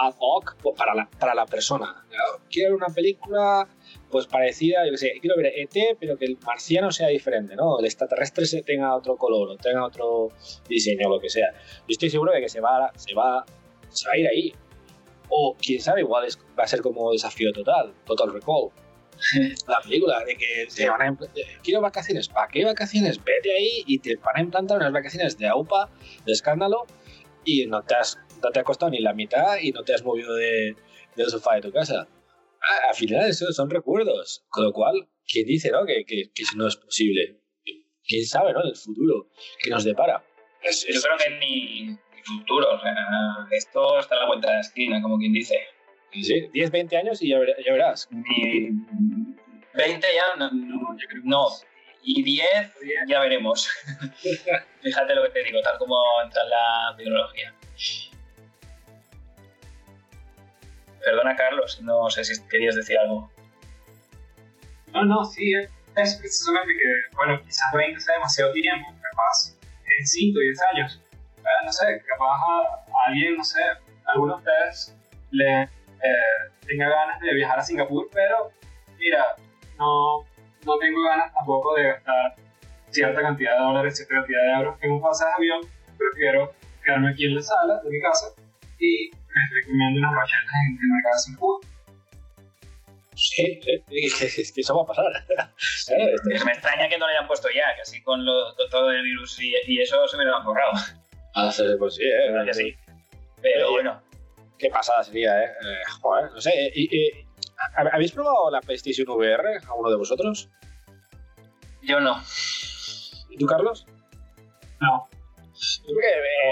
ad 0.00 0.14
hoc 0.18 0.56
para 0.76 0.94
la, 0.94 1.08
para 1.18 1.34
la 1.34 1.46
persona. 1.46 2.04
Quiero 2.50 2.76
una 2.76 2.88
película 2.88 3.68
pues 4.10 4.26
parecida, 4.26 4.84
yo 4.84 4.92
que 4.92 4.98
sé, 4.98 5.12
quiero 5.20 5.36
ver 5.36 5.52
ET, 5.54 5.96
pero 5.98 6.16
que 6.16 6.24
el 6.24 6.38
marciano 6.44 6.90
sea 6.90 7.08
diferente, 7.08 7.56
¿no? 7.56 7.78
El 7.78 7.84
extraterrestre 7.84 8.62
tenga 8.62 8.94
otro 8.94 9.16
color 9.16 9.50
o 9.50 9.56
tenga 9.56 9.84
otro 9.84 10.28
diseño 10.68 11.08
lo 11.08 11.20
que 11.20 11.28
sea. 11.28 11.52
Yo 11.52 11.86
estoy 11.88 12.10
seguro 12.10 12.32
de 12.32 12.40
que 12.40 12.48
se 12.48 12.60
va, 12.60 12.90
se 12.96 13.14
va, 13.14 13.44
se 13.88 14.08
va 14.08 14.14
a 14.14 14.18
ir 14.18 14.28
ahí. 14.28 14.52
O 15.30 15.54
quién 15.60 15.80
sabe, 15.80 16.00
igual 16.00 16.24
es, 16.24 16.38
va 16.58 16.64
a 16.64 16.66
ser 16.66 16.80
como 16.80 17.12
desafío 17.12 17.52
total, 17.52 17.92
Total 18.06 18.32
Recall. 18.32 18.70
La 19.68 19.80
película 19.80 20.24
de 20.24 20.36
que 20.36 20.66
te 20.74 20.88
van 20.88 21.02
a 21.02 21.18
quiero 21.62 21.80
vacaciones, 21.80 22.28
¿para 22.28 22.48
qué 22.48 22.64
vacaciones? 22.64 23.22
Vete 23.22 23.52
ahí 23.52 23.84
y 23.86 23.98
te 23.98 24.16
van 24.16 24.36
a 24.36 24.40
implantar 24.40 24.78
unas 24.78 24.92
vacaciones 24.92 25.36
de 25.36 25.48
AUPA, 25.48 25.90
de 26.24 26.32
escándalo, 26.32 26.86
y 27.44 27.66
no 27.66 27.82
te, 27.82 27.94
has, 27.94 28.18
no 28.42 28.50
te 28.50 28.60
ha 28.60 28.64
costado 28.64 28.90
ni 28.90 29.00
la 29.00 29.12
mitad 29.12 29.58
y 29.60 29.72
no 29.72 29.82
te 29.82 29.94
has 29.94 30.04
movido 30.04 30.34
de, 30.34 30.76
del 31.16 31.30
sofá 31.30 31.56
de 31.56 31.62
tu 31.62 31.72
casa. 31.72 32.08
Al 32.88 32.94
final 32.94 33.28
eso 33.28 33.50
son 33.52 33.70
recuerdos, 33.70 34.44
con 34.48 34.64
lo 34.64 34.72
cual, 34.72 35.08
¿quién 35.26 35.46
dice 35.46 35.70
no? 35.70 35.86
que, 35.86 36.04
que, 36.04 36.30
que 36.34 36.42
eso 36.42 36.56
no 36.56 36.66
es 36.66 36.76
posible? 36.76 37.40
¿Quién 38.04 38.24
sabe 38.24 38.52
no? 38.52 38.62
del 38.62 38.76
futuro 38.76 39.28
que 39.62 39.70
nos 39.70 39.84
depara? 39.84 40.24
Es, 40.62 40.84
es, 40.88 40.96
Yo 40.96 41.02
creo 41.02 41.16
que 41.18 41.38
ni, 41.38 41.98
futuro. 42.28 42.74
O 42.74 42.80
sea, 42.80 42.94
esto 43.50 43.98
está 43.98 44.16
a 44.16 44.20
la 44.20 44.26
vuelta 44.26 44.48
de 44.48 44.54
la 44.54 44.60
esquina, 44.60 45.02
como 45.02 45.18
quien 45.18 45.32
dice. 45.32 45.56
Sí, 46.12 46.48
10, 46.52 46.70
20 46.70 46.96
años 46.96 47.22
y 47.22 47.28
ya, 47.28 47.38
ya 47.64 47.72
verás. 47.72 48.08
Ni 48.10 48.70
20 49.74 50.06
ya, 50.14 50.36
no, 50.38 50.50
no, 50.50 50.96
no. 51.24 51.48
Y 52.02 52.22
10 52.22 52.46
ya 53.08 53.20
veremos. 53.20 53.68
Fíjate 54.82 55.14
lo 55.14 55.24
que 55.24 55.30
te 55.30 55.44
digo, 55.44 55.60
tal 55.62 55.78
como 55.78 55.96
entra 56.24 56.44
la 56.44 56.94
tecnología. 56.96 57.54
Perdona, 61.08 61.34
Carlos, 61.36 61.80
no 61.80 62.10
sé 62.10 62.22
si 62.22 62.46
querías 62.48 62.76
decir 62.76 62.98
algo. 62.98 63.30
No, 64.92 65.04
no, 65.04 65.24
sí, 65.24 65.52
es 65.54 66.14
precisamente 66.16 66.74
que, 66.74 67.16
bueno, 67.16 67.40
quizás 67.42 67.66
20 67.72 67.98
sea 67.98 68.14
demasiado 68.16 68.52
tiempo, 68.52 68.88
capaz 69.10 69.56
en 69.98 70.06
5, 70.06 70.38
10 70.38 70.62
años 70.74 71.00
no 71.64 71.72
sé, 71.72 72.02
capaz 72.06 72.34
a 72.34 73.06
alguien, 73.06 73.36
no 73.36 73.44
sé, 73.44 73.60
alguno 74.04 74.34
de 74.34 74.38
ustedes 74.38 74.96
le 75.30 75.62
eh, 75.62 75.68
tenga 76.66 76.88
ganas 76.88 77.20
de 77.20 77.34
viajar 77.34 77.58
a 77.58 77.62
Singapur, 77.62 78.08
pero 78.12 78.50
mira, 78.98 79.36
no, 79.78 80.26
no 80.66 80.78
tengo 80.78 81.02
ganas 81.04 81.32
tampoco 81.32 81.74
de 81.74 81.84
gastar 81.84 82.34
cierta 82.90 83.22
cantidad 83.22 83.58
de 83.58 83.64
dólares, 83.64 83.96
cierta 83.96 84.14
cantidad 84.14 84.42
de 84.42 84.52
euros 84.62 84.78
en 84.82 84.92
un 84.92 85.00
pasaje 85.00 85.30
de 85.30 85.36
avión, 85.36 85.72
prefiero 85.96 86.52
quedarme 86.84 87.10
aquí 87.10 87.26
en 87.26 87.34
la 87.34 87.42
sala 87.42 87.80
de 87.82 87.90
mi 87.90 88.00
casa 88.00 88.26
y 88.78 89.10
me 89.34 89.44
estoy 89.44 89.70
comiendo 89.70 90.00
unas 90.00 90.14
galletas 90.14 90.54
en, 90.68 90.88
la 90.88 91.02
casa 91.02 91.16
de 91.16 91.22
Singapur. 91.22 91.60
Sí, 93.14 93.60
es 93.90 94.52
que 94.52 94.60
eso 94.60 94.76
va 94.76 94.82
a 94.82 94.86
pasar. 94.86 95.04
me 96.44 96.52
extraña 96.52 96.88
que 96.88 96.98
no 96.98 97.06
le 97.06 97.14
hayan 97.14 97.26
puesto 97.26 97.48
ya, 97.50 97.74
que 97.74 97.82
así 97.82 98.00
con, 98.02 98.24
lo, 98.24 98.54
con 98.54 98.70
todo 98.70 98.90
el 98.92 99.02
virus 99.02 99.40
y, 99.40 99.54
y 99.66 99.80
eso 99.80 100.06
se 100.06 100.16
me 100.16 100.24
lo 100.24 100.36
han 100.36 100.44
borrado. 100.44 100.72
Ah, 101.34 101.52
pues 101.78 101.94
sí, 101.94 102.02
¿eh? 102.04 102.52
sí. 102.52 102.74
Pero 103.42 103.72
bueno. 103.72 104.00
Qué 104.58 104.70
pasada 104.70 105.04
sería, 105.04 105.44
¿eh? 105.44 105.46
eh 105.46 105.82
joder, 106.00 106.32
no 106.32 106.40
sé. 106.40 106.72
¿Habéis 107.92 108.12
probado 108.12 108.50
la 108.50 108.60
PlayStation 108.60 109.08
VR, 109.08 109.58
alguno 109.68 109.90
de 109.90 109.96
vosotros? 109.96 110.48
Yo 111.82 112.00
no. 112.00 112.20
¿Y 113.30 113.36
tú, 113.36 113.46
Carlos? 113.46 113.86
No. 114.80 115.08
Yo 115.86 115.94
creo 115.94 116.00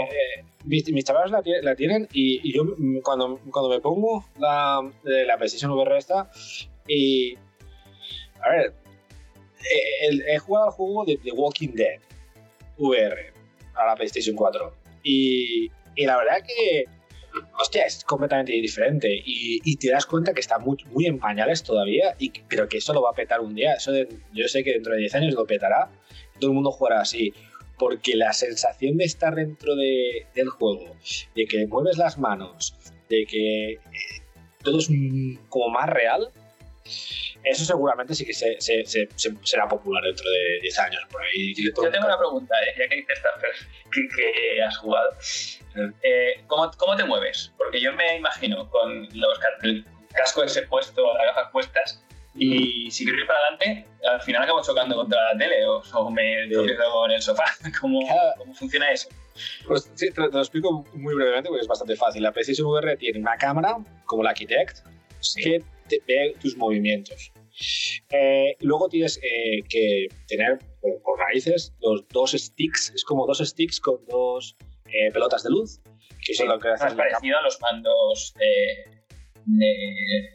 que 0.09 0.17
eh, 0.17 0.45
mis, 0.65 0.93
mis, 0.93 1.05
chavales 1.05 1.33
la, 1.63 1.75
tienen 1.77 2.09
y, 2.13 2.53
yo 2.53 2.65
cuando, 3.03 3.41
cuando 3.51 3.71
me 3.71 3.81
pongo 3.81 4.25
la, 4.39 4.81
la 5.05 5.37
PlayStation 5.37 5.71
VR 5.73 5.97
esta 5.97 6.31
y... 6.89 7.37
A 8.43 8.51
ver, 8.51 8.75
he 10.29 10.39
jugado 10.39 10.67
al 10.67 10.73
juego 10.73 11.05
de 11.05 11.17
The 11.17 11.33
Walking 11.33 11.71
Dead 11.75 12.01
VR 12.79 13.33
a 13.75 13.87
la 13.87 13.95
PlayStation 13.95 14.37
4. 14.37 14.75
Y, 15.03 15.71
y 15.95 16.07
la 16.07 16.17
verdad 16.17 16.43
que, 16.47 16.85
hostia, 17.61 17.85
es 17.85 18.05
completamente 18.05 18.53
diferente. 18.53 19.09
Y, 19.25 19.61
y, 19.65 19.77
te 19.77 19.91
das 19.91 20.07
cuenta 20.07 20.33
que 20.33 20.41
está 20.41 20.59
muy, 20.59 20.77
muy 20.91 21.07
en 21.07 21.19
pañales 21.19 21.63
todavía, 21.63 22.15
y, 22.19 22.31
pero 22.49 22.69
que 22.69 22.79
eso 22.79 22.93
lo 22.93 23.03
va 23.03 23.11
a 23.11 23.15
petar 23.15 23.41
un 23.41 23.55
día. 23.55 23.75
Eso 23.75 23.93
yo 24.33 24.49
sé 24.49 24.65
que 24.65 24.73
dentro 24.73 24.95
de 24.95 25.01
10 25.01 25.15
años 25.17 25.35
lo 25.35 25.47
petará. 25.47 25.91
Todo 26.39 26.51
el 26.51 26.55
mundo 26.55 26.71
jugará 26.71 27.01
así. 27.01 27.33
Porque 27.79 28.17
la 28.17 28.33
sensación 28.33 28.97
de 28.97 29.05
estar 29.05 29.35
dentro 29.35 29.75
de, 29.77 30.27
del 30.35 30.49
juego, 30.49 30.97
de 31.35 31.47
que 31.47 31.67
mueves 31.67 31.99
las 31.99 32.19
manos, 32.19 32.75
de 33.09 33.27
que 33.27 33.73
eh, 33.73 33.81
todo 34.63 34.79
es 34.79 34.89
como 35.49 35.69
más 35.69 35.89
real, 35.89 36.33
eso 37.47 37.65
seguramente 37.65 38.15
sí 38.15 38.25
que 38.25 38.35
se, 38.35 38.61
se, 38.61 38.85
se, 38.85 39.09
será 39.43 39.69
popular 39.69 40.03
dentro 40.03 40.29
de 40.29 40.61
10 40.63 40.79
años. 40.81 41.03
Por 41.11 41.23
ahí. 41.23 41.55
Yo 41.55 41.91
tengo 41.91 42.07
una 42.07 42.19
pregunta, 42.19 42.55
¿eh? 42.63 42.75
ya 42.77 42.89
que 42.89 42.97
dices 42.97 43.21
que, 43.93 44.09
que 44.17 44.63
has 44.63 44.77
jugado. 44.79 45.11
Eh, 46.03 46.43
¿cómo, 46.49 46.71
¿Cómo 46.77 46.97
te 46.97 47.05
mueves? 47.05 47.53
Porque 47.57 47.81
yo 47.81 47.93
me 47.93 48.17
imagino 48.17 48.69
con 48.71 49.09
los, 49.17 49.39
el 49.63 49.85
casco 50.13 50.43
ese 50.43 50.63
puesto, 50.63 51.15
las 51.19 51.27
gafas 51.27 51.53
puestas, 51.53 52.05
y 52.37 52.91
si 52.91 53.05
quiero 53.05 53.19
ir 53.19 53.27
para 53.27 53.39
adelante, 53.41 53.87
al 54.09 54.21
final 54.21 54.43
acabo 54.43 54.63
chocando 54.63 54.97
contra 54.97 55.33
la 55.33 55.39
tele 55.39 55.65
o, 55.67 55.83
o 55.95 56.11
me 56.11 56.49
quedo 56.49 57.07
en 57.07 57.13
el 57.13 57.23
sofá. 57.23 57.45
¿Cómo, 57.81 58.01
¿Cómo, 58.39 58.55
funciona 58.55 58.91
eso? 58.91 59.09
Pues 59.67 59.91
sí, 59.95 60.11
te, 60.11 60.23
te, 60.23 60.31
lo 60.31 60.41
explico 60.41 60.85
muy 60.95 61.15
brevemente 61.15 61.49
porque 61.49 61.63
es 61.63 61.69
bastante 61.69 61.97
fácil. 61.97 62.23
La 62.23 62.33
PlayStation 62.33 62.69
VR 62.69 62.97
tiene 62.97 63.19
una 63.19 63.37
cámara, 63.37 63.77
como 64.05 64.23
la 64.23 64.31
Architect, 64.31 64.79
sí. 65.21 65.43
que 65.43 65.63
te 65.89 66.03
ve 66.07 66.35
tus 66.41 66.57
movimientos. 66.57 67.33
Eh, 68.11 68.57
luego 68.61 68.89
tienes 68.89 69.19
eh, 69.19 69.63
que 69.69 70.09
tener 70.27 70.59
por, 70.81 71.01
por, 71.03 71.19
raíces 71.19 71.73
los 71.81 72.07
dos 72.09 72.33
sticks, 72.33 72.93
es 72.95 73.03
como 73.05 73.27
dos 73.27 73.39
sticks 73.39 73.81
con 73.81 74.05
dos 74.07 74.57
eh, 74.87 75.11
pelotas 75.13 75.43
de 75.43 75.51
luz. 75.51 75.81
Que 76.25 76.35
sí, 76.35 76.45
lo 76.45 76.59
que 76.59 76.73
es 76.73 76.81
parecido 76.81 77.39
a 77.39 77.43
los 77.43 77.61
mandos 77.61 78.35
de, 78.37 79.07
de, 79.47 80.35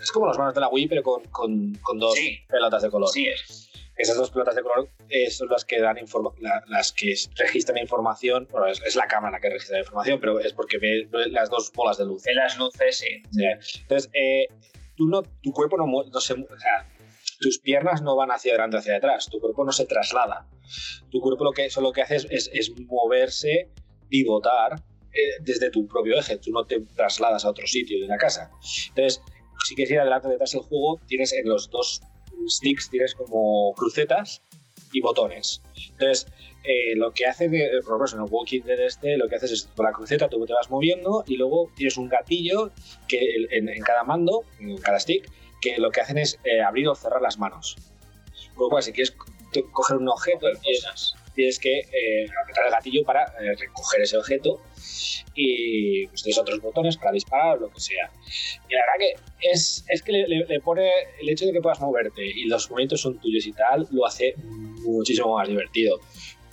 Es 0.00 0.10
como 0.12 0.26
los 0.26 0.38
mandos 0.38 0.54
de 0.54 0.60
la 0.60 0.68
Wii, 0.68 0.88
pero 0.88 1.02
con, 1.02 1.24
con, 1.24 1.74
con 1.82 1.98
dos 1.98 2.14
sí. 2.14 2.38
pelotas 2.48 2.82
de 2.82 2.90
color. 2.90 3.08
Sí, 3.08 3.26
es. 3.26 3.70
Esas 3.96 4.16
dos 4.16 4.30
pelotas 4.30 4.54
de 4.54 4.62
color 4.62 4.88
eh, 5.10 5.30
son 5.30 5.48
las 5.50 5.66
que 5.66 5.78
dan 5.78 5.96
la, 6.40 6.64
las 6.68 6.92
que 6.92 7.14
registran 7.36 7.76
información. 7.76 8.48
Bueno, 8.50 8.66
es, 8.66 8.80
es, 8.82 8.96
la 8.96 9.06
cámara 9.06 9.32
la 9.32 9.40
que 9.40 9.50
registra 9.50 9.76
la 9.76 9.80
información, 9.80 10.18
pero 10.20 10.40
es 10.40 10.54
porque 10.54 10.78
ve 10.78 11.06
las 11.30 11.50
dos 11.50 11.70
bolas 11.72 11.98
de 11.98 12.06
luz. 12.06 12.26
En 12.26 12.36
las 12.36 12.56
luces, 12.56 12.96
sí. 12.96 13.22
sí. 13.30 13.44
Entonces, 13.82 14.10
eh, 14.14 14.46
tú 14.96 15.06
no, 15.06 15.22
tu 15.42 15.52
cuerpo 15.52 15.76
no, 15.76 15.84
no 15.86 16.20
se. 16.20 16.32
O 16.32 16.58
sea, 16.58 16.88
tus 17.40 17.58
piernas 17.58 18.00
no 18.00 18.16
van 18.16 18.30
hacia 18.30 18.52
adelante 18.52 18.78
hacia 18.78 18.96
atrás, 18.96 19.28
tu 19.30 19.38
cuerpo 19.38 19.64
no 19.64 19.72
se 19.72 19.84
traslada. 19.84 20.46
Tu 21.10 21.20
cuerpo 21.20 21.44
lo 21.44 21.52
que, 21.52 21.68
solo 21.68 21.92
que 21.92 22.00
hace 22.00 22.16
es, 22.16 22.26
es, 22.30 22.50
es 22.52 22.72
moverse, 22.86 23.68
pivotar 24.08 24.82
eh, 25.12 25.40
desde 25.40 25.70
tu 25.70 25.88
propio 25.88 26.16
eje, 26.18 26.36
tú 26.36 26.52
no 26.52 26.64
te 26.64 26.80
trasladas 26.94 27.44
a 27.44 27.50
otro 27.50 27.66
sitio 27.66 28.00
de 28.00 28.06
la 28.06 28.16
casa. 28.16 28.50
Entonces, 28.90 29.22
si 29.64 29.74
quieres 29.74 29.92
ir 29.92 30.00
adelante 30.00 30.28
detrás 30.28 30.52
del 30.52 30.62
juego, 30.62 31.00
tienes 31.06 31.32
en 31.32 31.48
los 31.48 31.70
dos 31.70 32.00
sticks 32.48 32.90
tienes 32.90 33.14
como 33.14 33.74
crucetas 33.74 34.42
y 34.92 35.00
botones. 35.00 35.62
Entonces, 35.92 36.26
eh, 36.64 36.94
lo 36.96 37.12
que 37.12 37.26
hace, 37.26 37.48
de, 37.48 37.68
por 37.84 37.96
ejemplo, 37.96 38.18
en 38.18 38.24
el 38.26 38.32
Walking 38.32 38.62
Dead 38.62 38.80
este, 38.80 39.16
lo 39.16 39.28
que 39.28 39.36
haces 39.36 39.52
es 39.52 39.68
con 39.74 39.86
la 39.86 39.92
cruceta 39.92 40.28
tú 40.28 40.44
te 40.46 40.52
vas 40.52 40.70
moviendo 40.70 41.24
y 41.26 41.36
luego 41.36 41.70
tienes 41.76 41.96
un 41.96 42.08
gatillo 42.08 42.70
que 43.08 43.46
en, 43.50 43.68
en 43.68 43.82
cada 43.82 44.04
mando, 44.04 44.44
en 44.58 44.76
cada 44.78 44.98
stick, 44.98 45.30
que 45.60 45.78
lo 45.78 45.90
que 45.90 46.00
hacen 46.00 46.18
es 46.18 46.38
eh, 46.44 46.60
abrir 46.60 46.88
o 46.88 46.94
cerrar 46.94 47.22
las 47.22 47.38
manos. 47.38 47.76
Por 48.54 48.64
lo 48.64 48.70
cual, 48.70 48.82
si 48.82 48.92
quieres 48.92 49.14
coger 49.72 49.96
un 49.96 50.08
objeto, 50.08 50.46
tienes, 50.62 51.14
tienes 51.34 51.58
que 51.58 51.78
eh, 51.80 52.26
apretar 52.42 52.66
el 52.66 52.70
gatillo 52.72 53.04
para 53.04 53.24
eh, 53.40 53.54
recoger 53.58 54.02
ese 54.02 54.16
objeto 54.16 54.60
y 55.34 56.06
pues, 56.08 56.22
tienes 56.22 56.38
otros 56.38 56.60
botones 56.60 56.96
para 56.96 57.12
disparar 57.12 57.56
o 57.58 57.60
lo 57.60 57.70
que 57.70 57.80
sea. 57.80 58.10
Y 58.68 58.74
la 58.74 58.80
verdad 58.80 58.94
que 58.98 59.48
es, 59.50 59.84
es 59.88 60.02
que 60.02 60.12
le, 60.12 60.28
le, 60.28 60.44
le, 60.46 60.60
pone 60.60 60.90
el 61.20 61.28
hecho 61.28 61.46
de 61.46 61.52
que 61.52 61.60
puedas 61.60 61.80
moverte 61.80 62.24
y 62.24 62.44
los 62.46 62.70
movimientos 62.70 63.00
son 63.00 63.18
tuyos 63.20 63.46
y 63.46 63.52
tal, 63.52 63.86
lo 63.90 64.06
hace 64.06 64.34
muchísimo 64.36 65.36
más 65.36 65.48
divertido. 65.48 65.98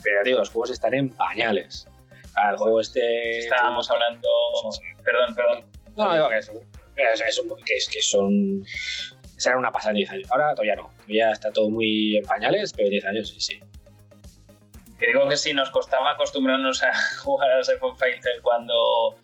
Pero 0.03 0.23
digo, 0.23 0.39
los 0.39 0.49
juegos 0.49 0.71
están 0.71 0.93
en 0.93 1.09
pañales. 1.09 1.87
El 2.51 2.55
juego 2.57 2.79
este. 2.79 3.39
Estábamos 3.39 3.89
hablando. 3.89 4.27
Perdón, 5.03 5.35
perdón. 5.35 5.65
No, 5.95 6.13
digo 6.13 6.29
que 6.29 6.37
es, 6.37 6.51
es, 6.95 7.21
es 7.27 7.39
un- 7.39 7.55
que, 7.65 7.73
es 7.73 7.89
que 7.89 8.01
son. 8.01 8.63
Será 9.37 9.57
una 9.57 9.71
pasada 9.71 9.91
en 9.91 9.97
10 9.97 10.09
años. 10.11 10.31
Ahora 10.31 10.51
todavía 10.53 10.75
no. 10.75 10.91
Ya 11.07 11.31
está 11.31 11.51
todo 11.51 11.69
muy 11.69 12.17
en 12.17 12.23
pañales, 12.25 12.73
pero 12.73 12.89
10 12.89 13.05
años 13.05 13.29
sí, 13.29 13.41
sí. 13.41 13.59
Digo 14.99 15.27
que 15.29 15.37
sí, 15.37 15.53
nos 15.53 15.69
costaba 15.69 16.11
acostumbrarnos 16.11 16.81
a 16.83 16.91
jugar 17.23 17.51
al 17.51 17.59
iPhone 17.69 17.97
Fighter 17.97 18.41
cuando, 18.41 19.15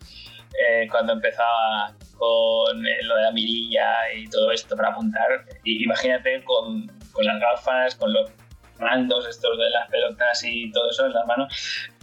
eh, 0.66 0.86
cuando 0.90 1.12
empezaba 1.14 1.94
con 2.16 2.86
eh, 2.86 3.02
lo 3.02 3.16
de 3.16 3.22
la 3.22 3.32
mirilla 3.32 4.12
y 4.14 4.28
todo 4.28 4.50
esto 4.52 4.76
para 4.76 4.90
apuntar. 4.90 5.44
Y 5.64 5.82
imagínate 5.84 6.42
con, 6.44 6.86
con 7.12 7.24
las 7.24 7.40
gafas, 7.40 7.94
con 7.96 8.12
los 8.12 8.30
mandos 8.78 9.26
estos 9.28 9.56
de 9.58 9.70
las 9.70 9.88
pelotas 9.88 10.42
y 10.44 10.70
todo 10.72 10.90
eso 10.90 11.06
en 11.06 11.12
las 11.12 11.26
manos. 11.26 11.52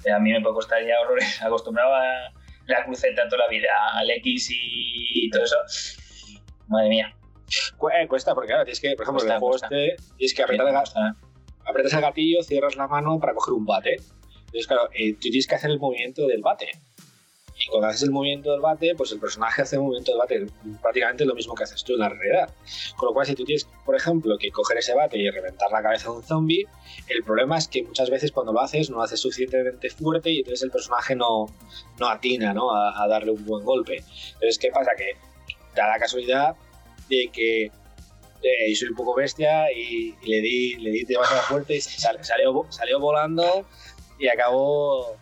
Eh, 0.05 0.11
a 0.11 0.19
mí 0.19 0.31
me 0.31 0.41
puede 0.41 0.55
costar 0.55 0.85
ya 0.85 0.99
horrores. 1.01 1.41
Acostumbraba 1.43 2.01
a 2.01 2.31
la 2.67 2.83
cruceta 2.85 3.27
toda 3.29 3.45
la 3.45 3.47
vida, 3.49 3.69
al 3.93 4.09
X 4.11 4.49
y 4.51 5.29
todo 5.29 5.43
eso. 5.43 5.57
Madre 6.67 6.89
mía. 6.89 7.15
Eh, 7.93 8.07
cuesta, 8.07 8.33
porque 8.33 8.51
ahora 8.53 8.63
tienes 8.65 8.79
que, 8.79 8.93
por 8.95 9.03
ejemplo, 9.03 9.23
en 9.23 9.27
Cuesta, 9.27 9.33
el 9.35 9.39
juego 9.39 9.51
cuesta. 9.51 9.67
este, 9.67 10.15
tienes 10.17 10.33
que 10.33 10.43
apretar 10.43 10.67
el, 10.67 10.73
ga- 10.73 11.15
apretas 11.71 11.93
el 11.93 12.01
gatillo, 12.01 12.43
cierras 12.43 12.75
la 12.75 12.87
mano 12.87 13.19
para 13.19 13.33
coger 13.33 13.53
un 13.53 13.65
bate. 13.65 13.97
Entonces, 14.45 14.67
claro, 14.67 14.89
eh, 14.93 15.13
tú 15.13 15.21
tienes 15.21 15.47
que 15.47 15.55
hacer 15.55 15.71
el 15.71 15.79
movimiento 15.79 16.27
del 16.27 16.41
bate. 16.41 16.71
Y 17.63 17.67
cuando 17.69 17.87
haces 17.87 18.03
el 18.03 18.11
movimiento 18.11 18.51
del 18.51 18.61
bate, 18.61 18.95
pues 18.95 19.11
el 19.11 19.19
personaje 19.19 19.61
hace 19.61 19.75
el 19.75 19.83
movimiento 19.83 20.11
del 20.11 20.19
bate 20.19 20.47
prácticamente 20.81 21.25
lo 21.25 21.35
mismo 21.35 21.53
que 21.53 21.63
haces 21.63 21.83
tú 21.83 21.93
en 21.93 21.99
la 21.99 22.09
realidad. 22.09 22.49
Con 22.97 23.07
lo 23.07 23.13
cual, 23.13 23.27
si 23.27 23.35
tú 23.35 23.43
tienes, 23.43 23.67
por 23.85 23.95
ejemplo, 23.95 24.37
que 24.39 24.51
coger 24.51 24.79
ese 24.79 24.95
bate 24.95 25.17
y 25.19 25.29
reventar 25.29 25.71
la 25.71 25.81
cabeza 25.81 26.09
de 26.09 26.17
un 26.17 26.23
zombie, 26.23 26.67
el 27.07 27.23
problema 27.23 27.57
es 27.57 27.67
que 27.67 27.83
muchas 27.83 28.09
veces 28.09 28.31
cuando 28.31 28.51
lo 28.51 28.61
haces 28.61 28.89
no 28.89 28.97
lo 28.97 29.03
haces 29.03 29.19
suficientemente 29.19 29.89
fuerte 29.89 30.31
y 30.31 30.39
entonces 30.39 30.63
el 30.63 30.71
personaje 30.71 31.15
no, 31.15 31.45
no 31.99 32.07
atina 32.07 32.53
¿no? 32.53 32.71
A, 32.71 33.03
a 33.03 33.07
darle 33.07 33.31
un 33.31 33.45
buen 33.45 33.63
golpe. 33.63 34.03
Entonces, 34.33 34.57
¿qué 34.57 34.71
pasa? 34.71 34.91
Que 34.97 35.15
da 35.75 35.87
la 35.87 35.99
casualidad 35.99 36.55
de 37.09 37.29
que 37.31 37.71
eh, 38.43 38.75
soy 38.75 38.89
un 38.89 38.95
poco 38.95 39.15
bestia 39.15 39.71
y, 39.71 40.15
y 40.21 40.27
le 40.29 40.41
di 40.41 40.75
le 40.77 40.91
di 40.91 41.03
demasiado 41.05 41.41
fuerte 41.43 41.75
y 41.75 41.81
sal- 41.81 42.23
salió, 42.23 42.65
salió 42.69 42.99
volando 42.99 43.67
y 44.19 44.27
acabó 44.27 45.17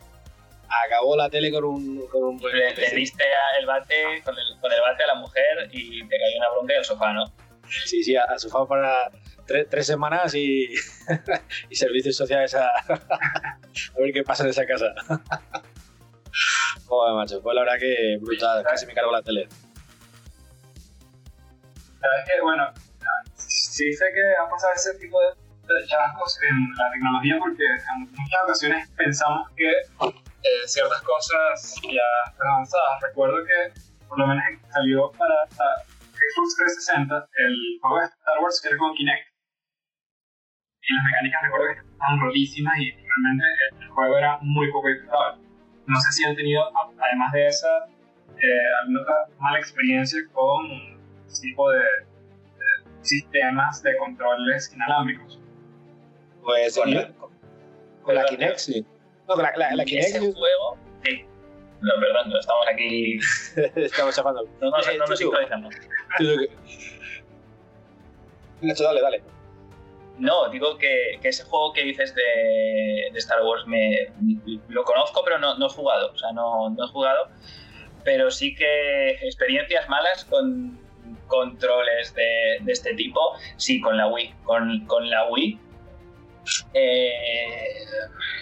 acabó 0.86 1.16
la 1.18 1.30
tele 1.30 1.52
con 1.52 1.64
un, 1.66 2.08
con 2.08 2.24
un 2.24 2.38
Le, 2.38 2.76
le 2.76 2.90
diste 2.96 3.24
el 3.60 3.66
bate 3.66 4.22
con 4.24 4.36
el, 4.38 4.60
con 4.62 4.72
el 4.72 4.80
bate 4.82 5.04
a 5.04 5.08
la 5.08 5.16
mujer 5.16 5.70
y 5.72 6.02
te 6.08 6.18
cayó 6.18 6.38
una 6.38 6.50
bronca 6.52 6.74
y 6.74 6.78
al 6.78 6.86
sofá, 6.86 7.14
¿no? 7.14 7.26
sí 7.86 8.04
sí 8.04 8.16
al 8.16 8.40
sofá 8.40 8.66
para 8.68 9.10
tre- 9.48 9.68
tres 9.70 9.86
semanas 9.88 10.34
y, 10.36 10.68
y 11.70 11.76
servicios 11.76 12.16
sociales 12.16 12.54
a, 12.56 12.68
a 12.88 13.60
ver 14.00 14.12
qué 14.14 14.24
pasa 14.24 14.44
en 14.44 14.50
esa 14.50 14.66
casa 14.66 14.88
Joder, 16.86 17.14
macho, 17.16 17.42
pues 17.42 17.56
la 17.56 17.62
verdad 17.62 17.78
que 17.80 18.18
brutal, 18.22 18.64
casi 18.64 18.86
me 18.88 18.94
cargo 18.94 19.12
la 19.12 19.22
tele. 19.22 19.48
Sabes 22.02 22.26
que, 22.26 22.42
bueno, 22.42 22.72
sí 23.80 23.94
sé 23.94 24.06
que 24.14 24.26
ha 24.36 24.50
pasado 24.50 24.74
ese 24.76 24.94
tipo 25.00 25.16
de, 25.24 25.32
de 25.32 25.88
chascos 25.88 26.36
en 26.44 26.58
la 26.76 26.92
tecnología 26.92 27.36
porque 27.40 27.64
en 27.64 28.12
muchas 28.12 28.42
ocasiones 28.44 28.92
pensamos 28.92 29.48
que 29.56 29.72
eh, 29.72 30.64
ciertas 30.68 31.02
cosas 31.02 31.80
ya 31.88 32.10
están 32.28 32.48
avanzadas. 32.60 33.00
Recuerdo 33.08 33.40
que 33.48 33.72
por 34.08 34.20
lo 34.20 34.28
menos 34.28 34.44
salió 34.68 35.12
para 35.16 35.48
Xbox 35.48 36.60
360 36.60 37.24
el 37.40 37.56
juego 37.80 38.00
de 38.04 38.06
Star 38.12 38.40
Wars 38.44 38.60
que 38.60 38.68
era 38.68 38.78
con 38.78 38.94
Kinect. 38.96 39.28
Y 40.84 40.96
las 40.96 41.04
mecánicas 41.08 41.40
recuerdo 41.44 41.66
que 41.72 41.80
estaban 41.80 42.20
rotísimas 42.20 42.76
y 42.84 42.92
realmente 42.92 43.46
el, 43.80 43.88
juego 43.88 44.18
era 44.18 44.40
muy 44.42 44.72
poco 44.72 44.88
disfrutable. 44.90 45.40
No 45.88 46.00
sé 46.00 46.12
si 46.12 46.26
han 46.26 46.36
tenido, 46.36 46.68
además 46.76 47.32
de 47.32 47.48
esa, 47.48 47.88
eh, 47.88 48.68
alguna 48.82 49.02
otra 49.02 49.16
mala 49.40 49.60
experiencia 49.60 50.20
con 50.34 50.68
este 51.28 51.48
tipo 51.48 51.70
de 51.72 51.84
sistemas 53.02 53.82
de 53.84 53.95
controles 53.97 54.72
inalámbricos. 54.74 55.39
Pues 56.43 56.76
Con 56.78 56.93
la- 56.93 57.12
con 58.02 58.16
la 58.16 58.26
Kinect, 58.26 58.58
sí. 58.58 58.86
No, 59.28 59.36
con 59.36 59.43
la, 59.43 59.52
la, 59.56 59.76
la 59.76 59.86
Kinect 59.86 60.08
Ese 60.08 60.20
juego. 60.20 60.78
Sí. 61.04 61.26
No, 61.82 61.93
perdón, 62.00 62.30
no 62.30 62.39
estamos 62.39 62.66
aquí. 62.74 63.20
estamos 63.76 64.16
chapando. 64.16 64.43
No, 64.62 64.70
nos- 64.72 64.88
Eh, 64.88 64.97
no 64.97 65.06
nos 65.06 65.18
sincronizamos. 65.20 65.74
Nacho, 68.62 68.84
dale, 68.84 69.02
dale. 69.02 69.24
No, 70.18 70.50
digo 70.50 70.78
que, 70.78 71.18
que 71.22 71.30
ese 71.30 71.45
juego 71.45 71.72
que 71.72 71.84
dices 71.84 72.14
de, 72.14 73.10
de 73.14 73.20
Star 73.20 73.41
Wars 73.41 73.66
me 73.68 74.12
lo 74.68 74.84
conozco, 74.84 75.22
pero 75.24 75.39
no, 75.39 75.58
no 75.58 75.68
he 75.68 75.70
jugado. 75.70 76.12
O 76.12 76.18
sea, 76.18 76.34
no, 76.34 76.70
no 76.70 76.86
he 76.86 76.88
jugado. 76.89 77.30
Pero 78.04 78.30
sí 78.32 78.54
que 78.56 79.12
experiencias 79.22 79.88
malas 79.88 80.26
con 80.26 80.78
controles 81.30 82.14
de, 82.14 82.58
este 82.68 82.94
tipo, 82.96 83.20
sí, 83.56 83.80
con 83.80 83.96
la 83.96 84.08
Wii. 84.08 84.34
Con, 84.44 85.10
la 85.10 85.30
Wii. 85.30 85.60
Eh, 86.74 87.86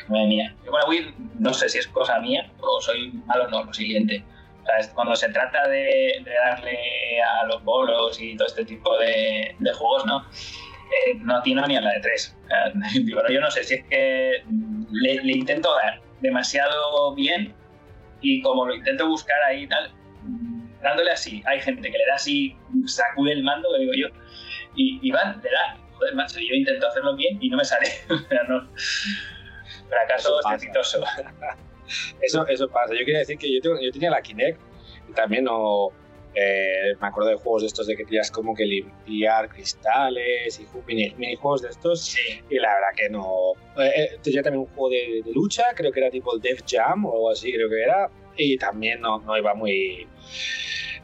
madre 0.08 0.28
mía. 0.28 0.56
Yo 0.66 0.72
con 0.72 0.80
la 0.80 0.88
Wii 0.88 1.14
no 1.40 1.54
sé 1.54 1.70
si 1.70 1.78
es 1.78 1.88
cosa 1.88 2.20
mía 2.20 2.50
o 2.60 2.82
soy 2.82 3.12
malo 3.28 3.48
no, 3.50 3.64
lo 3.64 3.74
siguiente. 3.74 4.24
O 4.64 4.66
sea, 4.66 4.94
cuando 4.94 5.16
se 5.16 5.30
trata 5.30 5.68
de, 5.68 6.24
darle 6.26 7.22
a 7.22 7.46
los 7.46 7.64
bolos 7.64 8.20
y 8.20 8.36
todo 8.36 8.48
este 8.48 8.66
tipo 8.66 8.98
de, 8.98 9.56
juegos, 9.78 10.06
¿no? 10.06 10.26
Eh, 11.06 11.16
no 11.20 11.38
atino 11.38 11.68
ni 11.68 11.76
a 11.76 11.82
la 11.82 11.92
de 11.92 12.00
3. 12.00 12.38
digo, 13.06 13.22
no, 13.22 13.30
yo 13.30 13.42
no 13.42 13.52
sé 13.52 13.64
si 13.64 13.76
es 13.76 13.86
que 13.86 14.44
le, 14.92 15.24
le 15.24 15.34
intento 15.34 15.76
dar 15.76 16.02
demasiado 16.22 17.14
bien 17.14 17.54
y 18.22 18.42
como 18.42 18.66
lo 18.66 18.76
intento 18.76 19.08
buscar 19.08 19.42
ahí 19.44 19.64
y 19.64 19.68
tal, 19.68 19.92
dándole 20.82 21.12
así, 21.12 21.42
hay 21.46 21.60
gente 21.62 21.90
que 21.92 21.98
le 21.98 22.06
da 22.08 22.16
así, 22.16 22.56
sacude 22.86 23.34
el 23.34 23.44
mando, 23.44 23.68
que 23.74 23.80
digo 23.82 23.94
yo, 23.96 24.08
y, 24.76 25.00
y 25.02 25.12
van, 25.12 25.42
le 25.44 25.50
da. 25.50 25.78
Joder, 25.94 26.14
macho, 26.16 26.40
yo 26.40 26.54
intento 26.54 26.88
hacerlo 26.88 27.16
bien 27.16 27.40
y 27.42 27.50
no 27.50 27.58
me 27.58 27.66
sale. 27.66 27.88
Pero 28.30 28.44
no. 28.44 28.70
Fracaso 29.90 30.40
Eso 30.40 30.50
estrepitoso. 30.52 31.04
Eso, 32.22 32.46
eso 32.48 32.68
pasa. 32.68 32.94
Yo 32.94 33.00
quería 33.00 33.20
decir 33.20 33.38
que 33.38 33.52
yo, 33.54 33.62
tengo- 33.62 33.80
yo 33.82 33.90
tenía 33.92 34.10
la 34.12 34.22
Kinect 34.22 34.60
y 35.10 35.14
también 35.14 35.46
no. 35.46 35.88
Eh, 36.40 36.94
me 37.02 37.08
acuerdo 37.08 37.30
de 37.32 37.36
juegos 37.38 37.64
de 37.64 37.68
estos 37.68 37.88
de 37.88 37.96
que 37.96 38.06
tenías 38.06 38.30
como 38.30 38.54
que 38.54 38.66
limpiar 38.66 39.50
cristales 39.50 40.60
y 40.60 40.66
ju- 40.66 40.84
mini, 40.86 41.14
minijuegos 41.18 41.62
de 41.64 41.70
estos. 41.70 42.06
Sí. 42.06 42.22
Y 42.50 42.56
la 42.60 42.74
verdad 42.74 42.88
que 42.96 43.10
no. 43.10 43.54
Eh, 43.78 43.92
eh, 43.96 44.10
tenía 44.22 44.44
también 44.44 44.62
un 44.62 44.68
juego 44.68 44.90
de, 44.90 45.22
de 45.26 45.32
lucha, 45.34 45.64
creo 45.76 45.92
que 45.92 46.00
era 46.00 46.10
tipo 46.12 46.36
el 46.36 46.42
Def 46.42 46.62
Jam 46.68 47.06
o 47.06 47.14
algo 47.14 47.32
así, 47.32 47.52
creo 47.52 47.70
que 47.70 47.82
era. 47.82 48.10
Y 48.36 48.58
también 48.58 49.02
no, 49.02 49.20
no 49.20 49.36
iba 49.38 49.54
muy. 49.56 50.08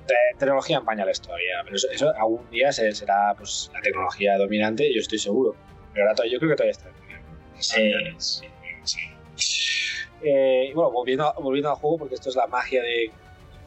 te- 0.05 0.37
tecnología 0.37 0.77
en 0.77 0.85
pañales 0.85 1.19
todavía. 1.21 1.61
Pero 1.63 1.75
eso, 1.77 1.87
eso 1.91 2.11
algún 2.15 2.47
día 2.51 2.71
se- 2.71 2.91
será 2.91 3.33
pues, 3.37 3.71
la 3.73 3.81
tecnología 3.81 4.37
dominante, 4.37 4.93
yo 4.93 4.99
estoy 4.99 5.17
seguro. 5.17 5.55
Pero 5.93 6.09
ahora 6.09 6.25
yo 6.29 6.37
creo 6.37 6.51
que 6.51 6.55
todavía 6.55 6.71
está. 6.71 6.89
Sí, 7.59 7.91
sí, 8.17 8.45
sí. 8.83 8.99
Eh, 10.23 10.67
y 10.69 10.73
bueno, 10.73 10.91
volviendo, 10.91 11.33
volviendo 11.41 11.69
al 11.69 11.75
juego, 11.75 11.97
porque 11.97 12.15
esto 12.15 12.29
es 12.29 12.35
la 12.35 12.47
magia 12.47 12.81
de 12.81 13.11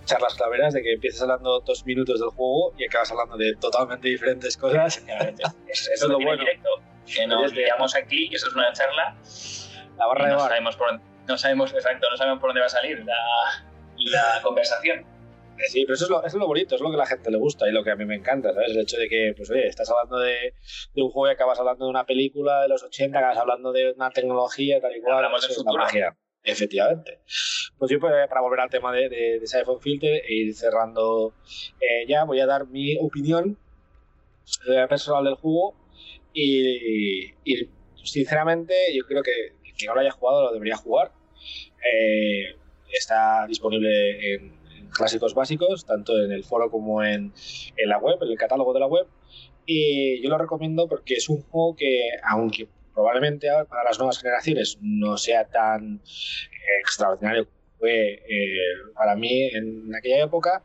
charlas 0.06 0.34
claveras, 0.34 0.72
de 0.74 0.82
que 0.82 0.94
empiezas 0.94 1.22
hablando 1.22 1.60
dos 1.60 1.84
minutos 1.84 2.18
del 2.20 2.30
juego 2.30 2.72
y 2.78 2.86
acabas 2.86 3.10
hablando 3.12 3.36
de 3.36 3.54
totalmente 3.60 4.08
diferentes 4.08 4.56
cosas. 4.56 5.04
Eso 5.68 5.90
es 5.94 6.02
lo 6.02 6.16
bueno. 6.16 6.42
directo. 6.42 6.68
Que 7.06 7.26
nos 7.26 7.52
liamos 7.52 7.94
aquí 7.94 8.28
y 8.30 8.34
eso 8.34 8.48
es 8.48 8.54
una 8.54 8.72
charla 8.72 9.16
La 9.96 10.06
y 10.06 10.08
barra 10.08 10.24
de 10.24 10.32
no 10.32 10.38
bar. 10.38 10.48
sabemos 10.48 10.76
por 10.76 11.00
no 11.28 11.38
sabemos 11.38 11.72
exacto, 11.72 12.08
no 12.10 12.16
sabemos 12.16 12.40
por 12.40 12.48
dónde 12.50 12.60
va 12.60 12.66
a 12.66 12.70
salir 12.70 12.98
la, 13.04 13.14
la 13.98 14.40
conversación. 14.42 15.06
Sí, 15.68 15.84
pero 15.84 15.94
eso 15.94 16.04
es, 16.04 16.10
lo, 16.10 16.18
eso 16.18 16.36
es 16.36 16.40
lo 16.40 16.46
bonito, 16.48 16.74
es 16.74 16.80
lo 16.80 16.90
que 16.90 16.96
a 16.96 16.98
la 16.98 17.06
gente 17.06 17.30
le 17.30 17.38
gusta 17.38 17.66
y 17.68 17.72
lo 17.72 17.82
que 17.82 17.90
a 17.92 17.96
mí 17.96 18.04
me 18.04 18.16
encanta, 18.16 18.52
¿sabes? 18.52 18.70
El 18.72 18.80
hecho 18.80 18.98
de 18.98 19.08
que, 19.08 19.32
pues 19.36 19.48
oye, 19.50 19.66
estás 19.68 19.88
hablando 19.90 20.18
de, 20.18 20.52
de 20.94 21.02
un 21.02 21.10
juego 21.10 21.28
y 21.28 21.34
acabas 21.34 21.58
hablando 21.60 21.84
de 21.86 21.90
una 21.90 22.04
película 22.04 22.60
de 22.62 22.68
los 22.68 22.82
80, 22.82 23.16
acabas 23.18 23.38
hablando 23.38 23.72
de 23.72 23.92
una 23.92 24.10
tecnología, 24.10 24.80
tal 24.80 24.94
y 24.96 25.00
cual. 25.00 25.16
Hablamos 25.16 25.48
la 25.48 25.54
futuro. 25.54 25.82
magia. 25.82 26.16
Efectivamente. 26.46 27.18
Pues 27.76 27.90
yo, 27.90 27.98
pues, 27.98 28.12
para 28.28 28.40
volver 28.40 28.60
al 28.60 28.70
tema 28.70 28.92
de, 28.92 29.08
de, 29.08 29.40
de 29.40 29.78
Filter 29.80 30.22
e 30.26 30.32
ir 30.32 30.54
cerrando 30.54 31.34
eh, 31.80 32.06
ya, 32.06 32.24
voy 32.24 32.38
a 32.38 32.46
dar 32.46 32.68
mi 32.68 32.96
opinión 32.98 33.58
eh, 34.68 34.86
personal 34.88 35.24
del 35.24 35.34
juego 35.34 35.74
y, 36.32 37.34
sinceramente 38.04 38.74
yo 38.94 39.04
creo 39.04 39.22
que 39.24 39.56
que 39.76 39.86
no 39.86 39.94
lo 39.94 40.00
haya 40.00 40.10
jugado 40.10 40.44
lo 40.44 40.52
debería 40.52 40.76
jugar. 40.76 41.12
Eh, 41.92 42.56
está 42.92 43.46
disponible 43.46 44.34
en, 44.34 44.54
en 44.78 44.88
clásicos 44.90 45.34
básicos, 45.34 45.84
tanto 45.84 46.18
en 46.22 46.32
el 46.32 46.44
foro 46.44 46.70
como 46.70 47.02
en, 47.02 47.32
en 47.76 47.88
la 47.88 47.98
web, 47.98 48.18
en 48.22 48.30
el 48.30 48.38
catálogo 48.38 48.72
de 48.72 48.80
la 48.80 48.86
web. 48.86 49.06
Y 49.66 50.22
yo 50.22 50.30
lo 50.30 50.38
recomiendo 50.38 50.88
porque 50.88 51.14
es 51.14 51.28
un 51.28 51.42
juego 51.42 51.76
que, 51.76 52.08
aunque 52.22 52.68
probablemente 52.96 53.46
para 53.68 53.84
las 53.84 53.98
nuevas 53.98 54.18
generaciones 54.18 54.78
no 54.80 55.18
sea 55.18 55.44
tan 55.44 56.00
extraordinario 56.80 57.44
como 57.44 57.56
fue 57.78 58.14
eh, 58.26 58.56
para 58.94 59.14
mí 59.14 59.50
en 59.52 59.94
aquella 59.94 60.24
época, 60.24 60.62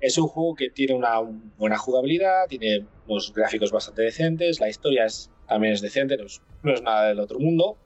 es 0.00 0.16
un 0.18 0.28
juego 0.28 0.54
que 0.54 0.70
tiene 0.70 0.94
una 0.94 1.18
buena 1.58 1.76
jugabilidad, 1.76 2.46
tiene 2.48 2.86
unos 3.08 3.32
gráficos 3.34 3.72
bastante 3.72 4.02
decentes, 4.02 4.60
la 4.60 4.68
historia 4.68 5.04
es, 5.04 5.32
también 5.48 5.72
es 5.72 5.80
decente, 5.80 6.16
no 6.16 6.26
es, 6.26 6.40
no 6.62 6.74
es 6.74 6.82
nada 6.82 7.08
del 7.08 7.18
otro 7.18 7.40
mundo. 7.40 7.76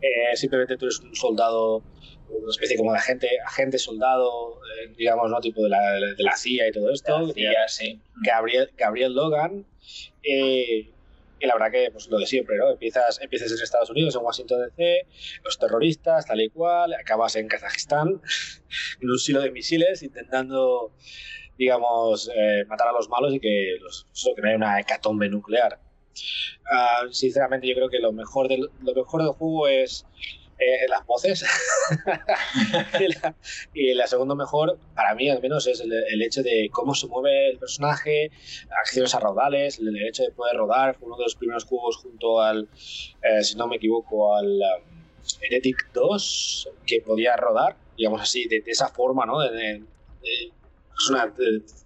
eh, 0.00 0.34
simplemente 0.34 0.76
tú 0.76 0.86
eres 0.86 0.98
un 0.98 1.14
soldado, 1.14 1.84
una 2.28 2.50
especie 2.50 2.76
como 2.76 2.92
de 2.92 2.98
agente, 2.98 3.28
agente 3.46 3.78
soldado, 3.78 4.60
eh, 4.82 4.92
digamos, 4.96 5.30
¿no? 5.30 5.40
Tipo 5.40 5.62
de 5.62 5.68
la, 5.68 5.92
de 5.92 6.24
la 6.24 6.36
CIA 6.36 6.68
y 6.68 6.72
todo 6.72 6.90
esto. 6.90 7.20
La 7.20 7.32
CIA, 7.32 7.68
sí. 7.68 8.00
Gabriel, 8.24 8.70
Gabriel 8.76 9.14
Logan. 9.14 9.64
Y 11.40 11.46
la 11.46 11.54
verdad 11.54 11.70
que, 11.72 11.90
pues 11.90 12.08
lo 12.08 12.18
de 12.18 12.26
siempre, 12.26 12.56
¿no? 12.58 12.70
Empiezas, 12.70 13.18
empiezas 13.20 13.50
en 13.50 13.62
Estados 13.62 13.88
Unidos, 13.90 14.14
en 14.14 14.22
Washington 14.22 14.58
DC, 14.76 15.06
los 15.42 15.58
terroristas, 15.58 16.26
tal 16.26 16.40
y 16.40 16.50
cual, 16.50 16.92
acabas 16.92 17.34
en 17.36 17.48
Kazajistán, 17.48 18.08
en 19.00 19.10
un 19.10 19.18
silo 19.18 19.40
de 19.40 19.50
misiles, 19.50 20.02
intentando, 20.02 20.92
digamos, 21.56 22.30
eh, 22.34 22.64
matar 22.66 22.88
a 22.88 22.92
los 22.92 23.08
malos 23.08 23.34
y 23.34 23.40
que, 23.40 23.76
los, 23.80 24.06
que 24.36 24.42
no 24.42 24.48
haya 24.48 24.56
una 24.56 24.80
hecatombe 24.80 25.30
nuclear. 25.30 25.80
Ah, 26.70 27.06
sinceramente, 27.10 27.66
yo 27.66 27.74
creo 27.74 27.88
que 27.88 28.00
lo 28.00 28.12
mejor 28.12 28.48
lo 28.50 28.94
mejor 28.94 29.22
del 29.22 29.32
juego 29.32 29.68
es 29.68 30.04
eh, 30.60 30.86
las 30.88 31.06
voces. 31.06 31.44
y, 33.00 33.08
la, 33.08 33.34
y 33.72 33.94
la 33.94 34.06
segundo 34.06 34.36
mejor, 34.36 34.78
para 34.94 35.14
mí 35.14 35.30
al 35.30 35.40
menos, 35.40 35.66
es 35.66 35.80
el, 35.80 36.22
hecho 36.22 36.42
de 36.42 36.68
cómo 36.70 36.94
se 36.94 37.06
mueve 37.06 37.50
el 37.50 37.58
personaje, 37.58 38.30
acciones 38.82 39.14
a 39.14 39.20
raudales, 39.20 39.78
el, 39.78 39.88
el 39.88 40.08
hecho 40.08 40.22
de 40.22 40.32
poder 40.32 40.56
rodar. 40.56 40.96
Fue 40.96 41.06
uno 41.06 41.16
de 41.16 41.24
los 41.24 41.34
primeros 41.34 41.64
juegos 41.64 41.96
junto 41.96 42.40
al, 42.40 42.68
eh, 43.22 43.42
si 43.42 43.56
no 43.56 43.66
me 43.66 43.76
equivoco, 43.76 44.36
al 44.36 44.46
um, 44.46 45.00
Heretic 45.40 45.92
2, 45.94 46.68
que 46.86 47.00
podía 47.00 47.36
rodar, 47.36 47.76
digamos 47.96 48.20
así, 48.20 48.46
de, 48.46 48.62
esa 48.66 48.88
forma, 48.88 49.24
¿no? 49.24 49.40
Es 51.02 51.10
una 51.10 51.34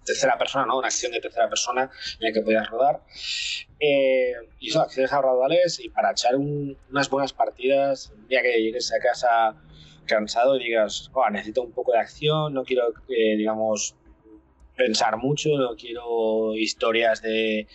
tercera 0.05 0.37
persona, 0.37 0.65
¿no? 0.65 0.77
Una 0.77 0.87
acción 0.87 1.11
de 1.11 1.19
tercera 1.21 1.49
persona 1.49 1.89
en 2.19 2.27
la 2.27 2.33
que 2.33 2.41
podías 2.41 2.69
rodar. 2.69 3.01
Eh, 3.79 4.33
y 4.59 4.69
eso, 4.69 4.81
acciones 4.81 5.11
raudales 5.11 5.79
y 5.79 5.89
para 5.89 6.11
echar 6.11 6.35
un- 6.35 6.77
unas 6.89 7.09
buenas 7.09 7.33
partidas, 7.33 8.11
un 8.15 8.27
día 8.27 8.41
que 8.41 8.61
llegues 8.61 8.91
a 8.93 8.99
casa 8.99 9.55
cansado 10.05 10.55
y 10.57 10.63
digas, 10.65 11.09
"Buah, 11.13 11.29
necesito 11.31 11.61
un 11.63 11.71
poco 11.73 11.91
de 11.93 11.99
acción, 11.99 12.53
no 12.53 12.63
quiero, 12.63 12.89
eh, 13.09 13.35
digamos, 13.37 13.95
pensar 14.75 15.15
mucho, 15.17 15.49
no 15.57 15.75
quiero 15.77 16.53
historias 16.55 17.21
de 17.21 17.59
eh, 17.61 17.67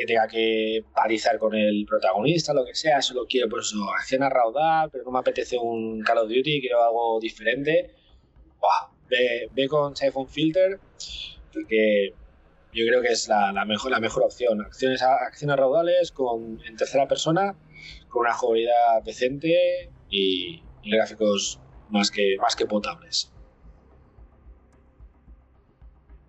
que 0.00 0.06
tenga 0.06 0.26
que 0.26 0.82
palizar 0.94 1.38
con 1.38 1.54
el 1.54 1.84
protagonista, 1.86 2.54
lo 2.54 2.64
que 2.64 2.74
sea, 2.74 3.02
solo 3.02 3.26
quiero 3.28 3.48
pues 3.50 3.66
eso, 3.66 3.76
acción 3.90 4.22
a 4.22 4.30
raudal, 4.30 4.88
pero 4.90 5.04
no 5.04 5.10
me 5.10 5.18
apetece 5.18 5.58
un 5.58 6.02
Call 6.02 6.18
of 6.18 6.28
Duty, 6.28 6.60
quiero 6.62 6.82
algo 6.82 7.20
diferente. 7.20 7.94
Buah, 8.58 8.93
ve, 9.52 9.68
con 9.68 9.96
Siphon 9.96 10.28
Filter, 10.28 10.78
porque 11.52 12.14
yo 12.72 12.86
creo 12.86 13.02
que 13.02 13.08
es 13.08 13.28
la, 13.28 13.64
mejor, 13.64 13.90
la 13.90 14.00
mejor 14.00 14.24
opción. 14.24 14.60
Acciones 14.62 15.02
acciones 15.02 15.56
raudales 15.56 16.12
con, 16.12 16.60
en 16.64 16.76
tercera 16.76 17.06
persona, 17.06 17.54
con 18.08 18.22
una 18.22 18.34
jugabilidad 18.34 19.02
decente 19.04 19.90
y, 20.10 20.62
gráficos 20.84 21.60
más 21.88 22.10
que, 22.10 22.36
más 22.40 22.56
que 22.56 22.66
potables. 22.66 23.32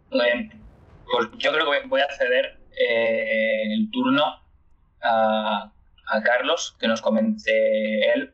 Pues 0.10 1.30
yo 1.38 1.52
creo 1.52 1.72
que 1.72 1.88
voy 1.88 2.02
a 2.02 2.10
ceder 2.18 2.58
eh, 2.72 3.74
el 3.74 3.90
turno 3.92 4.24
a 5.02 6.22
Carlos, 6.24 6.76
que 6.80 6.88
nos 6.88 7.02
comente 7.02 8.14
él 8.14 8.34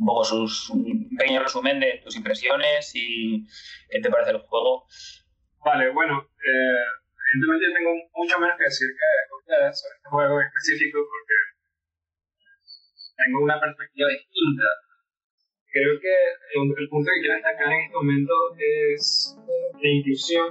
un 0.00 0.06
poco 0.06 0.24
sus, 0.24 0.70
un 0.70 1.08
pequeño 1.16 1.42
resumen 1.42 1.78
de 1.78 2.00
tus 2.02 2.16
impresiones 2.16 2.90
y 2.94 3.46
qué 3.90 4.00
te 4.00 4.10
parece 4.10 4.32
el 4.32 4.40
juego. 4.40 4.86
Vale, 5.62 5.90
bueno, 5.92 6.24
eh, 6.40 6.84
evidentemente 7.12 7.76
tengo 7.76 7.92
mucho 8.16 8.40
menos 8.40 8.56
que 8.56 8.64
decir 8.64 8.88
que 8.96 9.36
ustedes 9.36 9.76
sobre 9.76 9.96
este 9.96 10.08
juego 10.08 10.40
en 10.40 10.46
específico 10.46 10.98
porque 11.04 11.36
tengo 13.20 13.44
una 13.44 13.60
perspectiva 13.60 14.08
distinta. 14.08 14.64
Creo 15.70 16.00
que 16.00 16.14
el, 16.56 16.88
punto 16.88 17.10
que 17.14 17.20
quiero 17.20 17.34
destacar 17.36 17.70
en 17.70 17.80
este 17.84 17.94
momento 17.94 18.32
es 18.58 19.36
la 19.38 19.88
inclusión 19.88 20.48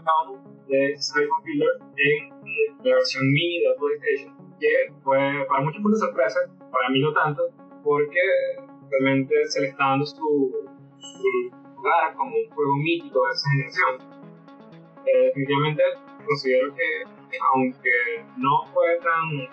de 0.69 0.95
Cyber 0.95 1.27
Killer 1.43 1.75
en 1.97 2.21
eh, 2.47 2.67
la 2.85 2.95
versión 2.95 3.25
mini 3.33 3.65
de 3.65 3.75
PlayStation, 3.75 4.31
que 4.61 4.93
fue 5.03 5.19
para 5.49 5.65
muchos 5.65 5.83
una 5.83 5.97
sorpresa, 5.97 6.39
para 6.71 6.89
mí 6.89 7.01
no 7.01 7.11
tanto, 7.11 7.41
porque 7.83 8.21
realmente 8.91 9.35
se 9.47 9.61
le 9.61 9.67
está 9.69 9.85
dando 9.85 10.05
su, 10.05 10.15
su 10.15 11.55
lugar 11.75 12.13
como 12.15 12.35
un 12.35 12.49
juego 12.49 12.75
mítico 12.77 13.19
de 13.25 13.33
esa 13.33 13.49
generación. 13.51 14.19
Eh, 15.05 15.25
definitivamente 15.25 15.83
considero 16.25 16.73
que 16.75 17.37
aunque 17.53 18.23
no 18.37 18.65
fue 18.73 18.97
tan 19.01 19.47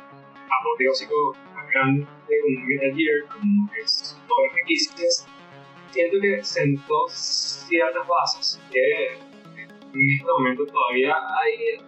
apoteósico 0.60 1.34
tan 1.54 1.66
grande 1.68 2.06
como 2.42 2.66
Metal 2.66 2.94
Gear 2.96 3.28
como 3.32 3.70
es 3.82 4.20
todo 4.26 4.46
lo 4.46 4.52
que 4.66 4.76
siento 4.76 6.20
que 6.20 6.44
sentó 6.44 7.08
ciertas 7.08 8.06
bases 8.06 8.62
que 8.70 9.14
en 9.14 10.10
este 10.10 10.30
momento 10.30 10.66
todavía 10.66 11.14
hay, 11.14 11.78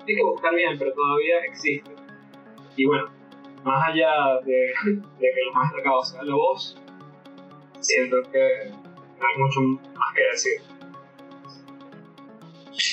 hay 0.00 0.14
que 0.14 0.24
buscar 0.24 0.54
bien, 0.54 0.78
pero 0.78 0.92
todavía 0.94 1.40
existen. 1.46 1.96
Y 2.76 2.86
bueno, 2.86 3.10
más 3.64 3.88
allá 3.88 4.40
de, 4.44 4.52
de 4.52 5.28
que 5.34 5.44
lo 5.46 5.52
más 5.52 5.70
destacado 5.70 6.02
sea 6.02 6.22
la 6.22 6.34
voz, 6.34 6.80
siento 7.88 8.16
que 8.30 8.70
no 8.70 9.26
hay 9.26 9.36
mucho 9.38 9.60
más 9.60 10.14
que 10.14 10.22
decir. 10.32 10.62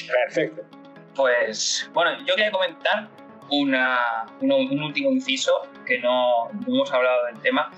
Perfecto. 0.08 0.64
Pues 1.16 1.90
bueno, 1.94 2.18
yo 2.26 2.36
quería 2.36 2.52
comentar 2.52 3.10
una, 3.50 4.26
un, 4.42 4.52
un 4.52 4.84
último 4.84 5.12
inciso 5.12 5.52
que 5.86 6.00
no, 6.00 6.50
no 6.52 6.76
hemos 6.76 6.92
hablado 6.92 7.26
del 7.28 7.40
tema 7.42 7.72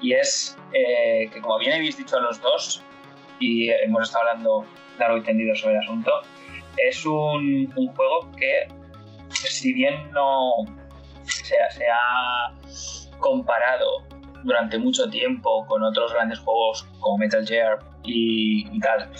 y 0.00 0.14
es 0.14 0.56
eh, 0.72 1.28
que 1.32 1.40
como 1.40 1.58
bien 1.58 1.74
habéis 1.74 1.96
dicho 1.96 2.16
a 2.16 2.20
los 2.20 2.40
dos 2.40 2.82
y 3.38 3.70
hemos 3.70 4.08
estado 4.08 4.28
hablando 4.28 4.66
largo 4.98 5.18
y 5.18 5.22
tendido 5.22 5.54
sobre 5.54 5.74
el 5.74 5.80
asunto, 5.80 6.10
es 6.76 7.04
un, 7.04 7.72
un 7.76 7.94
juego 7.94 8.30
que 8.36 8.68
si 9.30 9.72
bien 9.72 10.10
no 10.12 10.52
se, 11.24 11.56
se 11.70 11.86
ha 11.86 12.52
comparado 13.18 14.09
durante 14.44 14.78
mucho 14.78 15.08
tiempo 15.08 15.66
con 15.66 15.82
otros 15.82 16.12
grandes 16.12 16.38
juegos 16.38 16.86
como 17.00 17.18
Metal 17.18 17.46
Gear 17.46 17.78
y, 18.04 18.66
y 18.74 18.80
tal, 18.80 19.10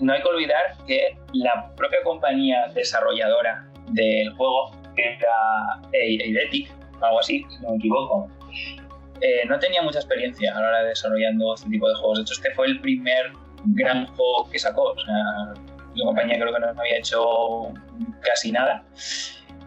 no 0.00 0.12
hay 0.12 0.22
que 0.22 0.28
olvidar 0.28 0.76
que 0.86 1.16
la 1.32 1.70
propia 1.76 1.98
compañía 2.04 2.68
desarrolladora 2.74 3.68
del 3.88 4.30
juego, 4.34 4.72
que 4.96 5.14
era 5.14 5.80
Eidetic, 5.92 6.72
algo 7.00 7.20
así, 7.20 7.44
si 7.48 7.62
no 7.62 7.70
me 7.70 7.76
equivoco, 7.76 8.28
eh, 9.20 9.44
no 9.46 9.58
tenía 9.58 9.82
mucha 9.82 9.98
experiencia 9.98 10.56
a 10.56 10.60
la 10.60 10.68
hora 10.68 10.82
de 10.82 10.88
desarrollando 10.88 11.54
este 11.54 11.68
tipo 11.68 11.88
de 11.88 11.94
juegos. 11.94 12.18
De 12.18 12.22
hecho, 12.22 12.34
este 12.34 12.54
fue 12.54 12.66
el 12.66 12.80
primer 12.80 13.32
gran 13.66 14.06
juego 14.06 14.48
que 14.50 14.58
sacó. 14.58 14.92
O 14.92 14.98
sea, 14.98 15.14
la 15.94 16.04
compañía 16.04 16.38
creo 16.38 16.52
que 16.52 16.60
no 16.60 16.68
había 16.68 16.98
hecho 16.98 17.72
casi 18.22 18.50
nada. 18.50 18.82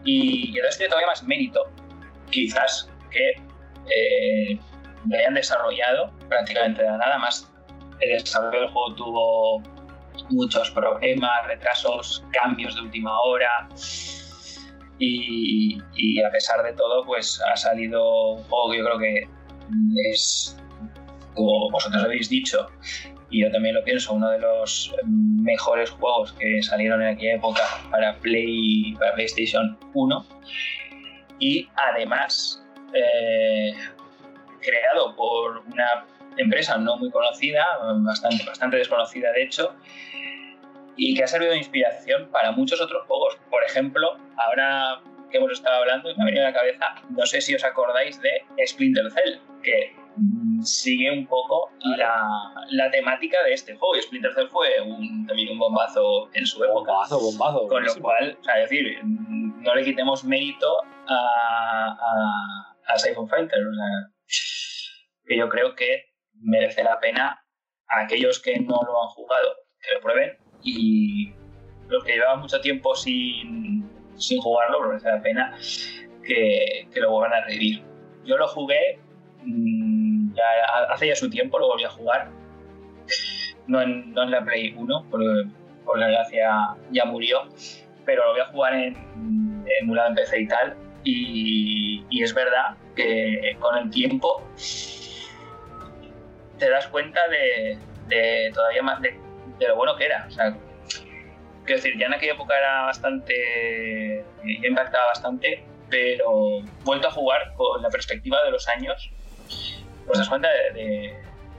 Y, 0.04 0.50
y 0.50 0.56
entonces 0.56 0.78
tiene 0.78 0.90
todavía 0.90 1.08
más 1.08 1.24
mérito, 1.24 1.62
quizás, 2.32 2.90
que 3.12 3.36
eh, 3.90 4.60
lo 5.08 5.18
hayan 5.18 5.34
desarrollado 5.34 6.12
prácticamente 6.30 6.84
de 6.84 6.90
nada. 6.90 7.18
Más 7.18 7.52
el 8.00 8.12
desarrollo 8.12 8.62
del 8.62 8.70
juego 8.70 8.96
tuvo 8.96 9.64
muchos 10.30 10.72
problemas, 10.72 11.48
retrasos, 11.48 12.24
cambios 12.32 12.76
de 12.76 12.82
última 12.82 13.20
hora. 13.22 13.70
Y, 15.00 15.78
y, 15.96 16.22
a 16.22 16.30
pesar 16.32 16.64
de 16.64 16.74
todo, 16.74 17.04
pues 17.06 17.42
ha 17.52 17.58
salido 17.58 18.34
un 18.34 18.44
juego 18.44 18.72
que 18.72 18.78
yo 18.78 18.86
creo 18.86 19.00
que 19.00 20.10
es, 20.10 20.58
como 21.34 21.70
vosotros 21.72 22.04
habéis 22.04 22.30
dicho, 22.30 22.70
y 23.34 23.42
yo 23.42 23.52
también 23.52 23.74
lo 23.74 23.84
pienso, 23.84 24.14
uno 24.14 24.30
de 24.30 24.40
los 24.40 24.94
mejores 25.08 25.90
juegos 25.90 26.34
que 26.34 26.62
salieron 26.62 27.02
en 27.02 27.16
aquella 27.16 27.36
época 27.36 27.64
para, 27.90 28.16
Play, 28.20 28.94
para 29.00 29.14
PlayStation 29.16 29.78
1. 29.96 30.26
Y 31.40 31.68
además, 31.76 32.64
eh, 32.94 33.53
creado 34.64 35.16
por 35.16 35.60
una 35.60 36.06
empresa 36.38 36.78
no 36.78 36.98
muy 36.98 37.12
conocida, 37.12 37.66
bastante, 38.06 38.44
bastante 38.46 38.78
desconocida 38.78 39.32
de 39.32 39.44
hecho, 39.44 39.76
y 40.96 41.16
que 41.16 41.24
ha 41.24 41.28
servido 41.28 41.52
de 41.52 41.58
inspiración 41.58 42.30
para 42.32 42.52
muchos 42.52 42.82
otros 42.82 43.06
juegos. 43.08 43.38
Por 43.50 43.64
ejemplo, 43.64 44.18
ahora 44.38 45.02
que 45.30 45.38
hemos 45.38 45.52
estado 45.52 45.82
hablando, 45.82 46.16
me 46.16 46.24
ha 46.24 46.26
venido 46.26 46.46
a 46.46 46.50
la 46.50 46.54
cabeza, 46.54 46.86
no 47.10 47.26
sé 47.26 47.42
si 47.42 47.56
os 47.56 47.64
acordáis 47.64 48.22
de 48.22 48.46
Splinter 48.68 49.12
Cell, 49.12 49.40
que 49.64 49.96
sigue 50.62 51.12
un 51.12 51.26
poco 51.26 51.72
la, 51.98 52.24
la 52.70 52.92
temática 52.92 53.42
de 53.44 53.54
este 53.54 53.76
juego. 53.76 53.96
Y 53.96 54.02
Splinter 54.04 54.32
Cell 54.34 54.48
fue 54.48 54.80
un, 54.82 55.26
también 55.26 55.50
un 55.50 55.58
bombazo 55.60 56.30
en 56.34 56.46
su 56.46 56.64
época. 56.64 56.92
Bombazo, 56.92 57.20
bombazo. 57.20 57.68
Con 57.68 57.84
lo 57.84 57.96
cual, 57.96 58.38
o 58.40 58.44
sea, 58.44 58.62
es 58.62 58.70
decir, 58.70 59.00
no 59.04 59.74
le 59.74 59.84
quitemos 59.84 60.24
mérito 60.24 60.68
a, 61.08 61.98
a, 62.00 62.94
a 62.94 62.98
Siphon 63.00 63.28
Fighter. 63.28 63.60
O 63.66 63.74
sea, 63.74 64.13
que 65.26 65.38
yo 65.38 65.50
creo 65.50 65.76
que 65.76 66.06
merece 66.34 66.84
la 66.84 67.00
pena 67.00 67.46
a 67.88 68.02
aquellos 68.02 68.42
que 68.42 68.60
no 68.60 68.82
lo 68.86 69.04
han 69.04 69.10
jugado 69.10 69.56
que 69.80 69.96
lo 69.96 70.02
prueben 70.02 70.38
y 70.64 71.34
los 71.88 72.04
que 72.04 72.14
llevaban 72.14 72.40
mucho 72.40 72.60
tiempo 72.62 72.96
sin, 72.96 73.90
sin 74.16 74.40
jugarlo, 74.40 74.78
pues 74.80 74.90
merece 74.90 75.10
la 75.10 75.22
pena 75.22 75.58
que, 76.24 76.88
lo 76.96 77.12
vuelvan 77.12 77.34
a 77.34 77.46
revivir. 77.46 77.84
Yo 78.24 78.38
lo 78.38 78.48
jugué 78.48 79.00
mmm, 79.44 80.34
hace 80.90 81.08
ya 81.08 81.16
su 81.16 81.30
tiempo 81.30 81.60
lo 81.60 81.68
volví 81.68 81.84
a 81.84 81.90
jugar. 81.90 82.30
No 83.68 83.82
en, 83.82 84.12
no 84.14 84.24
en 84.24 84.32
la 84.32 84.44
Play 84.44 84.74
1, 84.76 85.08
porque 85.10 85.26
por 85.86 86.00
desgracia 86.00 86.76
ya 86.92 87.06
murió, 87.06 87.48
pero 88.06 88.26
lo 88.26 88.32
voy 88.32 88.42
a 88.42 88.46
jugar 88.46 88.74
en, 88.74 89.66
emulado 89.82 90.10
en 90.10 90.16
PC 90.16 90.42
y 90.42 90.48
tal. 90.48 90.78
Y, 91.04 92.24
es 92.24 92.34
verdad 92.34 92.78
que 92.96 93.58
con 93.60 93.78
el 93.78 93.90
tiempo 93.90 94.44
te 96.58 96.70
das 96.70 96.88
cuenta 96.88 97.20
de, 97.28 97.78
de 98.08 98.52
todavía 98.54 98.82
más 98.84 99.02
de, 99.02 99.18
de, 99.60 99.68
lo 99.68 99.76
bueno 99.76 99.96
que 99.96 100.06
era. 100.06 100.26
O 100.28 100.32
sea, 100.32 100.56
quiero 101.66 101.82
decir, 101.82 101.98
ya 101.98 102.08
en 102.08 102.14
aquella 102.14 102.34
época 102.34 102.58
era 102.58 102.84
bastante. 102.84 104.24
impactaba 104.44 105.08
bastante, 105.08 105.64
pero 105.90 106.62
vuelto 106.84 107.08
a 107.08 107.12
jugar 107.12 107.54
con 107.56 107.82
la 107.82 107.90
perspectiva 107.90 108.44
de 108.44 108.52
los 108.52 108.68
años, 108.68 109.12
pues 110.06 110.20
das 110.20 110.30
cuenta 110.30 110.50
de, 110.74 111.16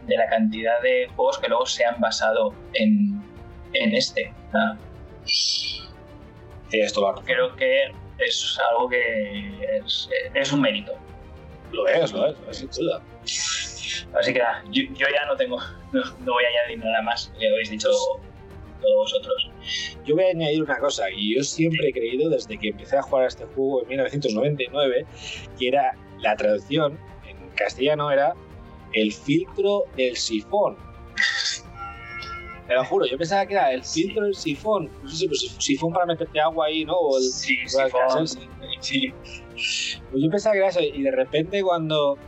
de 0.07 0.17
la 0.17 0.29
cantidad 0.29 0.81
de 0.83 1.09
juegos 1.15 1.39
que 1.39 1.49
luego 1.49 1.67
se 1.67 1.85
han 1.85 2.01
basado 2.01 2.55
en, 2.75 3.23
en 3.73 3.95
este. 3.95 4.33
esto 6.71 7.15
Creo 7.25 7.55
que 7.57 7.93
es 8.19 8.61
algo 8.71 8.89
que 8.89 9.79
es, 9.85 10.09
es, 10.35 10.53
un 10.53 10.61
mérito. 10.61 10.93
Lo 11.75 11.89
es, 11.89 12.13
lo 12.13 12.27
es, 12.27 12.57
sin 12.57 12.71
duda. 12.71 13.03
Así 14.19 14.33
que 14.33 14.39
nada, 14.39 14.63
yo, 14.71 14.83
yo, 14.95 15.07
ya 15.13 15.27
no 15.27 15.37
tengo, 15.37 15.59
no, 15.93 16.03
no, 16.21 16.33
voy 16.33 16.45
a 16.45 16.49
añadir 16.49 16.85
nada 16.85 17.03
más 17.03 17.33
que 17.39 17.49
habéis 17.49 17.71
dicho 17.71 17.89
todos 18.81 18.97
vosotros. 18.97 19.51
Yo 20.05 20.15
voy 20.15 20.25
a 20.25 20.29
añadir 20.29 20.63
una 20.63 20.79
cosa, 20.79 21.11
y 21.11 21.35
yo 21.35 21.43
siempre 21.43 21.89
he 21.89 21.93
creído 21.93 22.31
desde 22.31 22.59
que 22.59 22.69
empecé 22.69 22.97
a 22.97 23.03
jugar 23.03 23.25
a 23.25 23.29
este 23.29 23.45
juego 23.45 23.83
en 23.83 23.89
1999, 23.89 25.07
que 25.59 25.69
era 25.69 25.97
la 26.21 26.37
traducción 26.37 26.99
en 27.27 27.49
castellano 27.51 28.11
era 28.11 28.35
el 28.93 29.13
filtro 29.13 29.85
del 29.97 30.17
sifón. 30.17 30.77
Te 32.67 32.75
lo 32.75 32.85
juro, 32.85 33.05
yo 33.07 33.19
pensaba 33.19 33.45
que 33.45 33.55
era 33.55 33.73
el 33.73 33.85
filtro 33.85 34.25
del 34.25 34.35
sifón. 34.35 34.91
No 35.03 35.09
sé 35.09 35.17
si 35.17 35.29
pues, 35.29 35.57
sifón 35.59 35.93
para 35.93 36.07
meterte 36.07 36.41
agua 36.41 36.67
ahí, 36.67 36.85
¿no? 36.85 36.95
O 36.95 37.19
el, 37.19 37.25
sí, 37.25 37.59
sifón. 37.67 38.27
Sí. 38.81 39.13
Pues 40.11 40.23
yo 40.23 40.31
pensaba 40.31 40.53
que 40.53 40.59
era 40.59 40.69
eso, 40.69 40.81
y 40.81 41.03
de 41.03 41.11
repente 41.11 41.63
cuando 41.63 42.19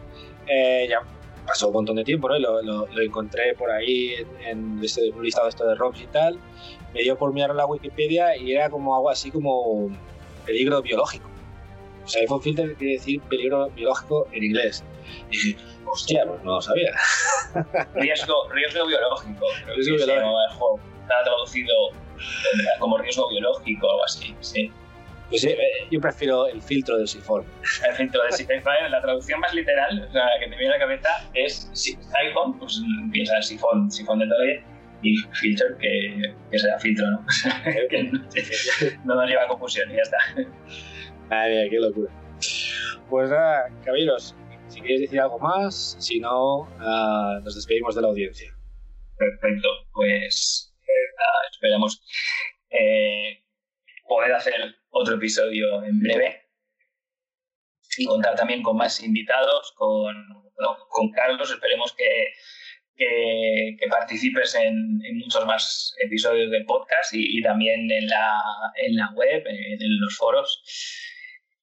eh, 0.46 0.86
ya 0.88 1.00
pasó 1.46 1.68
un 1.68 1.74
montón 1.74 1.96
de 1.96 2.04
tiempo, 2.04 2.28
¿no? 2.28 2.38
Lo, 2.38 2.62
lo, 2.62 2.86
lo 2.86 3.02
encontré 3.02 3.54
por 3.54 3.70
ahí 3.70 4.14
en, 4.14 4.26
en, 4.46 4.58
un 5.14 5.22
listado 5.22 5.48
esto 5.48 5.66
de 5.66 5.74
ROMs 5.74 6.00
y 6.00 6.06
tal. 6.06 6.38
Me 6.92 7.02
dio 7.02 7.16
por 7.16 7.32
mirar 7.32 7.54
la 7.54 7.66
Wikipedia 7.66 8.36
y 8.36 8.52
era 8.52 8.70
como 8.70 8.94
algo 8.96 9.10
así 9.10 9.30
como 9.30 9.90
peligro 10.44 10.82
biológico. 10.82 11.28
O 12.04 12.08
sea, 12.08 12.22
iPhone 12.22 12.42
Filter 12.42 12.74
quiere 12.76 12.94
decir 12.94 13.20
peligro 13.22 13.68
biológico 13.70 14.28
en 14.32 14.44
inglés. 14.44 14.84
Y 15.30 15.36
dije, 15.36 15.56
hostia, 15.84 16.24
pues 16.26 16.42
no 16.42 16.54
lo 16.54 16.62
sabía. 16.62 16.92
riesgo, 17.94 18.48
riesgo 18.50 18.86
biológico. 18.86 19.46
Riesgo 19.74 19.96
biológico. 19.96 20.80
Está 21.02 21.22
traducido 21.24 21.74
como 22.78 22.98
riesgo 22.98 23.28
biológico 23.28 23.86
o 23.86 23.90
algo 23.90 24.04
así, 24.04 24.34
sí. 24.40 24.72
Pues 25.28 25.44
eh, 25.44 25.58
yo 25.90 26.00
prefiero 26.00 26.46
el 26.46 26.62
filtro 26.62 26.98
del 26.98 27.08
sifón. 27.08 27.44
El 27.88 27.94
filtro 27.96 28.22
del 28.22 28.32
sifón. 28.32 28.62
La 28.90 29.00
traducción 29.00 29.40
más 29.40 29.52
literal, 29.54 30.06
o 30.08 30.12
sea, 30.12 30.26
que 30.38 30.48
te 30.48 30.56
viene 30.56 30.74
a 30.74 30.78
la 30.78 30.78
cabeza 30.78 31.08
es 31.34 31.70
iPhone, 32.24 32.58
pues 32.58 32.80
piensa 33.12 33.42
sifón, 33.42 33.90
sifón 33.90 34.20
de 34.20 34.26
tele 34.26 34.64
y 35.02 35.16
filter, 35.32 35.76
que, 35.78 36.34
que 36.50 36.58
sea 36.58 36.78
filtro, 36.78 37.06
¿no? 37.10 37.26
que 37.90 38.02
no, 38.04 38.20
no 39.04 39.14
nos 39.14 39.28
lleva 39.28 39.44
a 39.44 39.48
confusión 39.48 39.90
y 39.90 39.96
ya 39.96 40.02
está. 40.02 40.18
Madre 41.28 41.68
qué 41.70 41.76
locura. 41.76 42.12
Pues 43.08 43.30
nada, 43.30 43.68
caballeros, 43.84 44.36
si 44.68 44.80
queréis 44.80 45.02
decir 45.02 45.20
algo 45.20 45.38
más, 45.38 45.96
si 45.98 46.20
no, 46.20 46.60
uh, 46.60 47.40
nos 47.42 47.54
despedimos 47.54 47.94
de 47.94 48.02
la 48.02 48.08
audiencia. 48.08 48.52
Perfecto, 49.16 49.68
pues 49.92 50.74
uh, 50.82 51.50
esperamos 51.52 52.02
eh, 52.70 53.42
poder 54.08 54.32
hacer 54.34 54.54
otro 55.00 55.16
episodio 55.16 55.82
en 55.84 56.00
breve 56.00 56.42
y 57.98 58.06
contar 58.06 58.34
también 58.36 58.62
con 58.62 58.76
más 58.76 59.02
invitados, 59.02 59.72
con, 59.76 60.14
con 60.88 61.10
Carlos, 61.12 61.50
esperemos 61.50 61.94
que, 61.96 62.32
que, 62.94 63.76
que 63.78 63.88
participes 63.88 64.54
en, 64.54 65.00
en, 65.02 65.18
muchos 65.18 65.46
más 65.46 65.94
episodios 66.04 66.50
del 66.50 66.66
podcast 66.66 67.14
y, 67.14 67.38
y, 67.38 67.42
también 67.42 67.90
en 67.90 68.06
la, 68.06 68.38
en 68.76 68.96
la 68.96 69.10
web, 69.14 69.44
en 69.46 70.00
los 70.00 70.16
foros. 70.16 70.62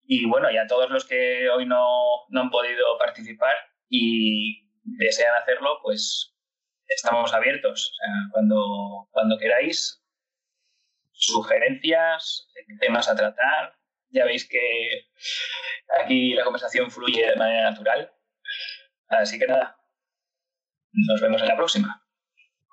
Y 0.06 0.26
bueno, 0.26 0.52
y 0.52 0.58
a 0.58 0.68
todos 0.68 0.90
los 0.90 1.06
que 1.06 1.50
hoy 1.50 1.66
no, 1.66 1.86
no 2.30 2.42
han 2.42 2.50
podido 2.50 2.98
participar 2.98 3.54
y 3.90 4.68
desean 4.84 5.36
hacerlo, 5.42 5.80
pues 5.82 6.34
estamos 6.88 7.34
abiertos. 7.34 7.92
O 7.92 7.96
sea, 7.96 8.14
cuando, 8.32 9.08
cuando 9.12 9.38
queráis, 9.38 10.03
sugerencias, 11.26 12.48
temas 12.80 13.10
a 13.10 13.16
tratar. 13.16 13.76
Ya 14.10 14.26
veis 14.26 14.48
que 14.48 15.08
aquí 16.02 16.34
la 16.34 16.44
conversación 16.44 16.92
fluye 16.92 17.26
de 17.26 17.36
manera 17.36 17.72
natural. 17.72 18.14
Así 19.10 19.40
que 19.40 19.48
nada, 19.48 19.76
nos 20.92 21.22
vemos 21.22 21.42
en 21.42 21.48
la 21.48 21.56
próxima. 21.56 22.06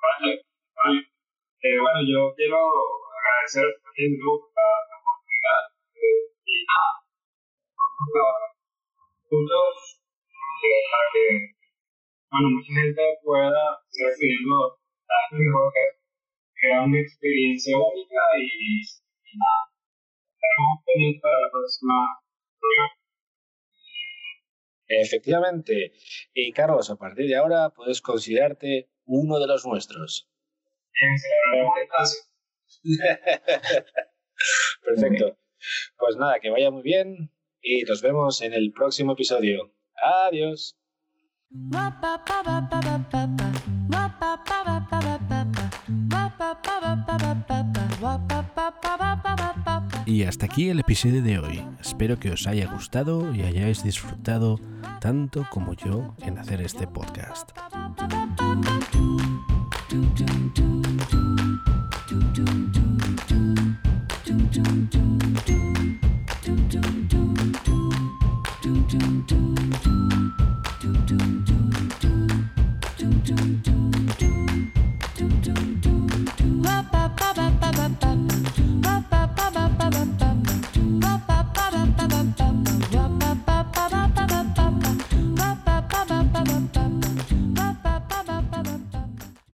Vale, 0.03 0.45
vale. 0.85 1.01
Eh, 1.63 1.79
bueno, 1.79 2.01
yo 2.09 2.35
quiero 2.37 2.57
agradecer 2.57 3.67
también 3.85 4.19
la 4.19 4.33
oportunidad 4.99 5.63
eh, 5.95 6.33
y 6.47 6.65
nada 6.65 7.01
juntos 9.29 10.01
para 10.91 11.07
que 11.13 11.61
bueno, 12.31 12.49
mucha 12.51 12.73
gente 12.73 13.03
pueda 13.25 13.83
seguir 13.89 14.13
siguiendo 14.15 14.79
las 15.09 15.33
mejor 15.33 15.73
que 16.61 16.67
crea 16.67 16.83
una 16.83 17.01
experiencia 17.01 17.77
única 17.77 18.21
y, 18.39 18.81
y 18.81 19.37
nada. 19.37 19.71
Estaremos 20.35 20.85
pendientes 20.87 21.23
para 21.23 21.41
la 21.41 21.51
próxima 21.51 21.95
programa. 22.61 22.95
Efectivamente. 24.89 25.93
Y 26.35 26.53
Carlos, 26.53 26.91
a 26.91 26.97
partir 26.97 27.29
de 27.29 27.37
ahora 27.37 27.71
puedes 27.71 28.01
considerarte 28.01 28.91
uno 29.05 29.39
de 29.39 29.47
los 29.47 29.65
nuestros. 29.67 30.29
Perfecto. 34.85 35.39
Pues 35.99 36.17
nada, 36.17 36.41
que 36.41 36.51
vaya 36.51 36.71
muy 36.71 36.83
bien 36.83 37.31
y 37.63 37.83
nos 37.83 38.03
vemos 38.03 38.41
en 38.43 38.55
el 38.55 38.73
próximo 38.73 39.13
episodio. 39.13 39.73
Adiós. 40.03 40.77
Y 50.07 50.25
hasta 50.25 50.47
aquí 50.47 50.68
el 50.68 50.81
episodio 50.81 51.23
de 51.23 51.39
hoy. 51.39 51.64
Espero 51.81 52.18
que 52.18 52.31
os 52.33 52.47
haya 52.47 52.66
gustado 52.73 53.33
y 53.35 53.43
hayáis 53.43 53.83
disfrutado 53.85 54.59
tanto 55.01 55.47
como 55.51 55.75
yo 55.75 56.14
en 56.18 56.39
hacer 56.39 56.61
este 56.62 56.87
podcast. 56.87 57.51